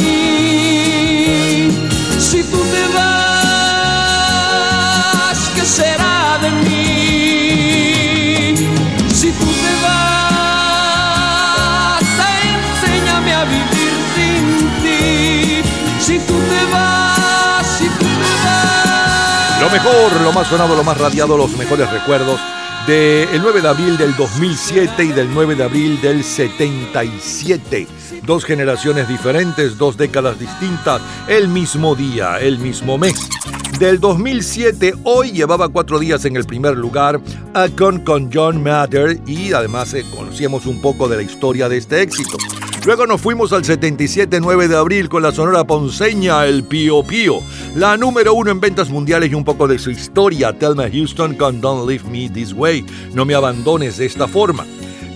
Si 2.19 2.43
tú 2.43 2.59
te 2.75 2.85
vas, 2.97 5.39
¿qué 5.55 5.63
será 5.63 6.39
de 6.43 6.51
mí? 6.65 6.83
Si 9.15 9.31
tú 9.33 9.45
te 9.45 9.75
vas, 9.85 12.03
enséñame 12.51 13.33
a 13.35 13.45
vivir 13.45 13.95
sin 14.17 14.47
ti. 14.83 15.09
Si 16.01 16.19
tú 16.19 16.35
te 16.53 16.65
vas, 16.73 17.67
si 17.79 17.87
tú 18.01 18.05
te 18.05 18.05
vas. 18.05 18.15
Lo 19.61 19.71
mejor, 19.71 20.21
lo 20.23 20.33
más 20.33 20.49
sonado, 20.49 20.75
lo 20.75 20.83
más 20.85 20.99
radiado, 20.99 21.37
los 21.37 21.53
mejores 21.57 21.89
recuerdos 21.91 22.41
del 22.89 23.43
9 23.43 23.61
de 23.61 23.69
abril 23.69 23.97
del 23.99 24.17
2007 24.17 25.05
y 25.05 25.09
del 25.09 25.29
9 25.35 25.57
de 25.57 25.63
abril 25.63 26.01
del 26.01 26.25
77. 26.25 27.87
Dos 28.25 28.47
generaciones 28.47 29.07
diferentes, 29.07 29.77
dos 29.77 29.99
décadas 29.99 30.39
distintas, 30.39 31.03
el 31.29 31.49
mismo 31.49 31.95
día, 31.95 32.39
el 32.41 32.59
mismo 32.59 32.97
mes. 32.97 33.29
Del 33.79 34.01
2007, 34.01 34.95
hoy 35.05 35.33
llevaba 35.33 35.69
cuatro 35.69 35.99
días 35.99 36.25
en 36.25 36.37
el 36.37 36.45
primer 36.47 36.79
lugar 36.79 37.21
a 37.53 37.69
con, 37.69 38.01
con 38.01 38.31
John 38.33 38.63
Matter 38.63 39.19
y 39.27 39.53
además 39.53 39.93
eh, 39.93 40.07
conocíamos 40.17 40.65
un 40.65 40.81
poco 40.81 41.09
de 41.09 41.17
la 41.17 41.23
historia 41.23 41.69
de 41.69 41.77
este 41.77 42.01
éxito. 42.01 42.39
Luego 42.87 43.07
nos 43.07 43.21
fuimos 43.21 43.53
al 43.53 43.65
77 43.65 44.41
9 44.41 44.69
de 44.69 44.77
abril 44.77 45.09
con 45.09 45.23
la 45.23 45.33
sonora 45.33 45.65
ponceña 45.65 46.47
El 46.47 46.63
Pío 46.65 47.03
Pío, 47.03 47.39
la 47.75 47.97
número 47.97 48.35
uno 48.35 48.51
en 48.53 48.61
ventas 48.61 48.89
mundiales 48.89 49.31
y 49.31 49.35
un 49.35 49.45
poco 49.45 49.67
de 49.69 49.79
su 49.79 49.91
historia, 49.91 50.55
Me 50.77 50.91
Houston 50.91 51.35
con 51.35 51.61
Don't 51.61 51.89
Leave 51.89 52.05
Me 52.09 52.29
This 52.33 52.53
Way, 52.53 52.87
No 53.15 53.25
Me 53.25 53.35
Abandones 53.35 53.97
de 53.99 54.07
esta 54.07 54.27
forma. 54.29 54.65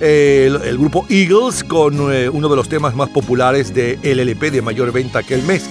El, 0.01 0.59
grupo 0.77 1.07
Eagles 1.09 1.63
con 1.63 2.13
eh, 2.13 2.29
uno 2.29 2.49
de 2.49 2.57
los 2.57 2.69
temas 2.69 2.97
más 2.97 3.09
populares 3.11 3.73
de 3.73 3.99
LLP 4.03 4.51
de 4.51 4.61
mayor 4.61 4.93
venta 4.93 5.21
aquel 5.21 5.43
mes, 5.45 5.65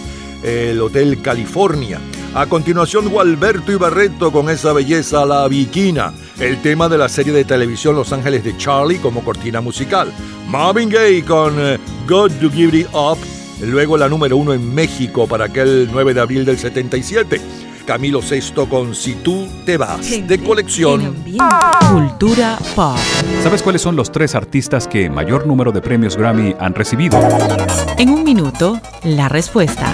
el 0.44 0.80
Hotel 0.82 1.22
California. 1.22 2.00
A 2.34 2.46
continuación, 2.46 3.10
Gualberto 3.10 3.74
Ibarreto 3.74 4.32
con 4.32 4.50
esa 4.50 4.72
belleza 4.72 5.26
la 5.26 5.46
viquina, 5.50 6.14
el 6.40 6.62
tema 6.62 6.88
de 6.88 6.98
la 6.98 7.10
serie 7.10 7.34
de 7.34 7.44
televisión 7.44 7.94
Los 7.94 8.14
Ángeles 8.14 8.42
de 8.46 8.56
Charlie 8.56 9.00
como 9.00 9.22
cortina 9.22 9.60
musical. 9.60 10.14
Marvin 10.48 10.90
Gay 10.90 11.24
con 11.24 11.54
eh, 11.60 11.78
God 12.08 12.32
to 12.40 12.50
Give 12.50 12.76
It 12.78 12.88
Up, 12.94 13.18
luego 13.62 13.98
la 13.98 14.08
número 14.08 14.38
uno 14.38 14.54
en 14.54 14.74
México 14.74 15.28
para 15.28 15.46
aquel 15.46 15.90
9 15.92 16.14
de 16.14 16.22
abril 16.22 16.46
del 16.46 16.58
77. 16.58 17.42
Camilo 17.86 18.22
Sexto 18.22 18.70
con 18.70 18.96
Si 18.96 19.16
tú 19.16 19.50
te 19.66 19.76
vas, 19.76 20.10
de 20.26 20.40
colección. 20.42 21.14
Cultura 21.92 22.58
pop. 22.76 22.98
¿Sabes 23.44 23.62
cuáles 23.62 23.82
son 23.82 23.98
los 23.98 24.10
tres 24.10 24.36
artistas 24.36 24.88
que 24.88 25.10
mayor 25.10 25.46
número 25.46 25.74
de 25.74 25.82
premios 25.82 26.16
Grammy 26.16 26.56
han 26.60 26.76
recibido? 26.76 27.20
En 27.98 28.10
un 28.10 28.24
minuto, 28.24 28.80
la 29.04 29.28
respuesta. 29.28 29.94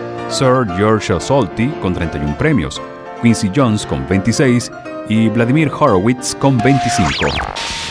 Sir 0.31 0.65
George 0.77 1.19
Solti 1.19 1.67
con 1.81 1.93
31 1.93 2.35
premios, 2.37 2.81
Quincy 3.21 3.51
Jones 3.53 3.85
con 3.85 4.07
26 4.07 4.71
y 5.09 5.27
Vladimir 5.27 5.69
Horowitz 5.69 6.35
con 6.35 6.57
25. 6.57 7.11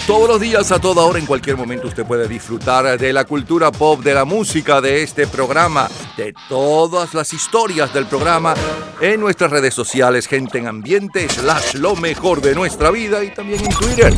Todos 0.06 0.26
los 0.28 0.40
días, 0.40 0.72
a 0.72 0.78
toda 0.78 1.02
hora, 1.04 1.18
en 1.18 1.26
cualquier 1.26 1.58
momento, 1.58 1.86
usted 1.86 2.06
puede 2.06 2.26
disfrutar 2.26 2.98
de 2.98 3.12
la 3.12 3.24
cultura 3.26 3.70
pop, 3.70 4.02
de 4.02 4.14
la 4.14 4.24
música, 4.24 4.80
de 4.80 5.02
este 5.02 5.26
programa, 5.26 5.88
de 6.16 6.32
todas 6.48 7.12
las 7.12 7.32
historias 7.34 7.92
del 7.92 8.06
programa 8.06 8.54
en 9.02 9.20
nuestras 9.20 9.50
redes 9.50 9.74
sociales, 9.74 10.26
gente 10.26 10.58
en 10.58 10.66
ambiente, 10.66 11.28
slash 11.28 11.74
lo 11.74 11.94
mejor 11.94 12.40
de 12.40 12.54
nuestra 12.54 12.90
vida 12.90 13.22
y 13.22 13.34
también 13.34 13.60
en 13.62 13.70
Twitter. 13.76 14.14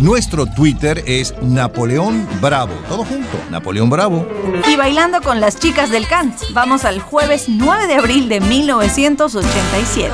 Nuestro 0.00 0.46
Twitter 0.46 1.02
es 1.08 1.34
Napoleón 1.42 2.28
Bravo. 2.40 2.72
Todo 2.88 3.04
junto, 3.04 3.36
Napoleón 3.50 3.90
Bravo. 3.90 4.26
Y 4.68 4.76
bailando 4.76 5.20
con 5.20 5.40
las 5.40 5.58
chicas 5.58 5.90
del 5.90 6.06
cant, 6.06 6.36
Vamos 6.54 6.84
al 6.84 7.00
jueves 7.00 7.46
9 7.48 7.88
de 7.88 7.94
abril 7.96 8.28
de 8.28 8.40
1987. 8.40 10.08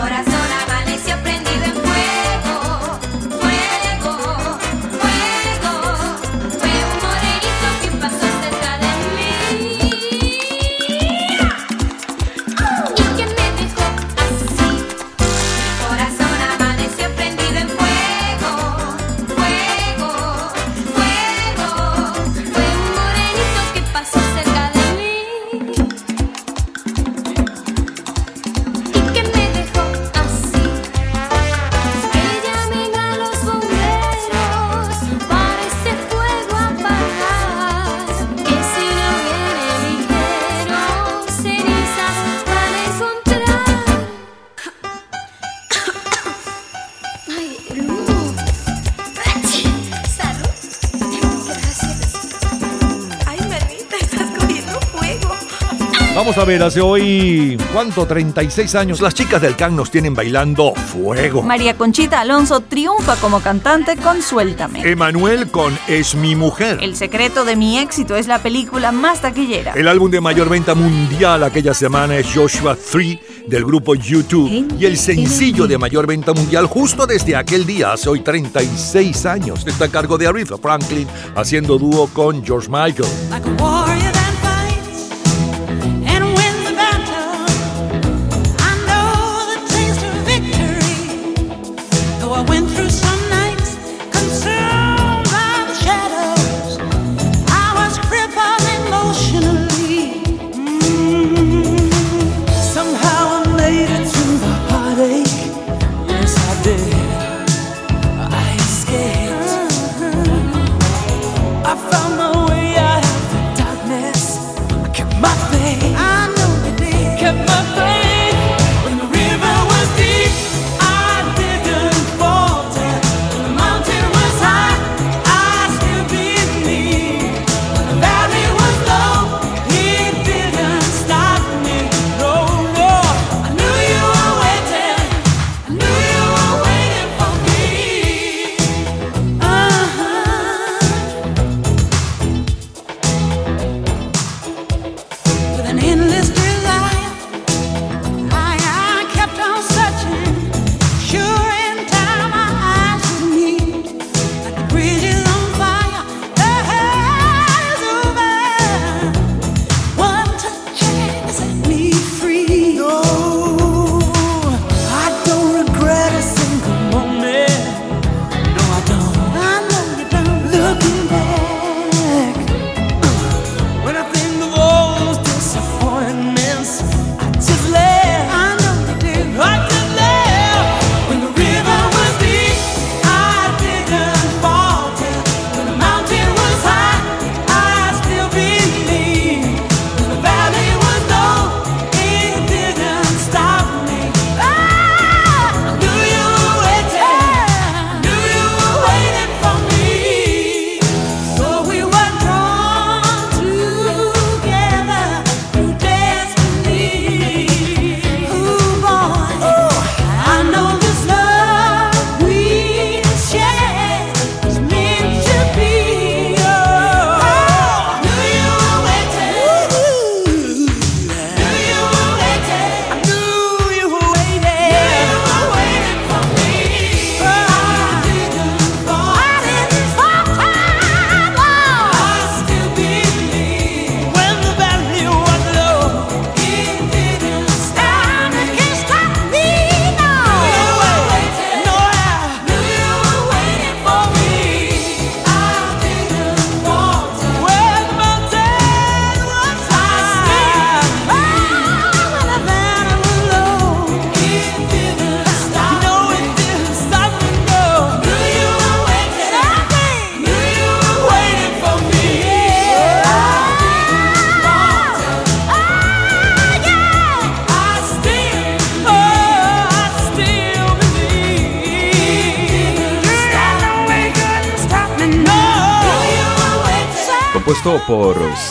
Vamos 56.27 56.39
a 56.39 56.47
ver, 56.47 56.63
hace 56.63 56.81
hoy, 56.81 57.59
¿cuánto? 57.71 58.07
36 58.07 58.75
años. 58.77 59.03
Las 59.03 59.13
chicas 59.13 59.43
del 59.43 59.57
CAN 59.57 59.77
nos 59.77 59.91
tienen 59.91 60.15
bailando 60.15 60.75
fuego. 60.75 61.43
María 61.43 61.77
Conchita 61.77 62.23
Alonso 62.23 62.61
triunfa 62.61 63.17
como 63.17 63.41
cantante 63.41 63.99
con 63.99 64.23
Suéltame. 64.23 64.89
Emanuel 64.91 65.51
con 65.51 65.79
Es 65.87 66.15
mi 66.15 66.35
mujer. 66.35 66.79
El 66.81 66.97
secreto 66.97 67.45
de 67.45 67.57
mi 67.57 67.77
éxito 67.79 68.17
es 68.17 68.27
la 68.27 68.39
película 68.39 68.91
más 68.91 69.21
taquillera. 69.21 69.75
El 69.75 69.87
álbum 69.87 70.11
de 70.11 70.23
mayor 70.23 70.49
venta 70.49 70.75
mundial 70.75 71.45
aquella 71.45 71.75
semana 71.75 72.17
es 72.17 72.27
Joshua 72.35 72.75
3 72.75 73.19
del 73.47 73.63
grupo 73.67 73.95
YouTube. 73.95 74.67
Y 74.81 74.87
el 74.87 74.97
sencillo 74.97 75.67
de 75.67 75.77
mayor 75.77 76.07
venta 76.07 76.33
mundial 76.33 76.65
justo 76.65 77.07
desde 77.07 77.37
aquel 77.37 77.67
día, 77.67 77.93
hace 77.93 78.09
hoy 78.09 78.21
36 78.21 79.27
años, 79.27 79.67
está 79.67 79.85
a 79.85 79.89
cargo 79.91 80.17
de 80.17 80.27
Aretha 80.27 80.57
Franklin 80.57 81.07
haciendo 81.37 81.77
dúo 81.77 82.07
con 82.15 82.43
George 82.43 82.69
Michael. 82.71 84.04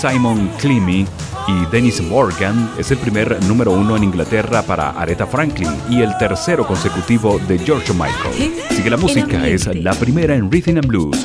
Simon 0.03 0.49
Clemmy 0.59 1.05
y 1.47 1.65
Dennis 1.71 2.01
Morgan 2.01 2.69
es 2.77 2.91
el 2.91 2.97
primer 2.97 3.41
número 3.45 3.71
uno 3.71 3.95
en 3.95 4.03
Inglaterra 4.03 4.61
para 4.61 4.89
Aretha 4.99 5.25
Franklin 5.25 5.69
y 5.89 6.01
el 6.01 6.17
tercero 6.17 6.67
consecutivo 6.67 7.39
de 7.47 7.57
George 7.59 7.93
Michael. 7.93 8.53
Sigue 8.75 8.89
la 8.89 8.97
música 8.97 9.47
es 9.47 9.65
la 9.73 9.93
primera 9.93 10.35
en 10.35 10.51
Rhythm 10.51 10.75
and 10.77 10.87
Blues, 10.87 11.17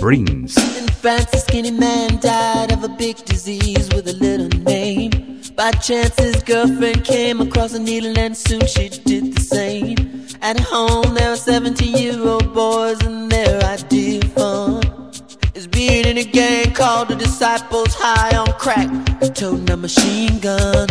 Prince. 0.00 0.60
man 1.78 2.18
died 2.20 2.72
of 2.72 2.82
a 2.82 2.86
a 2.86 2.96
big 2.98 3.14
disease 3.26 3.88
with 3.94 4.06
little 4.20 4.48
name. 4.64 5.10
By 5.56 5.70
chance, 5.80 6.16
his 6.20 6.42
girlfriend 6.44 7.04
came 7.04 7.40
across 7.40 7.74
a 7.74 7.78
needle, 7.78 8.18
and 8.18 8.34
soon 8.36 8.62
she 8.66 8.88
did 8.88 9.36
the 9.36 9.40
same. 9.40 9.94
At 10.42 10.58
home, 10.58 11.14
there 11.14 11.30
were 11.30 11.36
17 11.36 11.96
year 11.96 12.18
old 12.26 12.52
boys, 12.52 12.98
and 13.04 13.15
All 16.88 17.04
the 17.04 17.16
disciples 17.16 17.92
high 17.98 18.36
on 18.36 18.46
crack. 18.60 18.86
Toting 19.34 19.68
a 19.70 19.76
machine 19.76 20.38
gun 20.38 20.86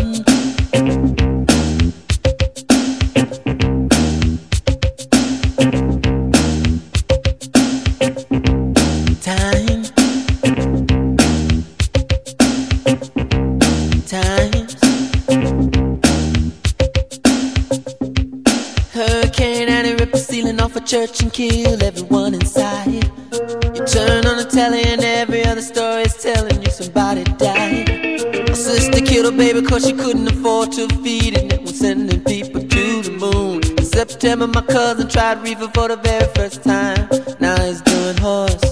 hot 35.36 35.44
reefer 35.44 35.68
for 35.74 35.88
the 35.90 35.96
very 35.98 36.28
first 36.36 36.64
time. 36.64 37.08
Now 37.40 37.58
he's 37.66 37.82
doing 37.82 38.18
horse. 38.18 38.64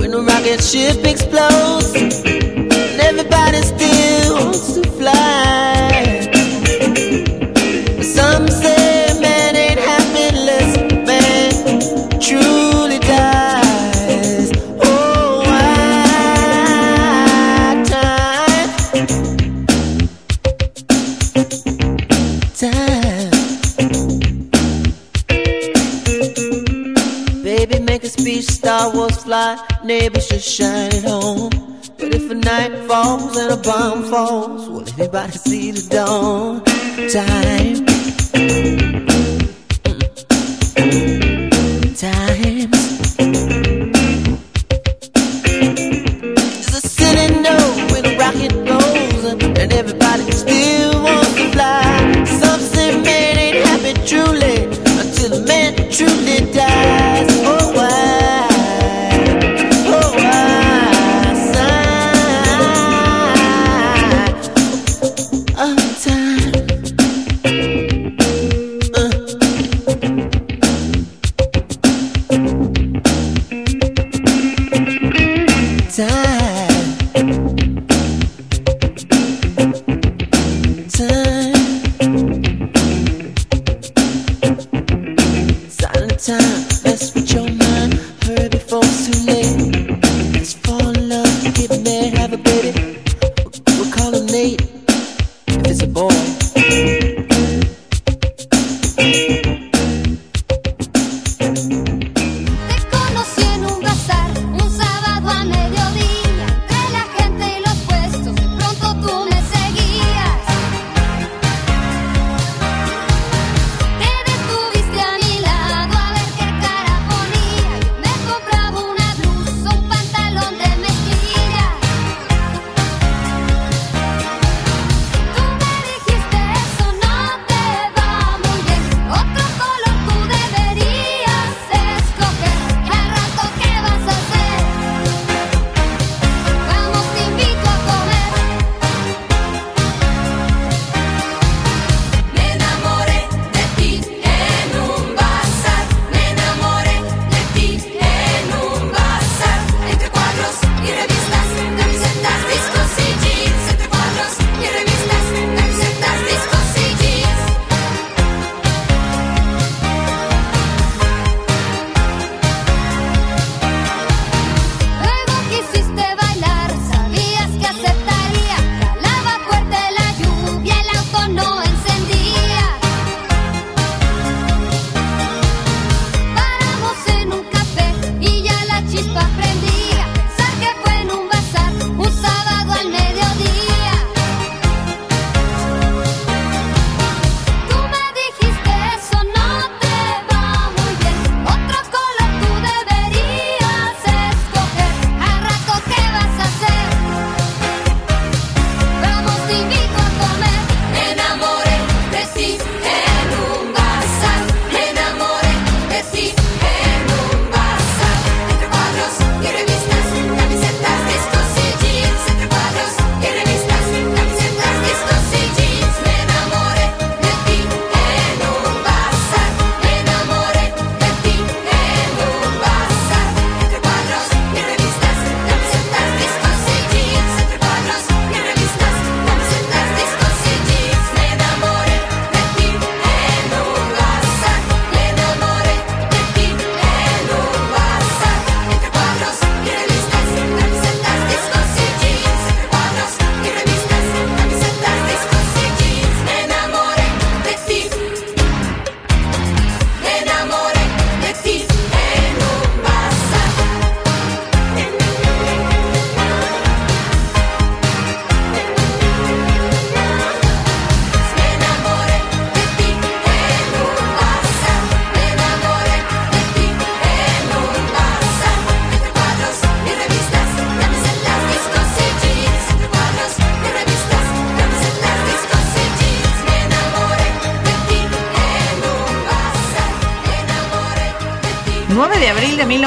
when 0.00 0.10
the 0.10 0.24
rocket 0.26 0.60
ship 0.62 0.96
explodes, 1.04 1.92
and 1.94 3.00
everybody's 3.00 3.66
still. 3.66 4.13
sparks 29.14 29.24
fly, 29.24 29.66
neighbors 29.84 30.26
should 30.26 30.42
shine 30.42 30.94
at 30.94 31.04
home. 31.04 31.50
But 31.98 32.14
if 32.14 32.30
a 32.30 32.34
night 32.34 32.74
falls 32.88 33.36
and 33.36 33.52
a 33.52 33.56
bomb 33.56 34.04
falls, 34.10 34.68
will 34.68 34.88
anybody 35.00 35.32
see 35.32 35.70
the 35.72 35.84
dawn? 35.90 36.62
Time. 37.16 38.73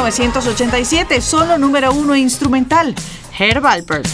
1987, 0.07 1.19
solo 1.21 1.57
número 1.57 1.91
uno 1.91 2.15
instrumental, 2.15 2.95
Herb 3.37 3.65
Alpert. 3.67 4.07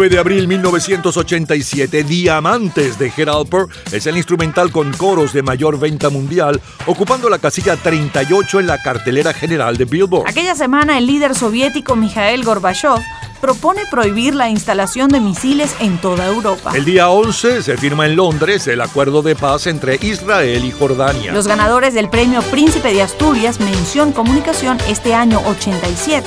9 0.00 0.08
de 0.14 0.18
abril 0.18 0.48
1987, 0.48 2.04
Diamantes 2.04 2.98
de 2.98 3.10
Gerald 3.10 3.50
es 3.92 4.06
el 4.06 4.16
instrumental 4.16 4.72
con 4.72 4.90
coros 4.94 5.34
de 5.34 5.42
mayor 5.42 5.78
venta 5.78 6.08
mundial, 6.08 6.58
ocupando 6.86 7.28
la 7.28 7.38
casilla 7.38 7.76
38 7.76 8.60
en 8.60 8.66
la 8.66 8.80
cartelera 8.80 9.34
general 9.34 9.76
de 9.76 9.84
Billboard. 9.84 10.26
Aquella 10.26 10.54
semana, 10.54 10.96
el 10.96 11.04
líder 11.06 11.34
soviético 11.34 11.96
Mikhail 11.96 12.42
Gorbachev 12.44 12.96
propone 13.42 13.82
prohibir 13.90 14.34
la 14.34 14.48
instalación 14.48 15.10
de 15.10 15.20
misiles 15.20 15.74
en 15.80 15.98
toda 15.98 16.28
Europa. 16.28 16.72
El 16.74 16.86
día 16.86 17.10
11 17.10 17.62
se 17.62 17.76
firma 17.76 18.06
en 18.06 18.16
Londres 18.16 18.68
el 18.68 18.80
acuerdo 18.80 19.20
de 19.20 19.36
paz 19.36 19.66
entre 19.66 19.98
Israel 20.00 20.64
y 20.64 20.70
Jordania. 20.70 21.30
Los 21.30 21.46
ganadores 21.46 21.92
del 21.92 22.08
premio 22.08 22.40
Príncipe 22.44 22.90
de 22.94 23.02
Asturias, 23.02 23.60
mención 23.60 24.12
comunicación, 24.12 24.78
este 24.88 25.12
año 25.14 25.42
87 25.46 26.24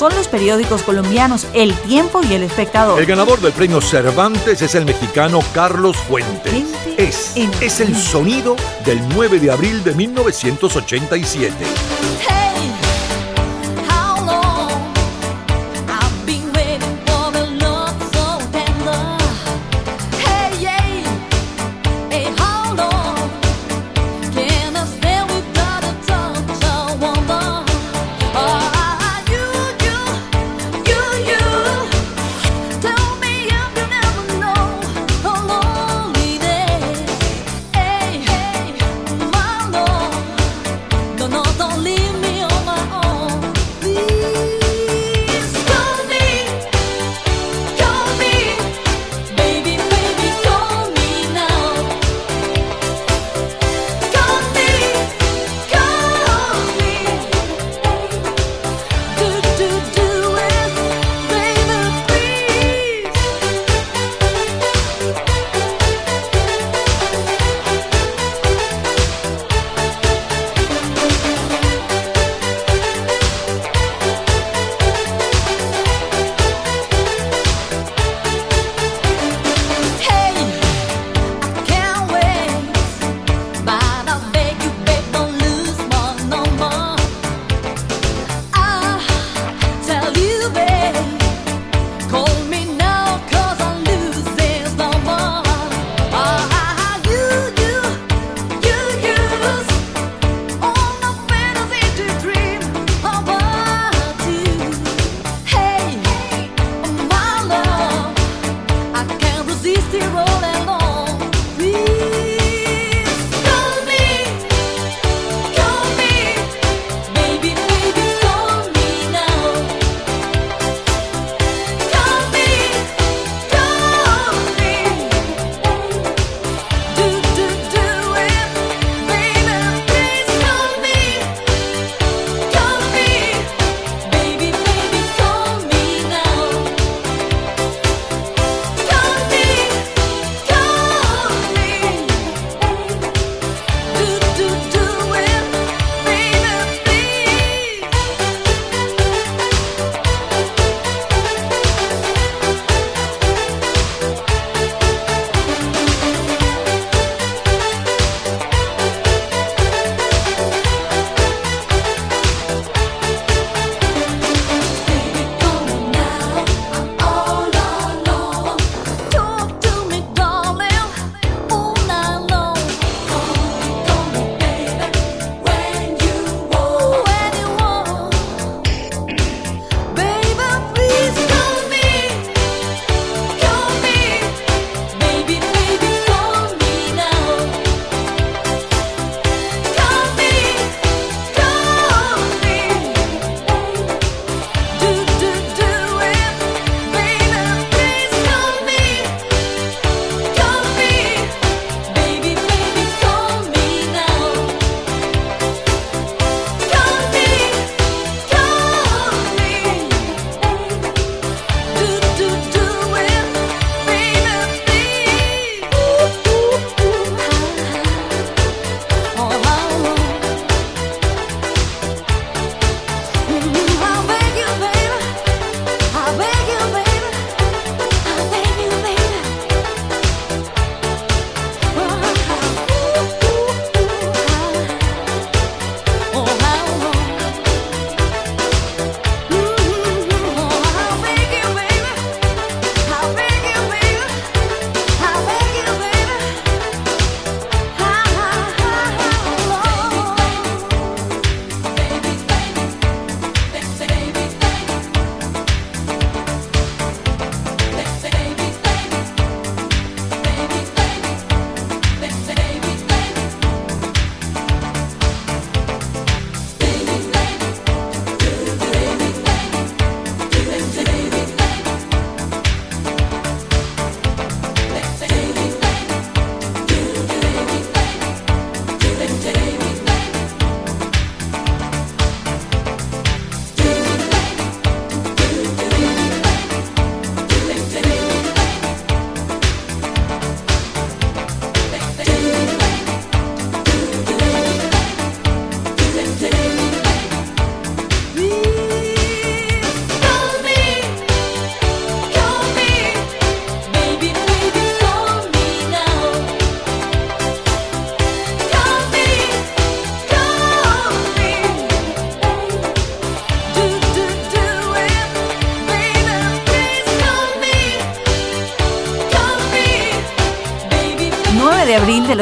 son 0.00 0.14
los 0.14 0.28
periódicos 0.28 0.80
colombianos 0.82 1.46
El 1.52 1.74
Tiempo 1.74 2.22
y 2.22 2.32
El 2.32 2.42
Espectador. 2.42 2.98
El 2.98 3.04
ganador 3.04 3.38
del 3.42 3.52
premio 3.52 3.82
Cervantes 3.82 4.62
es 4.62 4.74
el 4.74 4.86
mexicano 4.86 5.40
Carlos 5.52 5.94
Fuentes. 5.94 6.64
es, 6.96 7.32
es 7.60 7.80
el 7.80 7.94
sonido 7.94 8.56
del 8.86 8.98
9 9.14 9.38
de 9.40 9.50
abril 9.50 9.84
de 9.84 9.92
1987. 9.92 11.54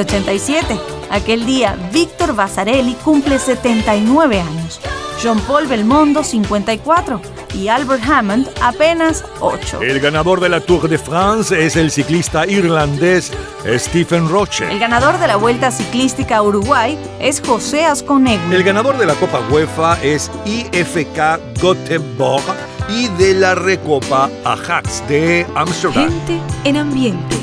87. 0.00 0.78
Aquel 1.10 1.46
día, 1.46 1.76
Víctor 1.92 2.34
Vasarelli 2.34 2.94
cumple 3.02 3.38
79 3.38 4.40
años, 4.40 4.80
Jean-Paul 5.22 5.66
Belmondo 5.66 6.22
54 6.22 7.20
y 7.54 7.68
Albert 7.68 8.02
Hammond 8.06 8.46
apenas 8.60 9.24
8. 9.40 9.80
El 9.80 10.00
ganador 10.00 10.38
de 10.40 10.50
la 10.50 10.60
Tour 10.60 10.88
de 10.88 10.98
France 10.98 11.64
es 11.64 11.76
el 11.76 11.90
ciclista 11.90 12.46
irlandés 12.46 13.32
Stephen 13.78 14.28
Roche. 14.28 14.70
El 14.70 14.78
ganador 14.78 15.18
de 15.18 15.26
la 15.26 15.36
Vuelta 15.36 15.70
Ciclística 15.70 16.42
Uruguay 16.42 16.98
es 17.20 17.40
José 17.44 17.86
Asconegui. 17.86 18.54
El 18.54 18.62
ganador 18.62 18.98
de 18.98 19.06
la 19.06 19.14
Copa 19.14 19.40
UEFA 19.50 19.98
es 20.02 20.30
IFK 20.44 21.40
Gothenburg 21.62 22.44
y 22.90 23.08
de 23.22 23.34
la 23.34 23.54
Recopa 23.54 24.28
Ajax 24.44 25.02
de 25.08 25.46
Amsterdam. 25.54 26.08
Gente 26.10 26.38
en 26.64 26.76
ambiente. 26.76 27.37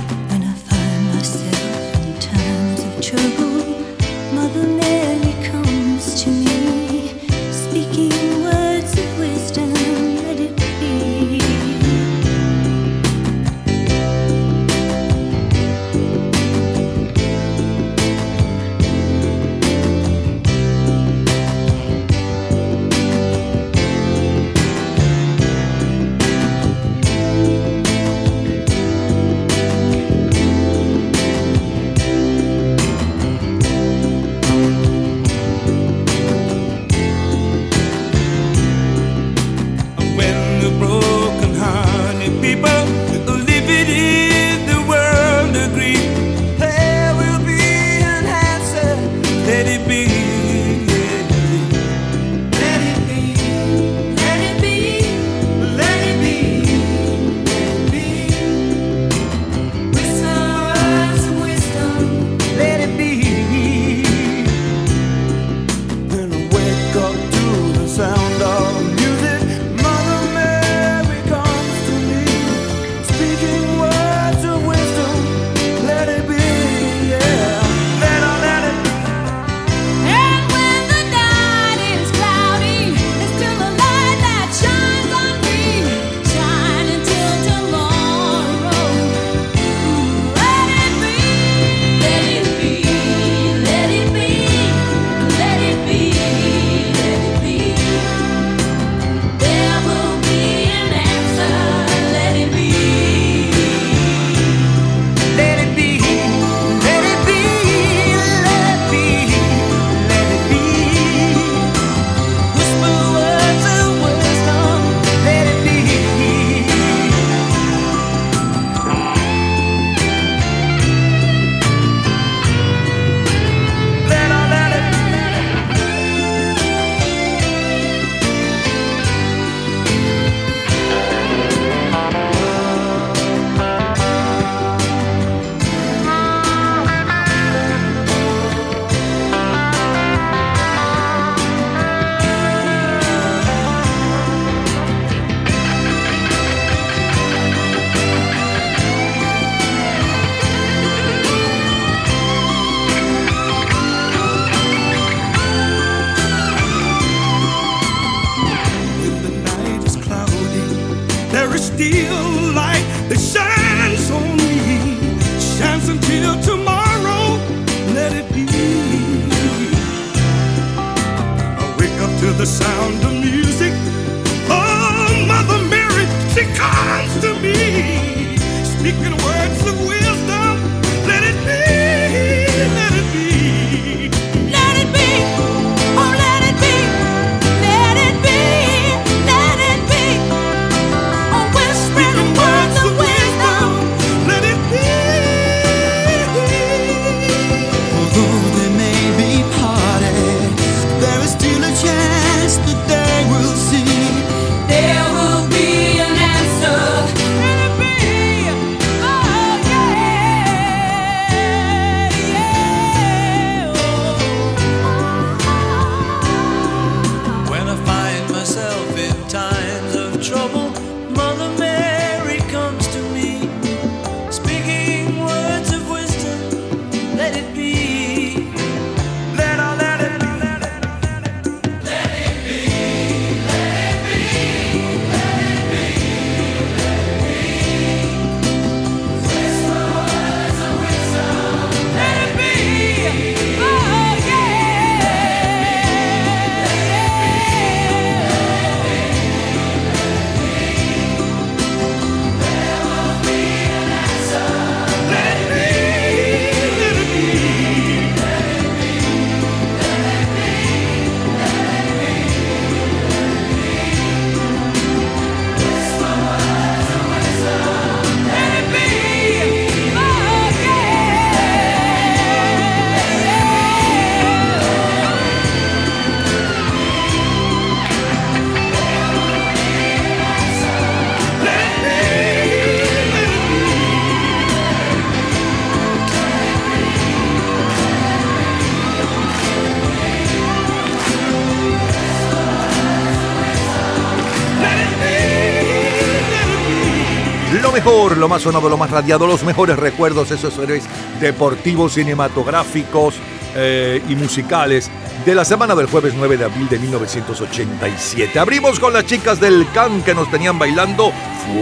lo 298.26 298.30
más 298.30 298.42
sonado, 298.42 298.68
lo 298.70 298.78
más 298.78 298.90
radiado, 298.90 299.28
los 299.28 299.44
mejores 299.44 299.78
recuerdos, 299.78 300.32
esos 300.32 300.58
héroes 300.58 300.84
deportivos, 301.22 301.94
cinematográficos 301.94 303.14
eh, 303.56 304.02
y 304.10 304.16
musicales 304.16 304.90
de 305.24 305.36
la 305.36 305.46
semana 305.46 305.76
del 305.76 305.86
jueves 305.86 306.16
9 306.18 306.36
de 306.36 306.46
abril 306.46 306.68
de 306.68 306.80
1987. 306.80 308.40
Abrimos 308.40 308.80
con 308.80 308.94
las 308.94 309.06
chicas 309.06 309.40
del 309.40 309.68
can 309.76 310.02
que 310.02 310.16
nos 310.16 310.32
tenían 310.32 310.58
bailando 310.58 311.12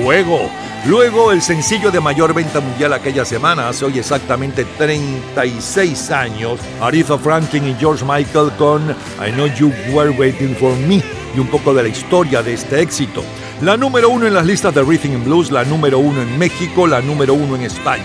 fuego. 0.02 0.50
Luego 0.86 1.34
el 1.34 1.42
sencillo 1.42 1.92
de 1.92 2.00
mayor 2.00 2.34
venta 2.34 2.62
mundial 2.62 2.94
aquella 2.94 3.26
semana, 3.26 3.68
hace 3.68 3.84
hoy 3.84 4.00
exactamente 4.00 4.64
36 4.78 6.12
años, 6.12 6.62
Aretha 6.80 7.18
Franklin 7.18 7.68
y 7.68 7.76
George 7.78 8.06
Michael 8.06 8.52
con 8.58 8.90
I 8.90 9.32
Know 9.34 9.48
You 9.54 9.74
Were 9.94 10.12
Waiting 10.12 10.56
for 10.56 10.74
Me 10.78 11.04
y 11.36 11.40
un 11.40 11.48
poco 11.48 11.74
de 11.74 11.84
la 11.84 11.90
historia 11.90 12.42
de 12.42 12.54
este 12.54 12.80
éxito. 12.82 13.22
La 13.64 13.78
número 13.78 14.10
uno 14.10 14.28
en 14.28 14.34
las 14.34 14.46
listas 14.46 14.76
de 14.76 14.82
Rhythm 14.84 15.24
Blues, 15.24 15.50
la 15.50 15.64
número 15.64 15.98
uno 15.98 16.22
en 16.22 16.38
México, 16.38 16.86
la 16.86 17.00
número 17.00 17.34
uno 17.34 17.56
en 17.56 17.62
España. 17.62 18.04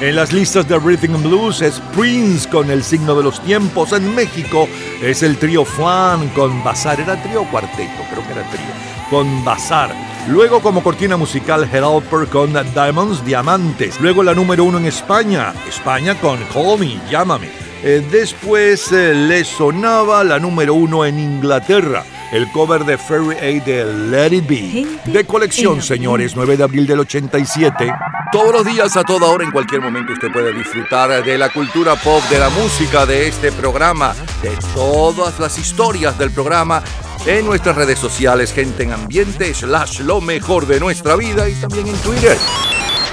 En 0.00 0.14
las 0.14 0.32
listas 0.32 0.68
de 0.68 0.78
Rhythm 0.78 1.20
Blues 1.24 1.60
es 1.60 1.80
Prince 1.96 2.48
con 2.48 2.70
El 2.70 2.84
signo 2.84 3.16
de 3.16 3.24
los 3.24 3.40
tiempos. 3.42 3.90
En 3.92 4.14
México 4.14 4.68
es 5.02 5.24
el 5.24 5.38
trío 5.38 5.64
Flan 5.64 6.28
con 6.28 6.62
Bazar. 6.62 7.00
¿Era 7.00 7.20
trío 7.20 7.42
cuarteto? 7.50 8.00
Creo 8.12 8.24
que 8.24 8.32
era 8.32 8.48
trío. 8.48 8.70
Con 9.10 9.44
Bazar. 9.44 9.90
Luego 10.28 10.60
como 10.60 10.84
cortina 10.84 11.16
musical 11.16 11.64
Helper 11.72 12.28
con 12.28 12.52
Diamonds, 12.72 13.24
Diamantes. 13.26 13.98
Luego 14.00 14.22
la 14.22 14.34
número 14.36 14.62
uno 14.62 14.78
en 14.78 14.86
España. 14.86 15.52
España 15.68 16.14
con 16.20 16.38
Call 16.54 16.78
Me, 16.78 16.96
Llámame. 17.10 17.48
Eh, 17.82 18.06
después 18.08 18.92
eh, 18.92 19.14
le 19.16 19.42
sonaba 19.42 20.22
la 20.22 20.38
número 20.38 20.74
uno 20.74 21.04
en 21.04 21.18
Inglaterra 21.18 22.04
el 22.32 22.50
cover 22.50 22.84
de 22.86 22.96
Ferry 22.98 23.36
A 23.36 23.62
de 23.64 23.84
Let 24.08 24.32
It 24.32 24.48
Be. 24.48 24.86
De 25.12 25.24
colección, 25.24 25.82
señores, 25.82 26.32
9 26.34 26.56
de 26.56 26.64
abril 26.64 26.86
del 26.86 27.00
87. 27.00 27.92
Todos 28.32 28.52
los 28.54 28.64
días, 28.64 28.96
a 28.96 29.04
toda 29.04 29.28
hora, 29.28 29.44
en 29.44 29.50
cualquier 29.50 29.82
momento, 29.82 30.14
usted 30.14 30.32
puede 30.32 30.52
disfrutar 30.54 31.22
de 31.22 31.36
la 31.38 31.50
cultura 31.50 31.94
pop, 31.96 32.22
de 32.30 32.38
la 32.38 32.48
música, 32.50 33.04
de 33.04 33.28
este 33.28 33.52
programa, 33.52 34.14
de 34.42 34.50
todas 34.74 35.38
las 35.38 35.58
historias 35.58 36.18
del 36.18 36.30
programa 36.30 36.82
en 37.26 37.44
nuestras 37.46 37.76
redes 37.76 37.98
sociales, 37.98 38.52
gente 38.54 38.82
en 38.84 38.94
ambiente, 38.94 39.52
slash 39.54 40.00
lo 40.00 40.20
mejor 40.22 40.66
de 40.66 40.80
nuestra 40.80 41.14
vida 41.16 41.46
y 41.48 41.52
también 41.54 41.86
en 41.86 41.96
Twitter. 41.98 42.36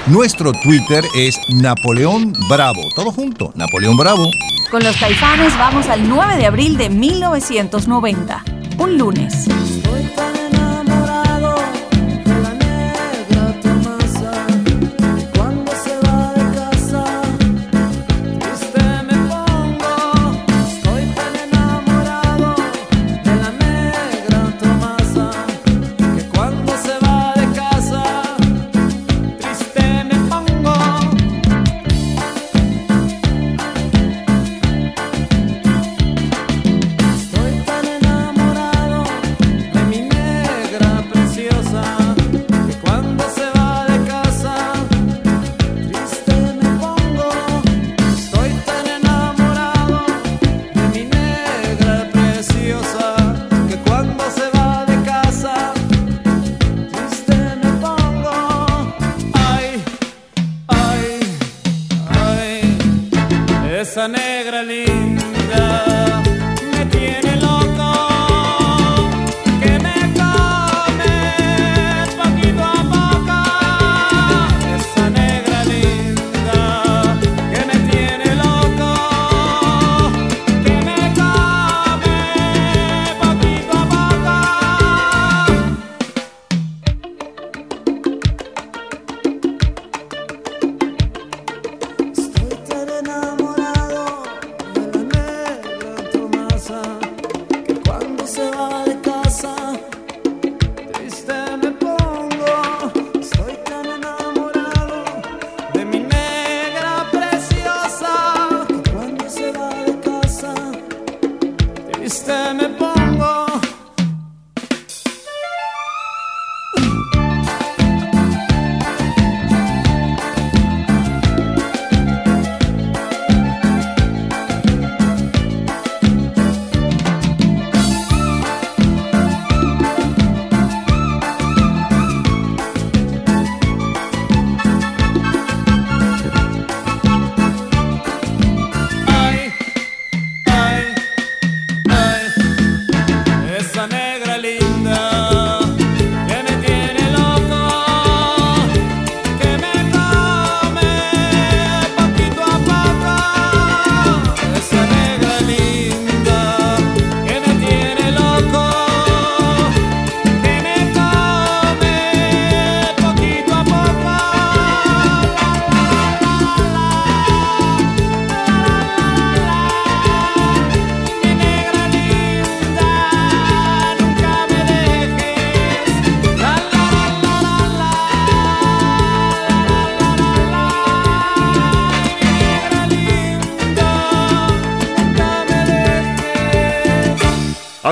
Nuestro 0.06 0.52
Twitter 0.64 1.04
es 1.14 1.38
Napoleón 1.48 2.32
Bravo. 2.48 2.80
Todo 2.96 3.12
junto, 3.12 3.52
Napoleón 3.54 3.98
Bravo. 3.98 4.24
Con 4.70 4.82
los 4.82 4.96
caifanes 4.96 5.52
vamos 5.58 5.86
al 5.88 6.08
9 6.08 6.38
de 6.38 6.46
abril 6.46 6.78
de 6.78 6.88
1990 6.88 8.44
un 8.80 8.96
lunes. 8.96 9.69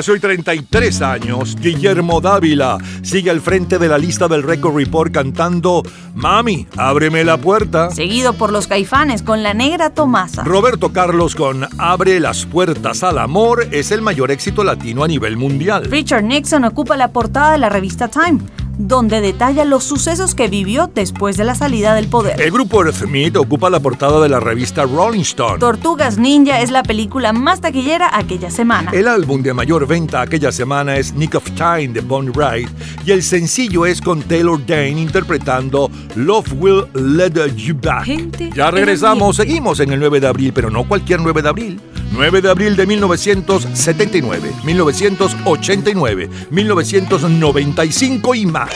hoy 0.08 0.20
33 0.20 1.02
años, 1.02 1.56
Guillermo 1.56 2.20
Dávila 2.20 2.78
sigue 3.02 3.30
al 3.30 3.40
frente 3.40 3.78
de 3.78 3.88
la 3.88 3.98
lista 3.98 4.28
del 4.28 4.42
Record 4.42 4.76
Report 4.76 5.12
cantando 5.12 5.82
Mami, 6.14 6.66
ábreme 6.76 7.24
la 7.24 7.36
puerta. 7.36 7.90
Seguido 7.90 8.32
por 8.32 8.52
los 8.52 8.66
caifanes 8.66 9.22
con 9.22 9.42
La 9.42 9.54
Negra 9.54 9.90
Tomasa. 9.90 10.44
Roberto 10.44 10.92
Carlos 10.92 11.34
con 11.34 11.66
Abre 11.78 12.20
las 12.20 12.46
puertas 12.46 13.02
al 13.02 13.18
amor 13.18 13.66
es 13.70 13.90
el 13.90 14.02
mayor 14.02 14.30
éxito 14.30 14.64
latino 14.64 15.04
a 15.04 15.08
nivel 15.08 15.36
mundial. 15.36 15.84
Richard 15.84 16.24
Nixon 16.24 16.64
ocupa 16.64 16.96
la 16.96 17.08
portada 17.08 17.52
de 17.52 17.58
la 17.58 17.68
revista 17.68 18.08
Time 18.08 18.40
donde 18.78 19.20
detalla 19.20 19.64
los 19.64 19.84
sucesos 19.84 20.34
que 20.36 20.48
vivió 20.48 20.88
después 20.94 21.36
de 21.36 21.44
la 21.44 21.54
salida 21.54 21.94
del 21.94 22.06
poder. 22.08 22.40
El 22.40 22.52
grupo 22.52 22.84
Smith 22.92 23.36
ocupa 23.36 23.68
la 23.68 23.80
portada 23.80 24.20
de 24.20 24.28
la 24.28 24.38
revista 24.40 24.84
Rolling 24.84 25.22
Stone. 25.22 25.58
Tortugas 25.58 26.16
Ninja 26.16 26.60
es 26.62 26.70
la 26.70 26.84
película 26.84 27.32
más 27.32 27.60
taquillera 27.60 28.16
aquella 28.16 28.50
semana. 28.50 28.92
El 28.92 29.08
álbum 29.08 29.42
de 29.42 29.52
mayor 29.52 29.86
venta 29.86 30.20
aquella 30.22 30.52
semana 30.52 30.96
es 30.96 31.12
Nick 31.14 31.34
of 31.34 31.50
Time 31.52 31.88
de 31.88 32.00
Bonnie 32.00 32.30
Wright 32.30 32.68
y 33.04 33.10
el 33.10 33.22
sencillo 33.22 33.84
es 33.84 34.00
con 34.00 34.22
Taylor 34.22 34.64
Dane 34.64 35.00
interpretando 35.00 35.90
Love 36.14 36.52
Will 36.56 36.84
Let 36.94 37.52
You 37.56 37.76
Back. 37.82 38.06
ya 38.54 38.70
regresamos, 38.70 39.36
seguimos 39.36 39.80
en 39.80 39.92
el 39.92 39.98
9 39.98 40.20
de 40.20 40.26
abril, 40.28 40.52
pero 40.54 40.70
no 40.70 40.86
cualquier 40.86 41.20
9 41.20 41.42
de 41.42 41.48
abril 41.48 41.80
9 42.18 42.40
de 42.42 42.50
abril 42.50 42.74
de 42.74 42.84
1979, 42.84 44.50
1989, 44.64 46.28
1995 46.50 48.34
y 48.34 48.44
más. 48.44 48.70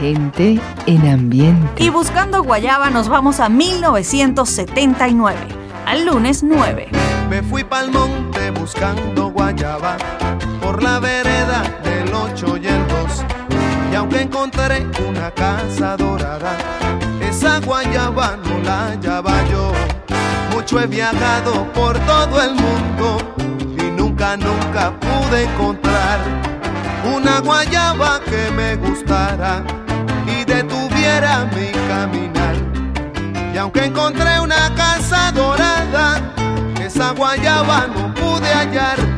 Gente 0.00 0.58
en 0.86 1.08
ambiente. 1.08 1.70
Y 1.84 1.90
buscando 1.90 2.42
Guayaba 2.42 2.90
nos 2.90 3.06
vamos 3.08 3.38
a 3.38 3.48
1979, 3.48 5.36
al 5.86 6.04
lunes 6.06 6.42
9. 6.42 6.88
Me 7.30 7.40
fui 7.44 7.62
pa'l 7.62 7.92
monte 7.92 8.50
buscando 8.50 9.30
Guayaba, 9.30 9.96
por 10.60 10.82
la 10.82 10.98
vereda 10.98 11.62
del 11.84 12.12
8 12.12 12.46
y 12.56 12.66
el 12.66 12.88
2. 12.88 12.96
Y 13.92 13.94
aunque 13.94 14.22
encontraré 14.22 14.84
una 15.08 15.30
casa 15.30 15.96
dorada, 15.96 16.56
esa 17.22 17.60
guayaba 17.60 18.36
no 18.44 18.58
la 18.60 18.88
hallaba 18.92 19.42
yo. 19.50 19.72
Mucho 20.52 20.80
he 20.80 20.86
viajado 20.86 21.70
por 21.72 21.98
todo 22.00 22.42
el 22.42 22.54
mundo 22.54 23.18
y 23.78 23.90
nunca, 23.90 24.36
nunca 24.36 24.92
pude 25.00 25.44
encontrar 25.44 26.18
una 27.14 27.40
guayaba 27.40 28.20
que 28.20 28.50
me 28.52 28.76
gustara 28.76 29.62
y 30.26 30.44
detuviera 30.44 31.48
mi 31.56 31.70
caminar. 31.88 32.56
Y 33.54 33.58
aunque 33.58 33.84
encontré 33.84 34.40
una 34.40 34.74
casa 34.74 35.32
dorada, 35.32 36.20
esa 36.80 37.12
guayaba 37.12 37.86
no 37.88 38.14
pude 38.14 38.46
hallar. 38.52 39.09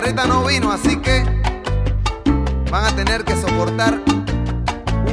carreta 0.00 0.26
no 0.26 0.44
vino, 0.44 0.70
así 0.70 0.98
que 0.98 1.22
van 2.70 2.84
a 2.84 2.94
tener 2.94 3.24
que 3.24 3.34
soportar 3.34 3.98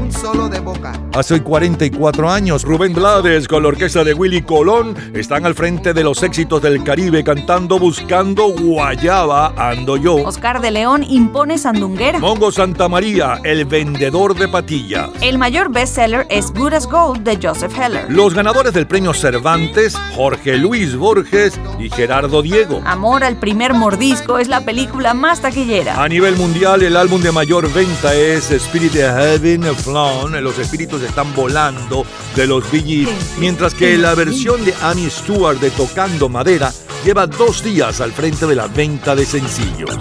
un 0.01 0.11
solo 0.11 0.49
de 0.49 0.59
boca. 0.59 0.91
Hace 1.15 1.43
44 1.43 2.27
años, 2.27 2.63
Rubén 2.63 2.91
Blades 2.91 3.47
con 3.47 3.61
la 3.61 3.69
orquesta 3.69 4.03
de 4.03 4.15
Willy 4.15 4.41
Colón 4.41 4.95
están 5.13 5.45
al 5.45 5.53
frente 5.53 5.93
de 5.93 6.03
los 6.03 6.23
éxitos 6.23 6.59
del 6.63 6.83
Caribe 6.83 7.23
cantando 7.23 7.77
Buscando 7.77 8.47
Guayaba 8.51 9.53
Ando 9.55 9.95
Yo. 9.97 10.15
Oscar 10.15 10.59
de 10.59 10.71
León 10.71 11.03
impone 11.07 11.59
Sandunguera. 11.59 12.17
Mongo 12.17 12.51
Santa 12.51 12.89
María, 12.89 13.37
El 13.43 13.65
Vendedor 13.65 14.33
de 14.33 14.47
patilla. 14.47 15.07
El 15.21 15.37
mayor 15.37 15.71
bestseller 15.71 16.25
es 16.31 16.51
Good 16.51 16.73
as 16.73 16.87
Gold 16.87 17.21
de 17.21 17.37
Joseph 17.39 17.77
Heller. 17.77 18.07
Los 18.11 18.33
ganadores 18.33 18.73
del 18.73 18.87
premio 18.87 19.13
Cervantes, 19.13 19.95
Jorge 20.15 20.57
Luis 20.57 20.95
Borges 20.95 21.53
y 21.77 21.91
Gerardo 21.91 22.41
Diego. 22.41 22.81
Amor 22.85 23.23
al 23.23 23.37
primer 23.37 23.75
mordisco 23.75 24.39
es 24.39 24.47
la 24.47 24.61
película 24.65 25.13
más 25.13 25.41
taquillera. 25.41 26.01
A 26.03 26.07
nivel 26.09 26.35
mundial, 26.37 26.81
el 26.81 26.97
álbum 26.97 27.21
de 27.21 27.31
mayor 27.31 27.71
venta 27.71 28.15
es 28.15 28.49
Spirit 28.49 28.93
of 28.95 29.21
Heaven 29.21 29.63
Flown, 29.75 30.43
Los 30.43 30.57
Espíritus 30.57 31.02
están 31.05 31.33
volando 31.35 32.05
de 32.35 32.47
los 32.47 32.69
Bee 32.71 33.07
mientras 33.39 33.73
que 33.73 33.97
la 33.97 34.15
versión 34.15 34.63
de 34.65 34.73
Annie 34.81 35.09
Stewart 35.09 35.59
de 35.59 35.71
Tocando 35.71 36.29
Madera 36.29 36.71
lleva 37.03 37.27
dos 37.27 37.63
días 37.63 38.01
al 38.01 38.11
frente 38.13 38.45
de 38.45 38.55
la 38.55 38.67
venta 38.67 39.15
de 39.15 39.25
sencillos. 39.25 39.95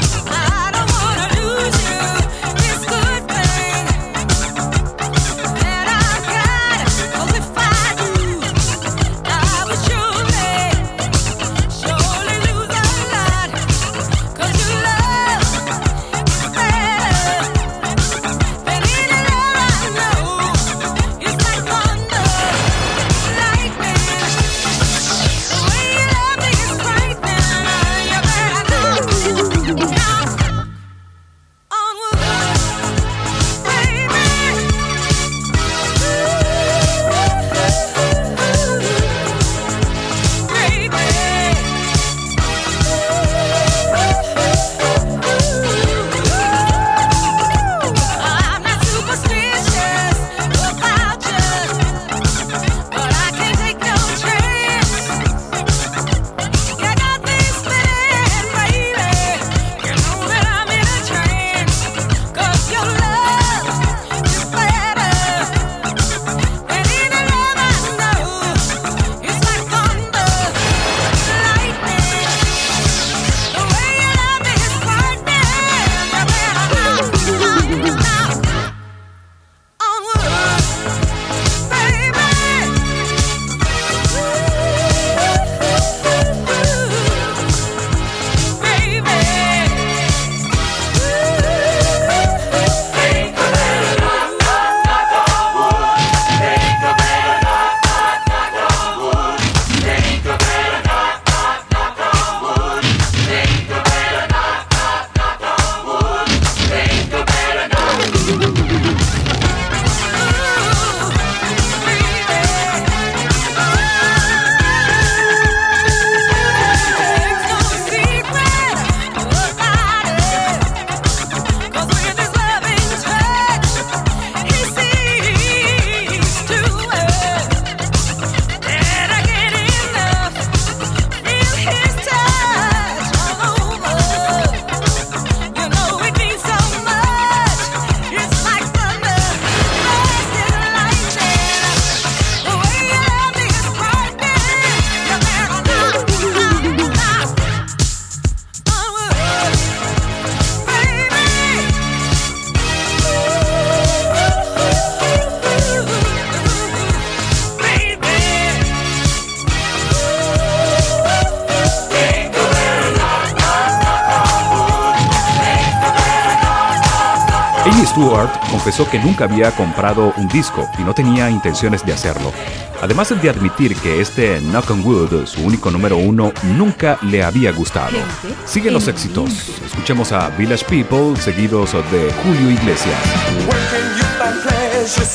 que 168.90 168.98
nunca 168.98 169.24
había 169.24 169.50
comprado 169.52 170.12
un 170.16 170.28
disco 170.28 170.68
y 170.78 170.82
no 170.82 170.94
tenía 170.94 171.30
intenciones 171.30 171.84
de 171.84 171.92
hacerlo. 171.92 172.32
Además 172.80 173.10
de 173.20 173.30
admitir 173.30 173.76
que 173.76 174.00
este 174.00 174.40
Knock 174.40 174.70
on 174.70 174.84
Wood, 174.84 175.26
su 175.26 175.42
único 175.42 175.70
número 175.70 175.96
uno, 175.96 176.32
nunca 176.42 176.98
le 177.02 177.22
había 177.22 177.52
gustado. 177.52 177.96
Siguen 178.44 178.72
los 178.74 178.88
éxitos. 178.88 179.30
Escuchemos 179.64 180.10
a 180.12 180.28
Village 180.30 180.64
People, 180.66 181.20
seguidos 181.20 181.72
de 181.72 182.12
Julio 182.22 182.50
Iglesias. 182.50 182.98
on 183.38 184.40
the 184.40 184.46
land, 184.46 185.12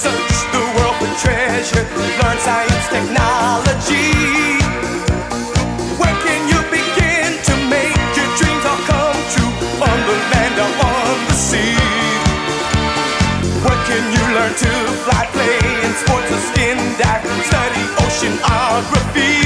the 11.27 11.33
sea. 11.33 11.77
can 13.87 14.03
you 14.11 14.25
learn 14.35 14.51
to 14.63 14.73
fly, 15.07 15.23
planes, 15.31 15.95
sports 16.03 16.27
or 16.35 16.41
skin 16.51 16.75
dive, 16.99 17.23
study 17.47 17.83
oceanography? 18.03 19.39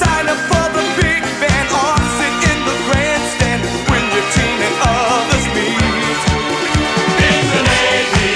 Sign 0.00 0.26
up 0.34 0.40
for 0.50 0.66
the 0.76 0.82
big 0.98 1.22
band 1.42 1.68
or 1.80 1.94
sit 2.18 2.34
in 2.50 2.58
the 2.68 2.76
grandstand 2.90 3.62
when 3.90 4.02
your 4.14 4.26
team 4.36 4.56
and 4.66 4.76
others 4.90 5.46
meet. 5.54 5.98
In 7.30 7.42
the 7.54 7.62
Navy, 7.70 8.32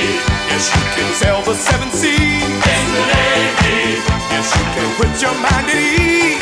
yes 0.54 0.64
you 0.74 0.82
can 0.94 1.08
sail 1.20 1.40
the 1.42 1.56
seven 1.68 1.90
seas. 2.00 2.46
In 2.76 2.84
the 2.96 3.04
Navy, 3.18 3.82
yes 4.32 4.46
you 4.56 4.66
can 4.76 4.88
put 5.00 5.12
your 5.24 5.34
mind 5.46 5.66
at 5.66 5.98
ease. 5.98 6.41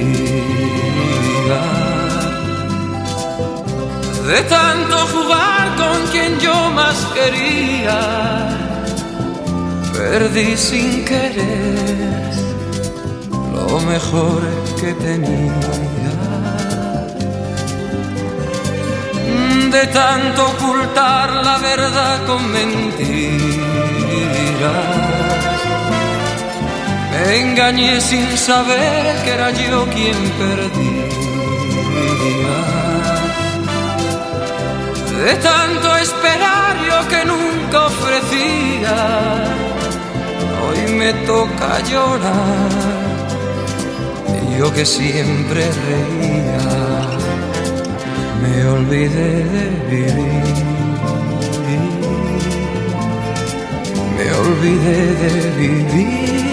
De 4.31 4.41
tanto 4.43 4.95
jugar 5.13 5.67
con 5.81 5.97
quien 6.11 6.39
yo 6.39 6.55
más 6.71 6.97
quería, 7.17 7.99
perdí 9.93 10.55
sin 10.57 11.05
querer 11.05 12.33
lo 13.55 13.79
mejor 13.93 14.41
que 14.79 14.91
tenía. 15.07 15.73
De 19.77 19.85
tanto 19.87 20.39
ocultar 20.47 21.29
la 21.47 21.57
verdad 21.57 22.17
con 22.25 22.41
mentiras 22.51 25.06
engañé 27.35 27.99
sin 27.99 28.25
saber 28.37 29.15
que 29.23 29.31
era 29.31 29.51
yo 29.51 29.85
quien 29.87 30.17
perdí 30.41 30.95
De 35.23 35.35
tanto 35.35 35.97
esperar 35.97 36.75
yo 36.87 37.07
que 37.11 37.25
nunca 37.25 37.87
ofrecía, 37.87 38.95
hoy 40.63 40.93
me 40.93 41.11
toca 41.25 41.67
llorar. 41.89 42.69
yo 44.59 44.71
que 44.75 44.85
siempre 44.85 45.61
reía, 45.87 46.63
me 48.43 48.67
olvidé 48.77 49.43
de 49.43 49.63
vivir. 49.89 50.65
Me 54.17 54.27
olvidé 54.45 54.99
de 55.23 55.49
vivir. 55.61 56.46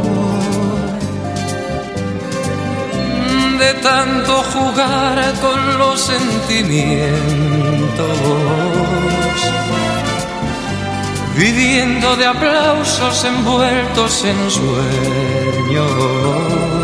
De 3.59 3.73
tanto 3.75 4.43
jugar 4.53 5.33
con 5.41 5.79
los 5.79 5.99
sentimientos, 6.01 7.17
viviendo 11.35 12.15
de 12.17 12.27
aplausos 12.27 13.25
envueltos 13.25 14.25
en 14.27 14.51
sueños 14.51 16.84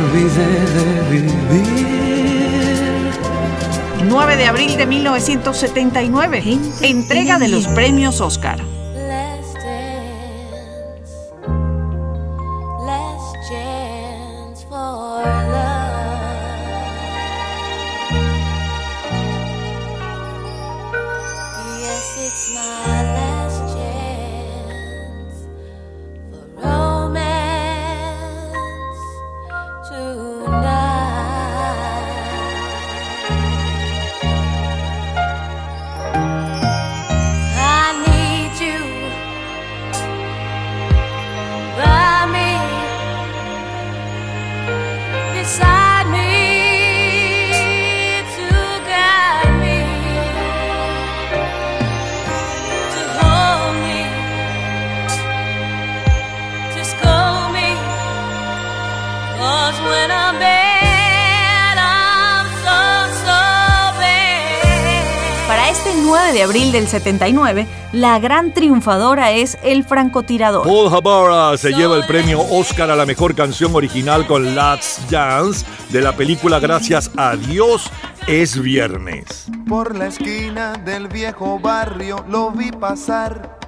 de 0.00 0.84
vivir. 1.10 3.12
9 4.08 4.36
de 4.36 4.46
abril 4.46 4.76
de 4.76 4.86
1979, 4.86 6.58
entrega 6.82 7.38
de 7.38 7.48
los 7.48 7.66
premios 7.68 8.20
Oscar. 8.20 8.51
abril 66.52 66.70
del 66.70 66.86
79, 66.86 67.66
la 67.94 68.18
gran 68.18 68.52
triunfadora 68.52 69.30
es 69.30 69.56
El 69.62 69.84
francotirador. 69.84 70.66
Paul 70.66 70.92
Habara 70.92 71.56
se 71.56 71.72
lleva 71.72 71.96
el 71.96 72.04
premio 72.04 72.42
Oscar 72.50 72.90
a 72.90 72.94
la 72.94 73.06
mejor 73.06 73.34
canción 73.34 73.74
original 73.74 74.26
con 74.26 74.54
Let's 74.54 75.00
Dance 75.08 75.64
de 75.88 76.02
la 76.02 76.12
película 76.12 76.58
Gracias 76.60 77.10
a 77.16 77.36
Dios 77.36 77.90
es 78.26 78.60
viernes. 78.60 79.46
Por 79.66 79.96
la 79.96 80.08
esquina 80.08 80.74
del 80.74 81.08
viejo 81.08 81.58
barrio 81.58 82.22
lo 82.28 82.50
vi 82.50 82.70
pasar. 82.70 83.58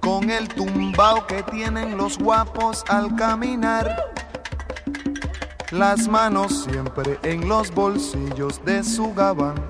Con 0.00 0.30
el 0.30 0.48
tumbao 0.48 1.28
que 1.28 1.44
tienen 1.44 1.96
los 1.96 2.18
guapos 2.18 2.82
al 2.88 3.14
caminar. 3.14 3.94
Las 5.70 6.08
manos 6.08 6.66
siempre 6.68 7.20
en 7.22 7.48
los 7.48 7.70
bolsillos 7.72 8.60
de 8.64 8.82
su 8.82 9.14
gabán 9.14 9.69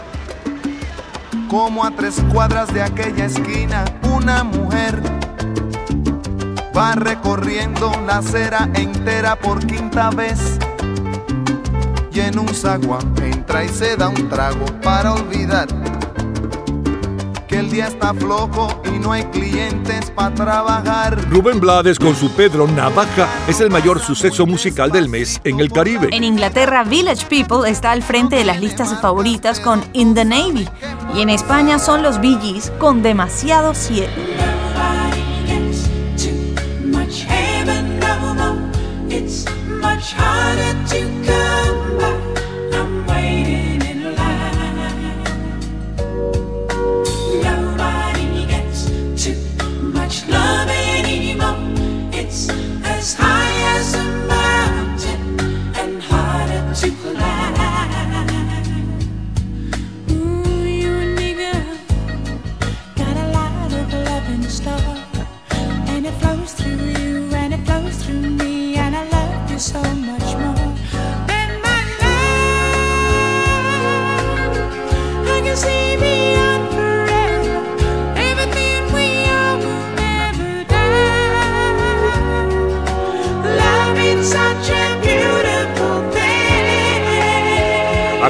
como 1.51 1.83
a 1.83 1.91
tres 1.91 2.23
cuadras 2.31 2.73
de 2.73 2.81
aquella 2.81 3.25
esquina, 3.25 3.83
una 4.15 4.41
mujer 4.41 5.01
va 6.75 6.93
recorriendo 6.95 7.91
la 8.07 8.19
acera 8.19 8.69
entera 8.73 9.35
por 9.37 9.59
quinta 9.67 10.11
vez. 10.11 10.57
Y 12.13 12.21
en 12.21 12.39
un 12.39 12.47
zaguán 12.47 13.13
entra 13.21 13.65
y 13.65 13.67
se 13.67 13.97
da 13.97 14.07
un 14.07 14.29
trago 14.29 14.65
para 14.81 15.13
olvidar 15.13 15.67
que 17.49 17.59
el 17.59 17.69
día 17.69 17.87
está 17.87 18.13
flojo 18.13 18.81
y 18.85 18.97
no 18.97 19.11
hay 19.11 19.23
clientes 19.25 20.09
para 20.11 20.33
trabajar. 20.33 21.19
Rubén 21.29 21.59
Blades 21.59 21.99
con 21.99 22.15
su 22.15 22.31
Pedro 22.31 22.65
Navaja 22.65 23.27
es 23.49 23.59
el 23.59 23.69
mayor 23.69 23.99
suceso 23.99 24.45
musical 24.45 24.89
del 24.89 25.09
mes 25.09 25.41
en 25.43 25.59
el 25.59 25.69
Caribe. 25.69 26.07
En 26.13 26.23
Inglaterra, 26.23 26.85
Village 26.85 27.25
People 27.27 27.69
está 27.69 27.91
al 27.91 28.03
frente 28.03 28.37
de 28.37 28.45
las 28.45 28.61
listas 28.61 29.01
favoritas 29.01 29.59
con 29.59 29.83
In 29.91 30.13
the 30.15 30.23
Navy, 30.23 30.65
y 31.15 31.21
en 31.21 31.29
España 31.29 31.77
son 31.77 32.03
los 32.03 32.19
VGs 32.21 32.71
con 32.79 33.01
demasiado 33.03 33.73
cielo. 33.73 34.11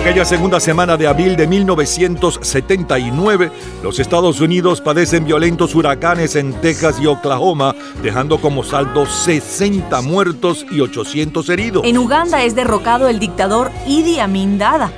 Aquella 0.02 0.26
segunda 0.26 0.60
semana 0.60 0.98
de 0.98 1.06
abril 1.06 1.36
de 1.36 1.46
1979, 1.46 3.52
los 3.84 4.00
Estados 4.00 4.42
Unidos 4.42 4.82
padecen 4.82 5.26
violentos 5.26 5.76
huracanes 5.76 6.36
en 6.36 6.54
Texas 6.54 6.98
y 7.00 7.06
Oklahoma, 7.06 7.76
dejando 8.02 8.40
como 8.42 8.64
saldo 8.64 9.06
60 9.06 10.02
muertos 10.02 10.66
y 10.72 10.80
800 10.80 11.48
heridos. 11.50 11.84
En 11.86 12.00
Uganda 12.00 12.42
es 12.44 12.56
derrocado 12.56 13.10
el 13.10 13.20
dictador 13.20 13.72
Idi 13.86 14.18
Amin 14.20 14.58
Dada. 14.58 14.92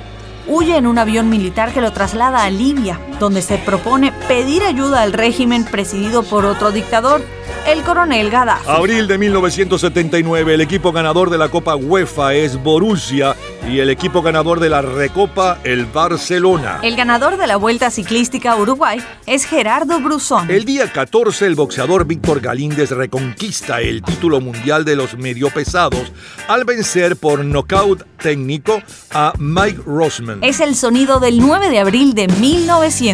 Huye 0.48 0.74
en 0.74 0.86
un 0.86 0.96
avión 0.98 1.28
militar 1.28 1.74
que 1.74 1.82
lo 1.82 1.92
traslada 1.92 2.42
a 2.42 2.48
Libia 2.50 2.98
donde 3.24 3.40
se 3.40 3.56
propone 3.56 4.12
pedir 4.28 4.62
ayuda 4.64 5.00
al 5.00 5.14
régimen 5.14 5.64
presidido 5.64 6.24
por 6.24 6.44
otro 6.44 6.72
dictador, 6.72 7.22
el 7.66 7.80
coronel 7.80 8.28
Gaddafi. 8.28 8.68
Abril 8.70 9.06
de 9.08 9.16
1979, 9.16 10.52
el 10.52 10.60
equipo 10.60 10.92
ganador 10.92 11.30
de 11.30 11.38
la 11.38 11.48
Copa 11.48 11.74
UEFA 11.74 12.34
es 12.34 12.62
Borussia 12.62 13.34
y 13.66 13.78
el 13.78 13.88
equipo 13.88 14.20
ganador 14.20 14.60
de 14.60 14.68
la 14.68 14.82
Recopa, 14.82 15.56
el 15.64 15.86
Barcelona. 15.86 16.80
El 16.82 16.96
ganador 16.96 17.38
de 17.38 17.46
la 17.46 17.56
Vuelta 17.56 17.90
Ciclística 17.90 18.54
Uruguay 18.56 18.98
es 19.24 19.46
Gerardo 19.46 19.98
Brusón. 20.00 20.50
El 20.50 20.66
día 20.66 20.92
14, 20.92 21.46
el 21.46 21.54
boxeador 21.54 22.04
Víctor 22.06 22.40
Galíndez 22.42 22.90
reconquista 22.90 23.80
el 23.80 24.02
título 24.02 24.42
mundial 24.42 24.84
de 24.84 24.96
los 24.96 25.16
medio 25.16 25.48
pesados 25.48 26.12
al 26.46 26.66
vencer 26.66 27.16
por 27.16 27.42
nocaut 27.42 28.02
técnico 28.22 28.82
a 29.14 29.32
Mike 29.38 29.80
Rossman. 29.86 30.44
Es 30.44 30.60
el 30.60 30.74
sonido 30.76 31.18
del 31.20 31.38
9 31.40 31.70
de 31.70 31.78
abril 31.78 32.12
de 32.12 32.28
1979. 32.28 33.13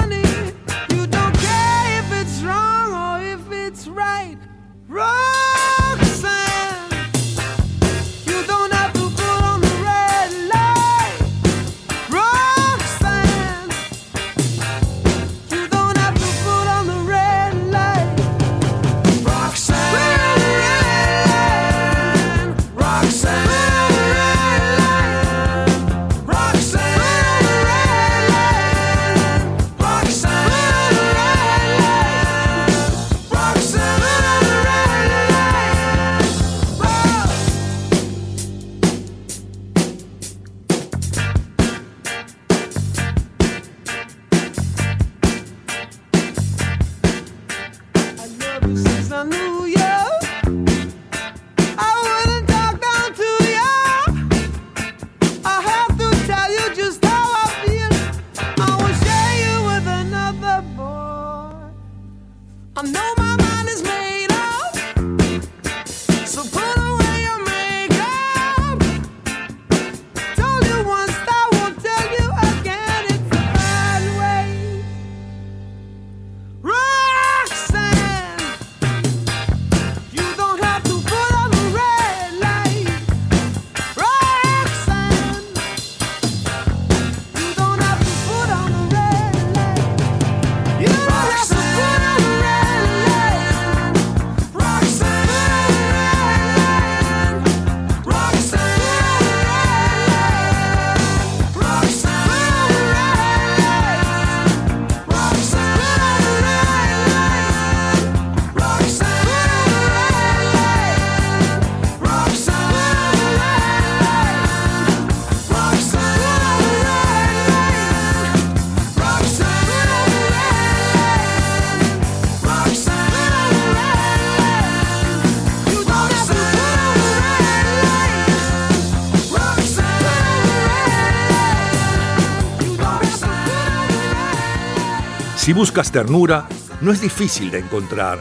Si 135.51 135.53
buscas 135.53 135.91
ternura, 135.91 136.47
no 136.79 136.93
es 136.93 137.01
difícil 137.01 137.51
de 137.51 137.59
encontrar. 137.59 138.19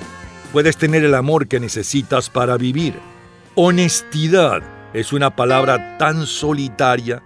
Puedes 0.53 0.77
tener 0.77 1.05
el 1.05 1.15
amor 1.15 1.47
que 1.47 1.61
necesitas 1.61 2.29
para 2.29 2.57
vivir. 2.57 2.99
Honestidad 3.55 4.63
es 4.95 5.13
una 5.13 5.37
palabra 5.37 5.97
tan 5.97 6.27
solitaria. 6.27 7.23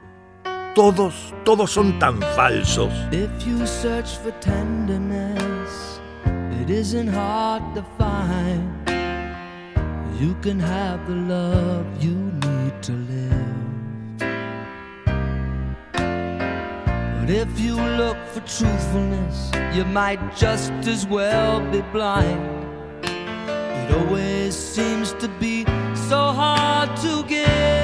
Todos, 0.74 1.32
todos 1.42 1.70
son 1.70 1.98
tan 1.98 2.20
falsos. 2.36 2.92
If 3.12 3.30
you 3.46 3.66
search 3.66 4.18
for 4.18 4.32
tenderness, 4.42 6.02
it 6.60 6.68
isn't 6.68 7.08
hard 7.08 7.62
to 7.74 7.82
find. 7.96 8.76
You 10.20 10.36
can 10.42 10.60
have 10.60 11.00
the 11.08 11.14
love 11.14 11.86
But 17.26 17.32
if 17.34 17.58
you 17.58 17.74
look 17.76 18.18
for 18.34 18.40
truthfulness, 18.40 19.50
you 19.74 19.86
might 19.86 20.20
just 20.36 20.72
as 20.86 21.06
well 21.06 21.58
be 21.70 21.80
blind. 21.90 22.44
It 23.02 23.96
always 23.96 24.54
seems 24.54 25.14
to 25.14 25.28
be 25.40 25.64
so 25.94 26.20
hard 26.36 26.94
to 26.98 27.24
get. 27.26 27.83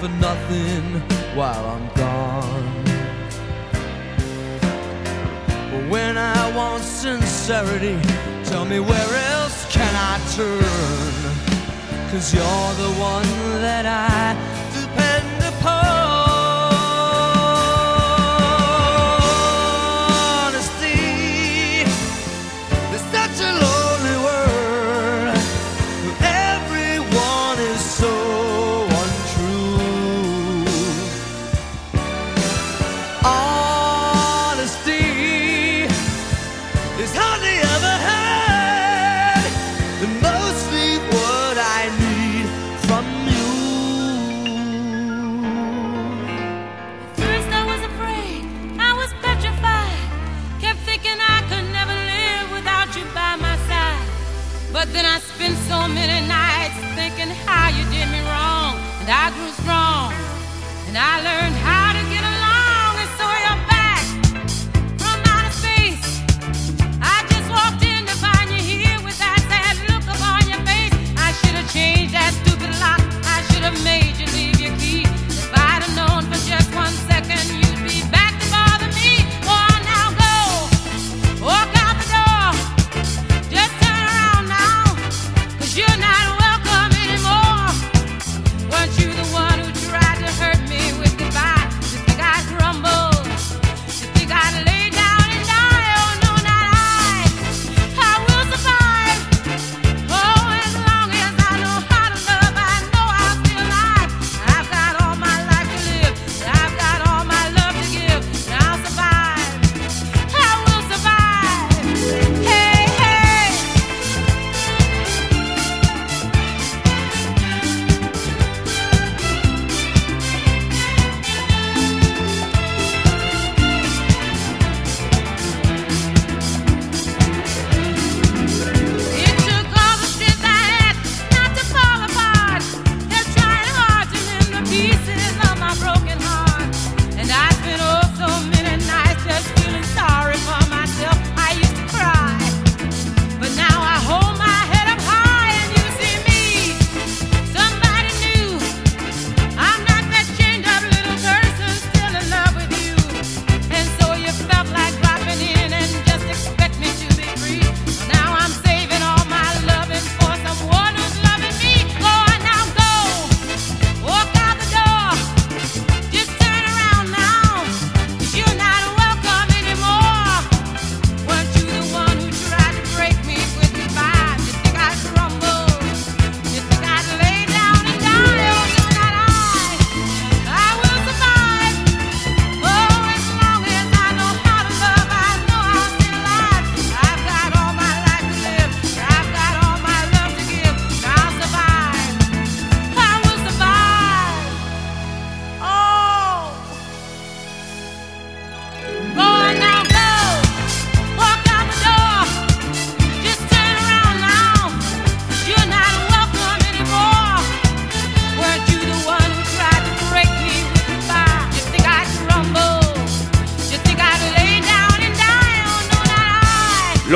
for 0.00 0.08
nothing 0.08 0.82
while 1.36 1.62
I'm 1.66 1.88
gone. 1.94 2.84
But 5.70 5.90
when 5.90 6.16
I 6.16 6.56
want 6.56 6.82
sincerity, 6.82 8.00
tell 8.44 8.64
me 8.64 8.80
where 8.80 9.14
else 9.34 9.70
can 9.70 9.92
I 9.94 10.16
turn? 10.34 12.10
Cause 12.10 12.32
you're 12.32 12.74
the 12.82 12.94
one 12.98 13.28
that 13.60 13.84
I 13.84 14.59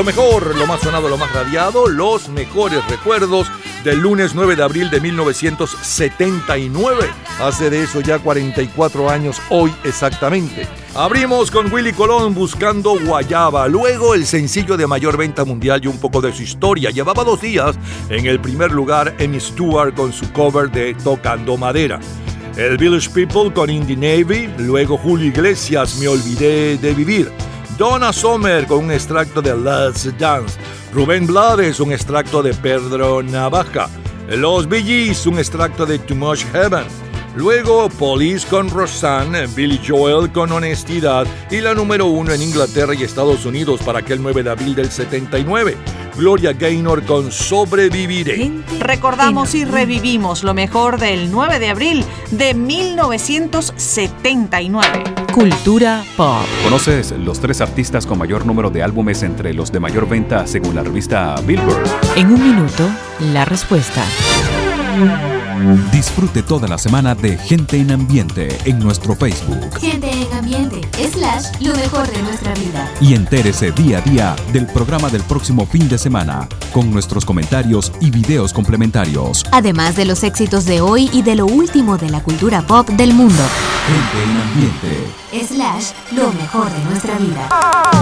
mejor, 0.05 0.55
lo 0.58 0.66
más 0.66 0.81
sonado, 0.83 1.08
lo 1.08 1.16
más 1.18 1.33
radiado, 1.33 1.89
los 1.89 2.28
mejores 2.28 2.81
recuerdos 2.89 3.47
del 3.84 3.99
lunes 4.00 4.33
9 4.34 4.57
de 4.57 4.62
abril 4.62 4.91
de 4.91 5.00
1979. 5.00 6.99
Hace 7.41 7.70
de 7.70 7.83
eso 7.84 8.00
ya 8.00 8.18
44 8.18 9.08
años 9.10 9.41
hoy 9.50 9.73
exactamente. 9.84 10.66
Abrimos 10.94 11.50
con 11.50 11.73
Willy 11.73 11.92
Colón 11.92 12.34
buscando 12.34 12.99
Guayaba, 13.00 13.66
luego 13.66 14.15
el 14.15 14.26
sencillo 14.26 14.76
de 14.76 14.86
mayor 14.86 15.16
venta 15.16 15.44
mundial 15.47 15.81
y 15.83 15.86
un 15.89 15.99
poco 15.99 16.20
de 16.20 16.33
su 16.34 16.42
historia. 16.42 16.91
Llevaba 16.91 17.24
dos 17.24 17.41
días 17.41 17.76
en 18.10 18.26
el 18.26 18.39
primer 18.41 18.70
lugar 18.73 19.15
en 19.18 19.41
Stewart 19.41 19.94
con 19.94 20.12
su 20.12 20.31
cover 20.33 20.70
de 20.70 20.94
Tocando 21.02 21.57
Madera. 21.57 21.99
El 22.58 22.76
Village 22.76 23.08
People 23.10 23.50
con 23.52 23.68
Indie 23.70 23.97
Navy, 23.97 24.49
luego 24.58 24.97
Julio 24.99 25.26
Iglesias, 25.26 25.97
Me 25.99 26.07
Olvidé 26.08 26.76
de 26.78 26.92
Vivir. 26.94 27.33
Donna 27.76 28.12
Sommer 28.12 28.66
con 28.68 28.84
un 28.84 28.92
extracto 28.92 29.42
de 29.42 29.52
Let's 29.56 30.16
Dance, 30.16 30.54
Rubén 30.92 31.26
Blades 31.26 31.80
un 31.80 31.92
extracto 31.92 32.40
de 32.40 32.54
Pedro 32.54 33.20
Navaja, 33.22 33.88
Los 34.28 34.68
BGs 34.68 35.26
un 35.26 35.38
extracto 35.40 35.84
de 35.84 35.98
Too 35.98 36.14
Much 36.14 36.44
Heaven, 36.52 36.84
luego 37.34 37.88
Police 37.88 38.46
con 38.46 38.70
Rosanne, 38.70 39.48
Billy 39.48 39.80
Joel 39.84 40.30
con 40.30 40.52
Honestidad 40.52 41.26
y 41.50 41.56
la 41.60 41.74
número 41.74 42.06
uno 42.06 42.32
en 42.32 42.42
Inglaterra 42.42 42.94
y 42.94 43.02
Estados 43.02 43.44
Unidos 43.44 43.80
para 43.84 43.98
aquel 44.00 44.22
9 44.22 44.44
de 44.44 44.50
abril 44.50 44.76
del 44.76 44.92
79. 44.92 45.76
Gloria 46.16 46.52
Gaynor 46.52 47.02
con 47.02 47.32
Sobreviviré. 47.32 48.52
Recordamos 48.78 49.56
y 49.56 49.64
revivimos 49.64 50.44
lo 50.44 50.54
mejor 50.54 51.00
del 51.00 51.32
9 51.32 51.58
de 51.58 51.68
abril 51.70 52.04
de 52.30 52.54
1979. 52.54 55.23
Cultura 55.34 56.04
Pop. 56.16 56.44
¿Conoces 56.62 57.10
los 57.24 57.40
tres 57.40 57.60
artistas 57.60 58.06
con 58.06 58.18
mayor 58.18 58.46
número 58.46 58.70
de 58.70 58.84
álbumes 58.84 59.24
entre 59.24 59.52
los 59.52 59.72
de 59.72 59.80
mayor 59.80 60.08
venta 60.08 60.46
según 60.46 60.76
la 60.76 60.84
revista 60.84 61.34
Billboard? 61.44 61.82
En 62.14 62.28
un 62.28 62.40
minuto, 62.52 62.88
la 63.32 63.44
respuesta. 63.44 64.04
Disfrute 65.92 66.42
toda 66.42 66.66
la 66.66 66.76
semana 66.78 67.15
de 67.15 67.39
Gente 67.39 67.76
en 67.78 67.92
Ambiente 67.92 68.49
en 68.65 68.78
nuestro 68.81 69.15
Facebook. 69.15 69.78
Gente 69.78 70.10
en 70.10 70.33
Ambiente, 70.36 70.81
slash, 71.12 71.47
lo 71.62 71.73
mejor 71.76 72.10
de 72.10 72.23
nuestra 72.23 72.52
vida. 72.55 72.89
Y 73.00 73.15
entérese 73.15 73.70
día 73.70 73.99
a 73.99 74.00
día 74.00 74.36
del 74.52 74.66
programa 74.66 75.10
del 75.10 75.23
próximo 75.23 75.65
fin 75.66 75.89
de 75.89 75.97
semana, 75.97 76.49
con 76.73 76.91
nuestros 76.91 77.24
comentarios 77.24 77.92
y 78.00 78.10
videos 78.10 78.52
complementarios. 78.52 79.44
Además 79.52 79.94
de 79.94 80.07
los 80.07 80.24
éxitos 80.24 80.65
de 80.65 80.81
hoy 80.81 81.08
y 81.12 81.23
de 81.23 81.36
lo 81.36 81.47
último 81.47 81.99
de 81.99 82.10
la 82.10 82.20
cultura 82.20 82.62
pop 82.62 82.89
del 82.91 83.15
mundo. 83.15 83.34
Gente 83.86 84.33
en 84.33 84.49
Ambiente, 84.49 85.55
slash, 85.55 85.92
lo 86.16 86.33
mejor 86.33 86.68
de 86.70 86.84
nuestra 86.89 87.16
vida. 87.18 87.49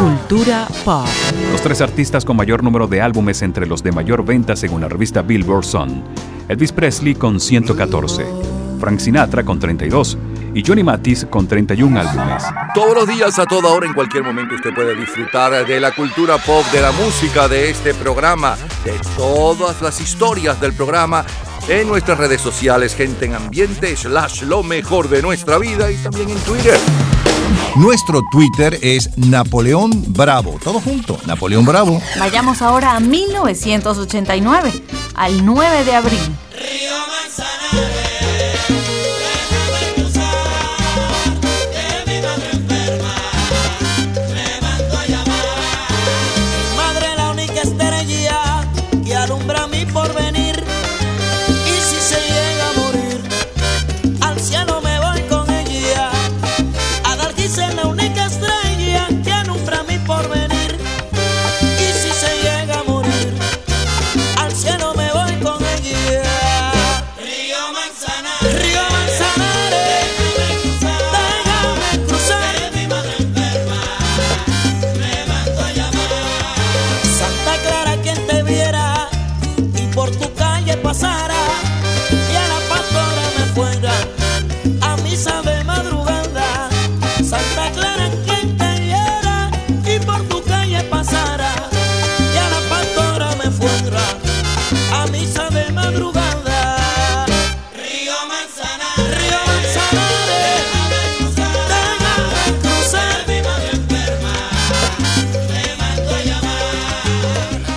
Cultura 0.01 0.67
pop. 0.87 1.07
Los 1.53 1.61
tres 1.61 1.83
artistas 1.83 2.25
con 2.25 2.35
mayor 2.37 2.65
número 2.65 2.87
de 2.89 3.03
álbumes 3.03 3.43
entre 3.43 3.67
los 3.67 3.83
de 3.83 3.93
mayor 3.93 4.25
venta 4.25 4.57
según 4.57 4.81
la 4.81 4.89
revista 4.89 5.21
Billboard 5.21 5.65
son. 5.65 6.03
Elvis 6.53 6.71
Presley 6.71 7.15
con 7.15 7.41
114, 7.41 8.27
Frank 8.79 9.01
Sinatra 9.01 9.43
con 9.43 9.59
32 9.59 10.19
y 10.53 10.63
Johnny 10.63 10.83
Mathis 10.83 11.27
con 11.31 11.49
31 11.49 11.99
álbumes. 11.99 12.45
Todos 12.75 12.95
los 12.95 13.09
días, 13.09 13.39
a 13.39 13.47
toda 13.47 13.71
hora, 13.71 13.87
en 13.87 13.95
cualquier 13.95 14.23
momento, 14.23 14.55
usted 14.57 14.75
puede 14.75 14.95
disfrutar 14.95 15.67
de 15.67 15.81
la 15.81 15.93
cultura 15.93 16.37
pop, 16.37 16.63
de 16.71 16.83
la 16.83 16.93
música, 16.93 17.49
de 17.49 17.71
este 17.71 17.95
programa, 17.95 18.55
de 18.85 18.93
todas 19.17 19.81
las 19.81 19.99
historias 19.99 20.61
del 20.61 20.75
programa 20.75 21.25
en 21.69 21.89
nuestras 21.89 22.19
redes 22.19 22.43
sociales, 22.43 22.95
gente 22.95 23.25
en 23.25 23.35
ambiente, 23.37 23.97
slash 23.97 24.43
lo 24.43 24.63
mejor 24.63 25.09
de 25.09 25.23
nuestra 25.23 25.57
vida 25.57 25.91
y 25.91 25.97
también 25.97 26.29
en 26.29 26.39
Twitter. 26.41 26.79
Nuestro 27.77 28.21
Twitter 28.23 28.79
es 28.83 29.17
Napoleón 29.17 29.91
Bravo. 30.13 30.59
Todo 30.63 30.79
junto, 30.79 31.19
Napoleón 31.27 31.65
Bravo. 31.65 32.03
Vayamos 32.21 32.61
ahora 32.61 32.93
a 32.97 33.01
1989, 33.01 34.71
al 35.15 35.45
9 35.47 35.85
de 35.85 35.95
abril. 35.95 36.21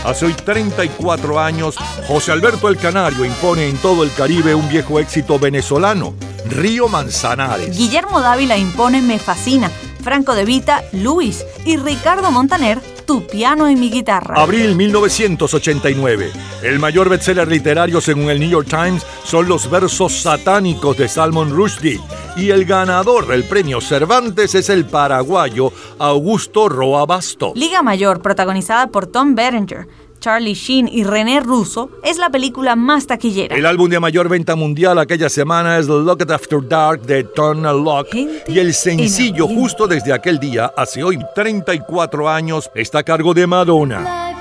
Hace 0.05 0.27
hoy 0.27 0.33
34 0.35 1.39
años, 1.39 1.75
José 2.07 2.31
Alberto 2.31 2.69
el 2.69 2.77
Canario 2.77 3.25
impone 3.25 3.67
en 3.67 3.75
todo 3.77 4.03
el 4.03 4.11
Caribe 4.13 4.53
un 4.53 4.69
viejo 4.69 4.99
éxito 4.99 5.39
venezolano, 5.39 6.13
Río 6.47 6.87
Manzanares. 6.87 7.75
Guillermo 7.75 8.21
Dávila 8.21 8.55
impone 8.55 9.01
Me 9.01 9.17
Fascina, 9.17 9.71
Franco 10.03 10.35
de 10.35 10.45
Vita, 10.45 10.83
Luis 10.93 11.43
y 11.65 11.77
Ricardo 11.77 12.29
Montaner, 12.29 12.79
Tu 13.07 13.25
piano 13.25 13.67
y 13.69 13.75
mi 13.75 13.89
guitarra. 13.89 14.39
Abril 14.41 14.75
1989. 14.75 16.31
El 16.65 16.79
mayor 16.79 17.09
bestseller 17.09 17.47
literario 17.47 18.01
según 18.01 18.31
el 18.31 18.39
New 18.39 18.49
York 18.49 18.67
Times 18.67 19.05
son 19.23 19.47
los 19.47 19.69
versos 19.69 20.11
satánicos 20.19 20.97
de 20.97 21.07
Salmon 21.07 21.51
Rushdie 21.51 22.01
y 22.37 22.49
el 22.49 22.65
ganador 22.65 23.27
del 23.27 23.43
premio 23.43 23.79
Cervantes 23.79 24.55
es 24.55 24.71
el 24.71 24.85
paraguayo 24.85 25.71
Augusto 25.99 26.67
Roa 26.67 27.05
Liga 27.53 27.83
Mayor, 27.83 28.19
protagonizada 28.23 28.87
por 28.87 29.05
Tom 29.05 29.35
Berenger, 29.35 29.87
Charlie 30.19 30.55
Sheen 30.55 30.87
y 30.87 31.03
René 31.03 31.39
Russo, 31.39 31.91
es 32.03 32.17
la 32.17 32.31
película 32.31 32.75
más 32.75 33.05
taquillera. 33.05 33.55
El 33.55 33.67
álbum 33.67 33.87
de 33.87 33.99
mayor 33.99 34.27
venta 34.27 34.55
mundial 34.55 34.97
aquella 34.97 35.29
semana 35.29 35.77
es 35.77 35.85
Look 35.87 36.23
After 36.33 36.67
Dark 36.67 37.03
de 37.03 37.19
Eternal 37.19 37.77
Locke. 37.83 38.43
y 38.47 38.57
el 38.57 38.73
sencillo, 38.73 39.47
justo 39.47 39.85
desde 39.85 40.13
aquel 40.13 40.39
día, 40.39 40.73
hace 40.75 41.03
hoy 41.03 41.19
34 41.35 42.27
años, 42.27 42.71
está 42.73 42.99
a 42.99 43.03
cargo 43.03 43.35
de 43.35 43.45
Madonna. 43.45 44.31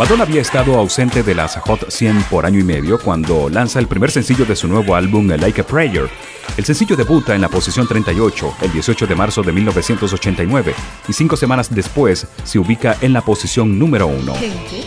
Madonna 0.00 0.24
había 0.24 0.40
estado 0.40 0.78
ausente 0.78 1.22
de 1.22 1.34
las 1.34 1.56
Hot 1.58 1.90
100 1.90 2.22
por 2.30 2.46
año 2.46 2.58
y 2.58 2.64
medio 2.64 2.98
cuando 2.98 3.50
lanza 3.50 3.78
el 3.80 3.86
primer 3.86 4.10
sencillo 4.10 4.46
de 4.46 4.56
su 4.56 4.66
nuevo 4.66 4.94
álbum 4.94 5.28
Like 5.30 5.60
a 5.60 5.66
Prayer. 5.66 6.08
El 6.56 6.64
sencillo 6.64 6.96
debuta 6.96 7.34
en 7.34 7.42
la 7.42 7.50
posición 7.50 7.86
38 7.86 8.56
el 8.62 8.72
18 8.72 9.06
de 9.06 9.14
marzo 9.14 9.42
de 9.42 9.52
1989 9.52 10.74
y 11.06 11.12
cinco 11.12 11.36
semanas 11.36 11.68
después 11.74 12.26
se 12.44 12.58
ubica 12.58 12.96
en 13.02 13.12
la 13.12 13.20
posición 13.20 13.78
número 13.78 14.06
uno. 14.06 14.32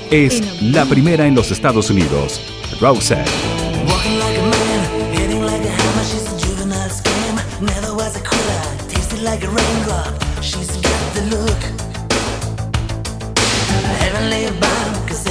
Es 0.09 0.63
la 0.63 0.83
primera 0.85 1.27
en 1.27 1.35
los 1.35 1.51
Estados 1.51 1.91
Unidos, 1.91 2.41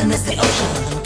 open 0.00 0.12
as 0.12 0.24
the 0.24 0.36
ocean. 0.38 0.99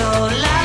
your 0.00 0.24
life. 0.46 0.59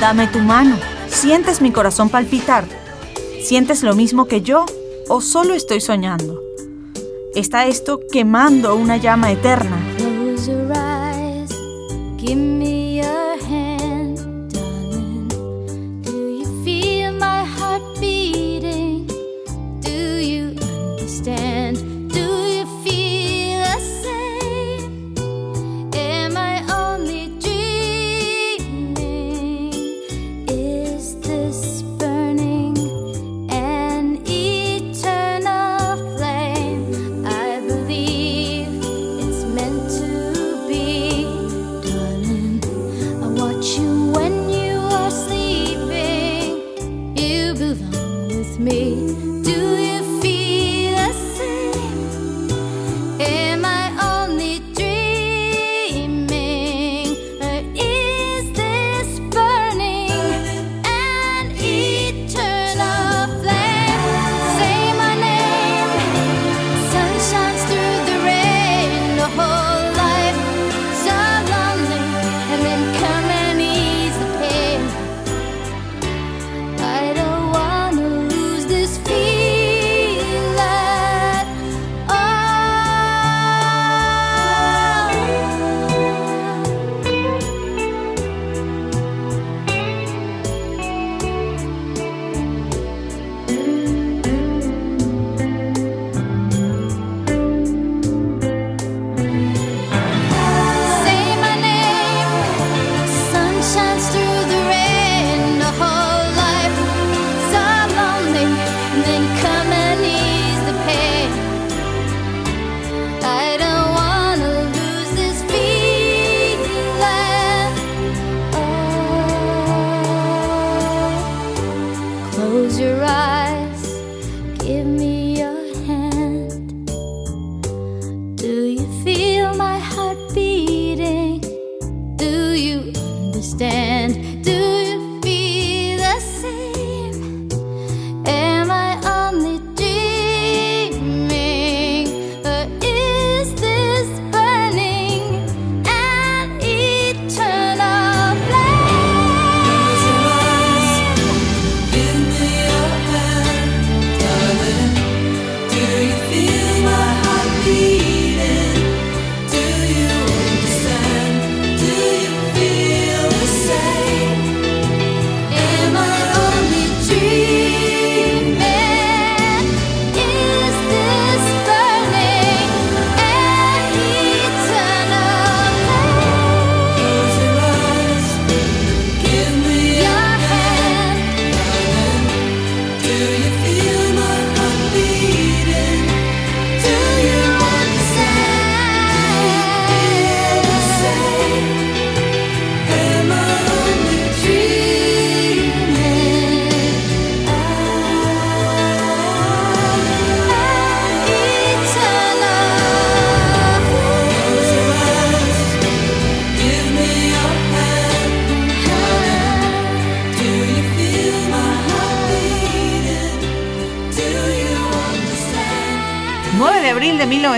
Dame 0.00 0.28
tu 0.28 0.38
mano. 0.38 0.76
¿Sientes 1.08 1.60
mi 1.60 1.72
corazón 1.72 2.08
palpitar? 2.08 2.64
¿Sientes 3.42 3.82
lo 3.82 3.96
mismo 3.96 4.26
que 4.28 4.42
yo 4.42 4.64
o 5.08 5.20
solo 5.20 5.54
estoy 5.54 5.80
soñando? 5.80 6.40
¿Está 7.34 7.66
esto 7.66 7.98
quemando 8.12 8.76
una 8.76 8.96
llama 8.96 9.32
eterna? 9.32 9.76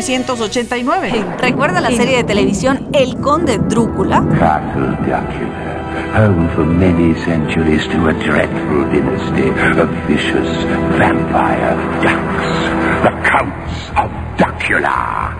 1989. 0.00 1.26
¿Recuerda 1.42 1.78
la 1.82 1.90
serie 1.90 2.16
de 2.16 2.24
televisión 2.24 2.88
El 2.94 3.16
Conde 3.20 3.58
Drúcula? 3.58 4.20
Dracula, 4.20 5.26
home 6.16 6.48
for 6.54 6.64
many 6.64 7.14
centuries 7.16 7.84
to 7.88 8.08
a 8.08 8.14
dreadful 8.14 8.84
dynasty 8.90 9.48
of 9.78 9.88
vicious 10.08 10.64
vampire 10.96 11.76
ducks, 12.00 12.48
the 13.04 13.30
Counts 13.30 13.90
of 13.94 14.10
Dracula. 14.38 15.36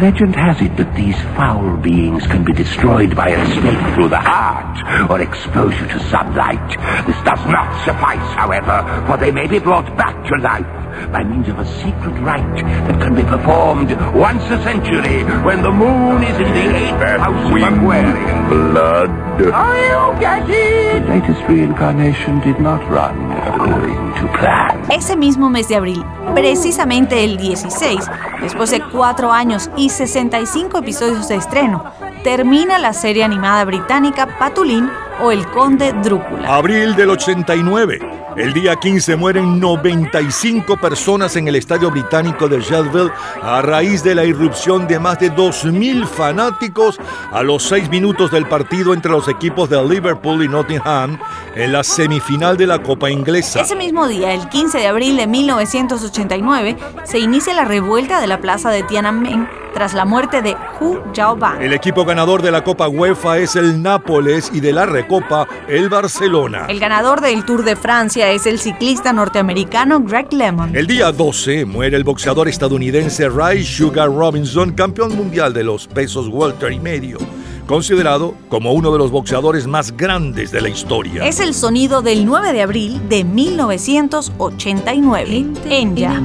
Legend 0.00 0.34
has 0.34 0.60
it 0.60 0.76
that 0.76 0.92
these 0.96 1.18
foul 1.36 1.76
beings 1.76 2.26
can 2.26 2.42
be 2.42 2.52
destroyed 2.52 3.14
by 3.14 3.28
a 3.28 3.46
snake 3.60 3.94
through 3.94 4.08
the 4.08 4.18
heart 4.18 5.08
or 5.08 5.20
exposure 5.20 5.86
to 5.86 6.00
sunlight. 6.10 6.68
This 7.06 7.16
does 7.22 7.46
not 7.46 7.72
suffice, 7.84 8.34
however, 8.34 9.04
for 9.06 9.18
they 9.18 9.30
may 9.30 9.46
be 9.46 9.60
brought 9.60 9.86
back 9.96 10.16
to 10.26 10.36
life 10.42 10.66
by 11.08 11.24
means 11.24 11.48
of 11.48 11.58
a 11.58 11.64
secret 11.82 12.12
rite 12.20 12.44
that 12.86 13.00
can 13.00 13.14
be 13.14 13.22
performed 13.24 13.90
once 14.14 14.42
a 14.50 14.60
century 14.62 15.24
when 15.46 15.62
the 15.62 15.70
moon 15.70 16.22
is 16.22 16.36
in 16.36 16.50
the 16.52 16.66
eighth 16.76 17.20
house 17.20 17.50
of 17.50 17.78
Aquarius. 17.78 18.48
blood. 18.48 19.10
sangre. 19.38 19.70
you 19.88 20.20
get 20.20 20.46
La 20.46 21.00
The 21.00 21.06
latest 21.08 21.42
reincarnation 21.48 22.40
did 22.40 22.60
not 22.60 22.80
run 22.90 23.16
according 23.32 24.12
to 24.20 24.26
plan. 24.38 24.80
Ese 24.90 25.16
mismo 25.16 25.48
mes 25.50 25.68
de 25.68 25.76
abril, 25.76 26.04
precisamente 26.34 27.24
el 27.24 27.36
16, 27.38 28.00
después 28.42 28.70
de 28.70 28.80
cuatro 28.80 29.32
años 29.32 29.70
y 29.76 29.88
65 29.90 30.78
episodios 30.78 31.28
de 31.28 31.36
estreno, 31.36 31.84
termina 32.22 32.78
la 32.78 32.92
serie 32.92 33.24
animada 33.24 33.64
británica 33.64 34.26
Patulín 34.38 34.90
o 35.22 35.32
el 35.32 35.46
conde 35.48 35.92
Drúcula. 36.02 36.54
Abril 36.56 36.94
del 36.96 37.10
89. 37.10 37.98
El 38.36 38.52
día 38.54 38.76
15 38.76 39.16
mueren 39.16 39.58
95 39.60 40.76
personas 40.78 41.36
en 41.36 41.48
el 41.48 41.56
estadio 41.56 41.90
británico 41.90 42.48
de 42.48 42.60
Sheffield 42.60 43.10
a 43.42 43.60
raíz 43.60 44.02
de 44.04 44.14
la 44.14 44.24
irrupción 44.24 44.86
de 44.86 44.98
más 44.98 45.18
de 45.18 45.32
2.000 45.32 46.06
fanáticos 46.06 46.98
a 47.32 47.42
los 47.42 47.64
6 47.64 47.90
minutos 47.90 48.30
del 48.30 48.46
partido 48.46 48.94
entre 48.94 49.10
los 49.10 49.26
equipos 49.28 49.68
de 49.68 49.82
Liverpool 49.86 50.44
y 50.44 50.48
Nottingham 50.48 51.18
en 51.54 51.72
la 51.72 51.82
semifinal 51.82 52.56
de 52.56 52.66
la 52.66 52.80
Copa 52.82 53.10
Inglesa. 53.10 53.60
Ese 53.62 53.76
mismo 53.76 54.06
día, 54.06 54.32
el 54.32 54.48
15 54.48 54.78
de 54.78 54.86
abril 54.86 55.16
de 55.16 55.26
1989, 55.26 56.76
se 57.04 57.18
inicia 57.18 57.54
la 57.54 57.64
revuelta 57.64 58.20
de 58.20 58.26
la 58.26 58.40
plaza 58.40 58.70
de 58.70 58.82
Tiananmen 58.82 59.48
tras 59.74 59.94
la 59.94 60.04
muerte 60.04 60.42
de 60.42 60.56
Hu 60.80 60.98
Yaoban. 61.14 61.62
El 61.62 61.72
equipo 61.72 62.04
ganador 62.04 62.42
de 62.42 62.50
la 62.50 62.64
Copa 62.64 62.88
UEFA 62.88 63.38
es 63.38 63.54
el 63.54 63.80
Nápoles 63.82 64.50
y 64.52 64.58
de 64.60 64.72
la 64.72 64.84
Recopa 64.84 65.46
el 65.68 65.88
Barcelona. 65.88 66.66
El 66.68 66.80
ganador 66.80 67.20
del 67.20 67.44
Tour 67.44 67.62
de 67.64 67.76
Francia 67.76 68.30
es 68.32 68.46
el 68.46 68.58
ciclista 68.58 69.12
norteamericano 69.12 70.00
Greg 70.02 70.32
Lemon. 70.32 70.74
El 70.74 70.88
día 70.88 71.12
12 71.12 71.66
muere 71.66 71.96
el 71.96 72.02
boxeador 72.04 72.48
estadounidense 72.48 73.28
Ray 73.28 73.62
Sugar 73.64 74.08
Robinson, 74.12 74.72
campeón 74.72 75.14
mundial 75.16 75.52
de 75.52 75.62
los 75.64 75.86
pesos 75.86 76.26
Walter 76.28 76.72
y 76.72 76.80
medio 76.80 77.18
considerado 77.70 78.34
como 78.48 78.72
uno 78.72 78.90
de 78.90 78.98
los 78.98 79.12
boxeadores 79.12 79.68
más 79.68 79.96
grandes 79.96 80.50
de 80.50 80.60
la 80.60 80.68
historia. 80.68 81.24
Es 81.24 81.38
el 81.38 81.54
sonido 81.54 82.02
del 82.02 82.26
9 82.26 82.52
de 82.52 82.62
abril 82.62 83.00
de 83.08 83.22
1989 83.22 85.46
en 85.68 85.94
Ya. 85.94 86.20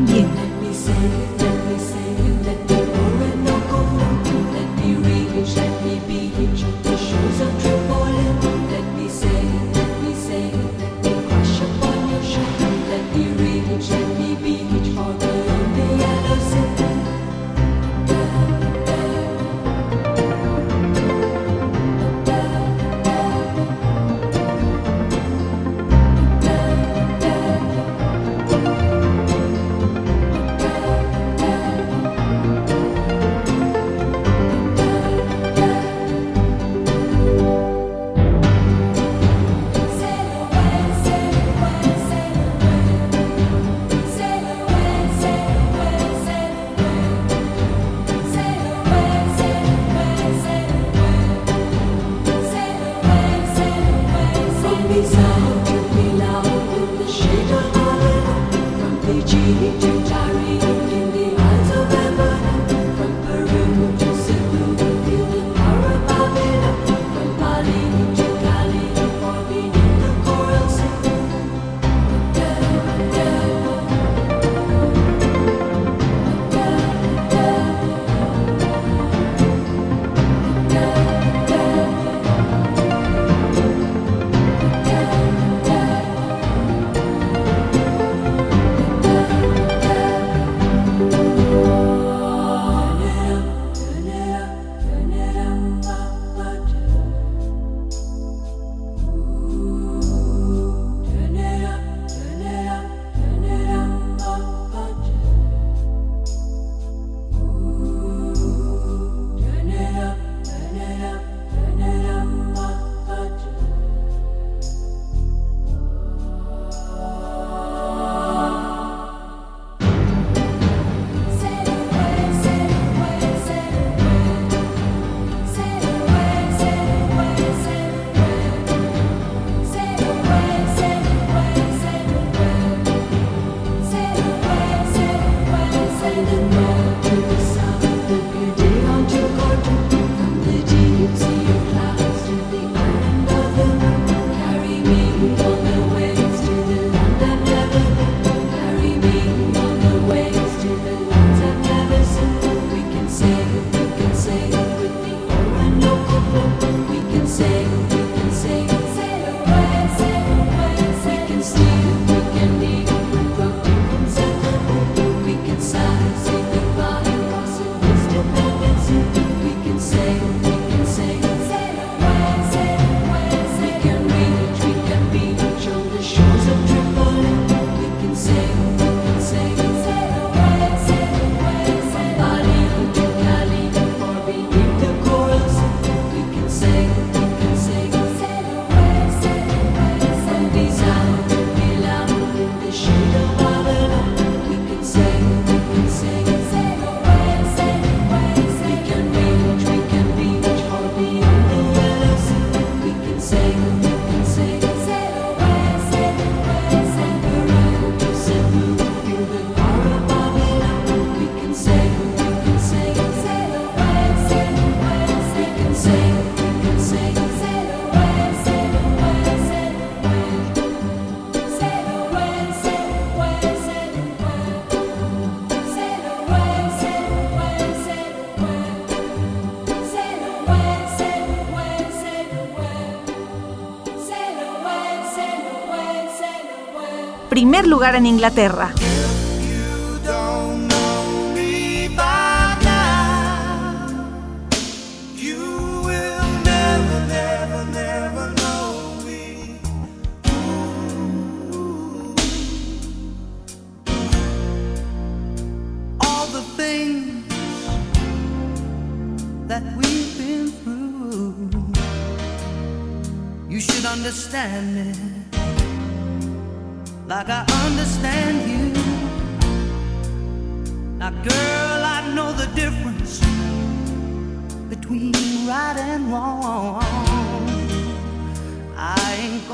en 237.93 238.05
Inglaterra. 238.07 238.71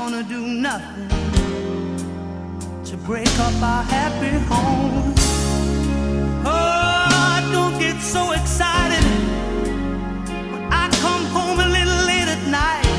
gonna 0.04 0.24
do 0.24 0.44
nothing 0.44 1.08
to 2.84 2.96
break 3.06 3.28
up 3.38 3.54
our 3.62 3.84
happy 3.84 4.34
home. 4.52 5.14
Oh, 6.44 7.48
don't 7.56 7.78
get 7.78 7.96
so 8.00 8.32
excited 8.32 9.04
when 10.52 10.64
I 10.82 10.88
come 11.04 11.22
home 11.36 11.60
a 11.66 11.68
little 11.76 12.00
late 12.10 12.28
at 12.36 12.44
night. 12.60 12.92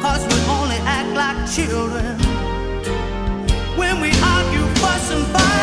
Cause 0.00 0.22
we 0.32 0.38
only 0.58 0.78
act 0.98 1.10
like 1.24 1.38
children 1.56 2.12
when 3.80 4.00
we 4.00 4.10
argue, 4.36 4.64
fuss, 4.80 5.10
and 5.10 5.26
fight. 5.34 5.57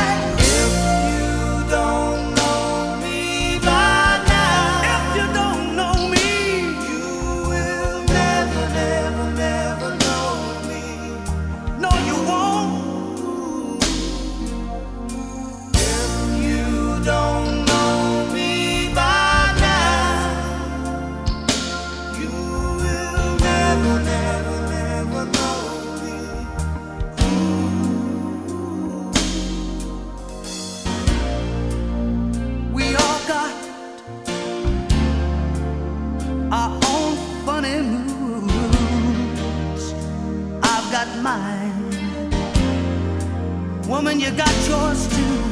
you 44.20 44.30
got 44.32 44.52
yours 44.68 45.08
too. 45.16 45.44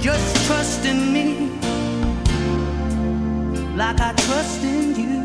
Just 0.00 0.46
trust 0.46 0.84
in 0.86 1.12
me 1.12 1.48
like 3.76 4.00
I 4.00 4.12
trust 4.26 4.62
in 4.64 4.94
you. 4.96 5.20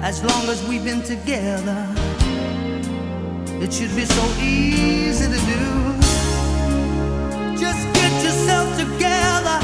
As 0.00 0.22
long 0.24 0.48
as 0.48 0.64
we've 0.66 0.82
been 0.84 1.02
together, 1.02 1.86
it 3.62 3.72
should 3.72 3.94
be 3.94 4.04
so 4.04 4.24
easy 4.42 5.26
to 5.26 5.38
do. 5.52 5.96
Just 7.58 7.84
get 7.94 8.12
yourself 8.24 8.68
together. 8.78 9.60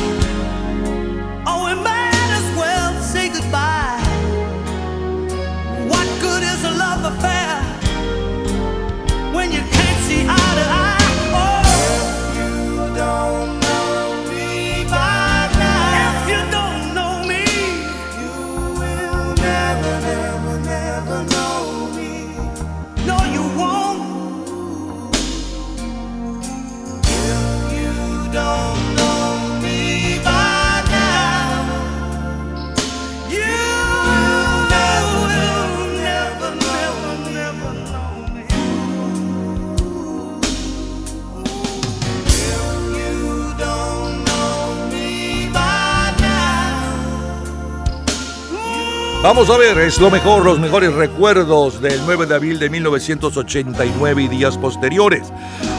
Vamos 49.25 49.49
a 49.49 49.57
ver, 49.57 49.79
es 49.79 49.99
lo 50.03 50.11
mejor, 50.11 50.45
los 50.45 50.59
mejores 50.59 50.93
recuerdos 50.93 51.81
del 51.81 51.99
9 52.05 52.27
de 52.27 52.35
abril 52.35 52.59
de 52.59 52.69
1989 52.69 54.25
y 54.25 54.29
días 54.29 54.59
posteriores. 54.59 55.33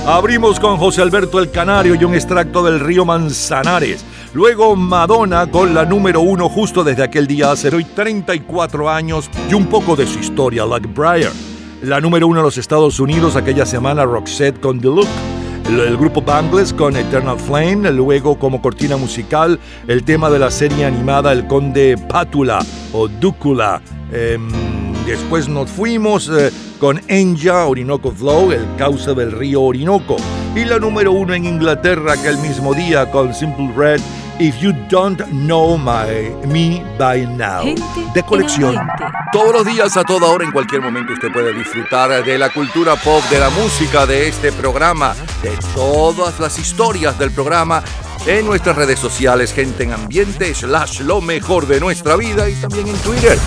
Abrimos 0.07 0.59
con 0.59 0.77
José 0.77 1.03
Alberto 1.03 1.37
el 1.39 1.51
Canario 1.51 1.93
y 1.93 2.03
un 2.03 2.15
extracto 2.15 2.63
del 2.63 2.79
río 2.79 3.05
Manzanares. 3.05 4.03
Luego 4.33 4.75
Madonna 4.75 5.45
con 5.51 5.75
la 5.75 5.85
número 5.85 6.21
uno 6.21 6.49
justo 6.49 6.83
desde 6.83 7.03
aquel 7.03 7.27
día 7.27 7.51
hace 7.51 7.67
hoy 7.69 7.83
34 7.85 8.89
años 8.89 9.29
y 9.47 9.53
un 9.53 9.67
poco 9.67 9.95
de 9.95 10.07
su 10.07 10.17
historia, 10.17 10.65
Like 10.65 10.87
Briar. 10.87 11.31
La 11.83 12.01
número 12.01 12.25
uno 12.27 12.39
en 12.39 12.45
los 12.45 12.57
Estados 12.57 12.99
Unidos 12.99 13.35
aquella 13.35 13.67
semana, 13.67 14.05
Roxette 14.05 14.59
con 14.59 14.79
The 14.81 14.87
Look 14.87 15.09
el 15.69 15.97
grupo 15.97 16.21
Bangles 16.21 16.71
con 16.73 16.95
Eternal 16.95 17.39
Flame, 17.39 17.91
luego 17.91 18.37
como 18.37 18.61
cortina 18.61 18.97
musical 18.97 19.59
el 19.87 20.03
tema 20.03 20.29
de 20.29 20.39
la 20.39 20.51
serie 20.51 20.85
animada 20.85 21.33
El 21.33 21.47
Conde 21.47 21.97
Pátula 22.07 22.59
o 22.93 23.07
Dúcula. 23.07 23.81
Em, 24.11 24.41
después 25.07 25.49
nos 25.49 25.69
fuimos 25.69 26.29
eh, 26.29 26.51
con 26.79 27.01
Enja, 27.07 27.65
Orinoco 27.65 28.11
Flow, 28.11 28.51
el 28.51 28.65
cauce 28.77 29.13
del 29.15 29.31
río 29.31 29.63
Orinoco. 29.63 30.17
Y 30.55 30.65
la 30.65 30.79
número 30.79 31.11
uno 31.11 31.33
en 31.33 31.45
Inglaterra 31.45 32.15
que 32.15 32.29
el 32.29 32.37
mismo 32.37 32.73
día 32.73 33.09
con 33.11 33.33
Simple 33.33 33.71
Red 33.75 34.01
If 34.37 34.57
You 34.61 34.73
Don't 34.89 35.23
Know 35.29 35.77
My 35.77 36.29
Me 36.47 36.83
By 36.97 37.25
Now. 37.25 37.63
De 38.13 38.21
colección. 38.23 38.75
Todos 39.31 39.53
los 39.53 39.65
días, 39.65 39.95
a 39.95 40.03
toda 40.03 40.27
hora, 40.27 40.43
en 40.43 40.51
cualquier 40.51 40.81
momento, 40.81 41.13
usted 41.13 41.31
puede 41.31 41.53
disfrutar 41.53 42.23
de 42.23 42.37
la 42.37 42.49
cultura 42.49 42.95
pop, 42.97 43.23
de 43.29 43.39
la 43.39 43.49
música, 43.49 44.05
de 44.05 44.27
este 44.27 44.51
programa, 44.51 45.15
de 45.41 45.53
todas 45.73 46.39
las 46.39 46.59
historias 46.59 47.17
del 47.17 47.31
programa 47.31 47.81
en 48.25 48.45
nuestras 48.45 48.75
redes 48.75 48.99
sociales, 48.99 49.53
gente 49.53 49.83
en 49.83 49.93
ambiente, 49.93 50.53
slash 50.53 50.99
lo 51.01 51.21
mejor 51.21 51.65
de 51.67 51.79
nuestra 51.79 52.17
vida 52.17 52.49
y 52.49 52.55
también 52.55 52.89
en 52.89 52.95
Twitter. 52.97 53.37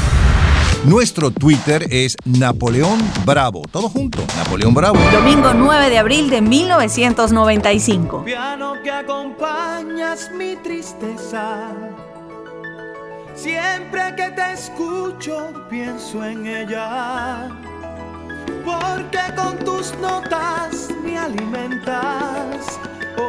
Nuestro 0.84 1.32
Twitter 1.32 1.86
es 1.90 2.16
Napoleón 2.24 3.00
Bravo. 3.26 3.62
Todo 3.72 3.88
junto, 3.88 4.20
Napoleón 4.36 4.74
Bravo. 4.74 4.98
Domingo 5.10 5.52
9 5.52 5.90
de 5.90 5.98
abril 5.98 6.30
de 6.30 6.40
1995. 6.40 8.24
Piano 8.24 8.74
que 8.84 8.90
acompañas 8.90 10.30
mi 10.38 10.54
tristeza. 10.56 11.66
Siempre 13.34 14.14
que 14.16 14.30
te 14.30 14.52
escucho 14.52 15.48
pienso 15.68 16.24
en 16.24 16.46
ella. 16.46 17.48
Porque 18.64 19.18
con 19.36 19.58
tus 19.64 19.92
notas 19.98 20.90
me 21.04 21.18
alimentas. 21.18 22.78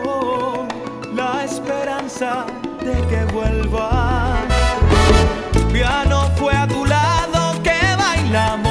Oh, 0.05 0.67
la 1.15 1.43
esperanza 1.45 2.45
de 2.85 2.93
que 3.07 3.25
vuelva 3.33 4.35
Piano 5.73 6.29
fue 6.37 6.53
a 6.55 6.67
tu 6.67 6.85
el 8.29 8.35
amor. 8.35 8.68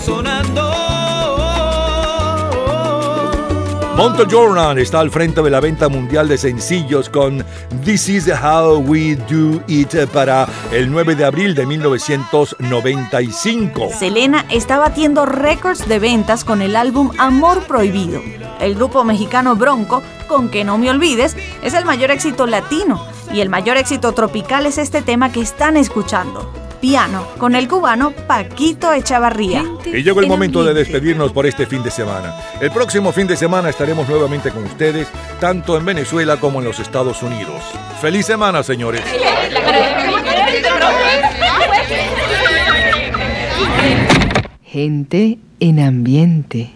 sonando. 0.00 0.70
Monto 3.96 4.24
Jordan 4.30 4.78
está 4.78 5.00
al 5.00 5.10
frente 5.10 5.42
de 5.42 5.50
la 5.50 5.58
venta 5.60 5.88
mundial 5.90 6.26
de 6.26 6.38
sencillos 6.38 7.10
con 7.10 7.44
This 7.84 8.08
is 8.08 8.28
How 8.30 8.78
We 8.78 9.16
Do 9.28 9.60
It 9.66 9.94
para 10.10 10.48
el 10.72 10.90
9 10.90 11.16
de 11.16 11.24
abril 11.26 11.54
de 11.54 11.66
1995. 11.66 13.90
Selena 13.98 14.46
está 14.48 14.78
batiendo 14.78 15.26
récords 15.26 15.86
de 15.86 15.98
ventas 15.98 16.44
con 16.44 16.62
el 16.62 16.76
álbum 16.76 17.10
Amor 17.18 17.58
Prohibido. 17.64 18.22
El 18.58 18.74
grupo 18.76 19.04
mexicano 19.04 19.54
Bronco, 19.54 20.02
con 20.28 20.48
que 20.48 20.64
no 20.64 20.78
me 20.78 20.88
olvides, 20.88 21.36
es 21.62 21.74
el 21.74 21.84
mayor 21.84 22.10
éxito 22.10 22.46
latino 22.46 23.04
y 23.34 23.40
el 23.42 23.50
mayor 23.50 23.76
éxito 23.76 24.12
tropical 24.12 24.64
es 24.64 24.78
este 24.78 25.02
tema 25.02 25.30
que 25.30 25.42
están 25.42 25.76
escuchando 25.76 26.50
piano 26.80 27.26
con 27.38 27.54
el 27.54 27.68
cubano 27.68 28.12
Paquito 28.26 28.92
Echavarría. 28.92 29.64
Y 29.84 30.02
llegó 30.02 30.20
el 30.20 30.26
momento 30.26 30.64
de 30.64 30.74
despedirnos 30.74 31.32
por 31.32 31.46
este 31.46 31.66
fin 31.66 31.82
de 31.82 31.90
semana. 31.90 32.34
El 32.60 32.70
próximo 32.70 33.12
fin 33.12 33.26
de 33.26 33.36
semana 33.36 33.68
estaremos 33.70 34.08
nuevamente 34.08 34.50
con 34.50 34.64
ustedes, 34.64 35.08
tanto 35.38 35.76
en 35.76 35.84
Venezuela 35.84 36.38
como 36.40 36.58
en 36.60 36.64
los 36.64 36.78
Estados 36.80 37.22
Unidos. 37.22 37.62
¡Feliz 38.00 38.26
semana, 38.26 38.62
señores! 38.62 39.02
Gente 44.64 45.38
en 45.58 45.80
ambiente. 45.80 46.68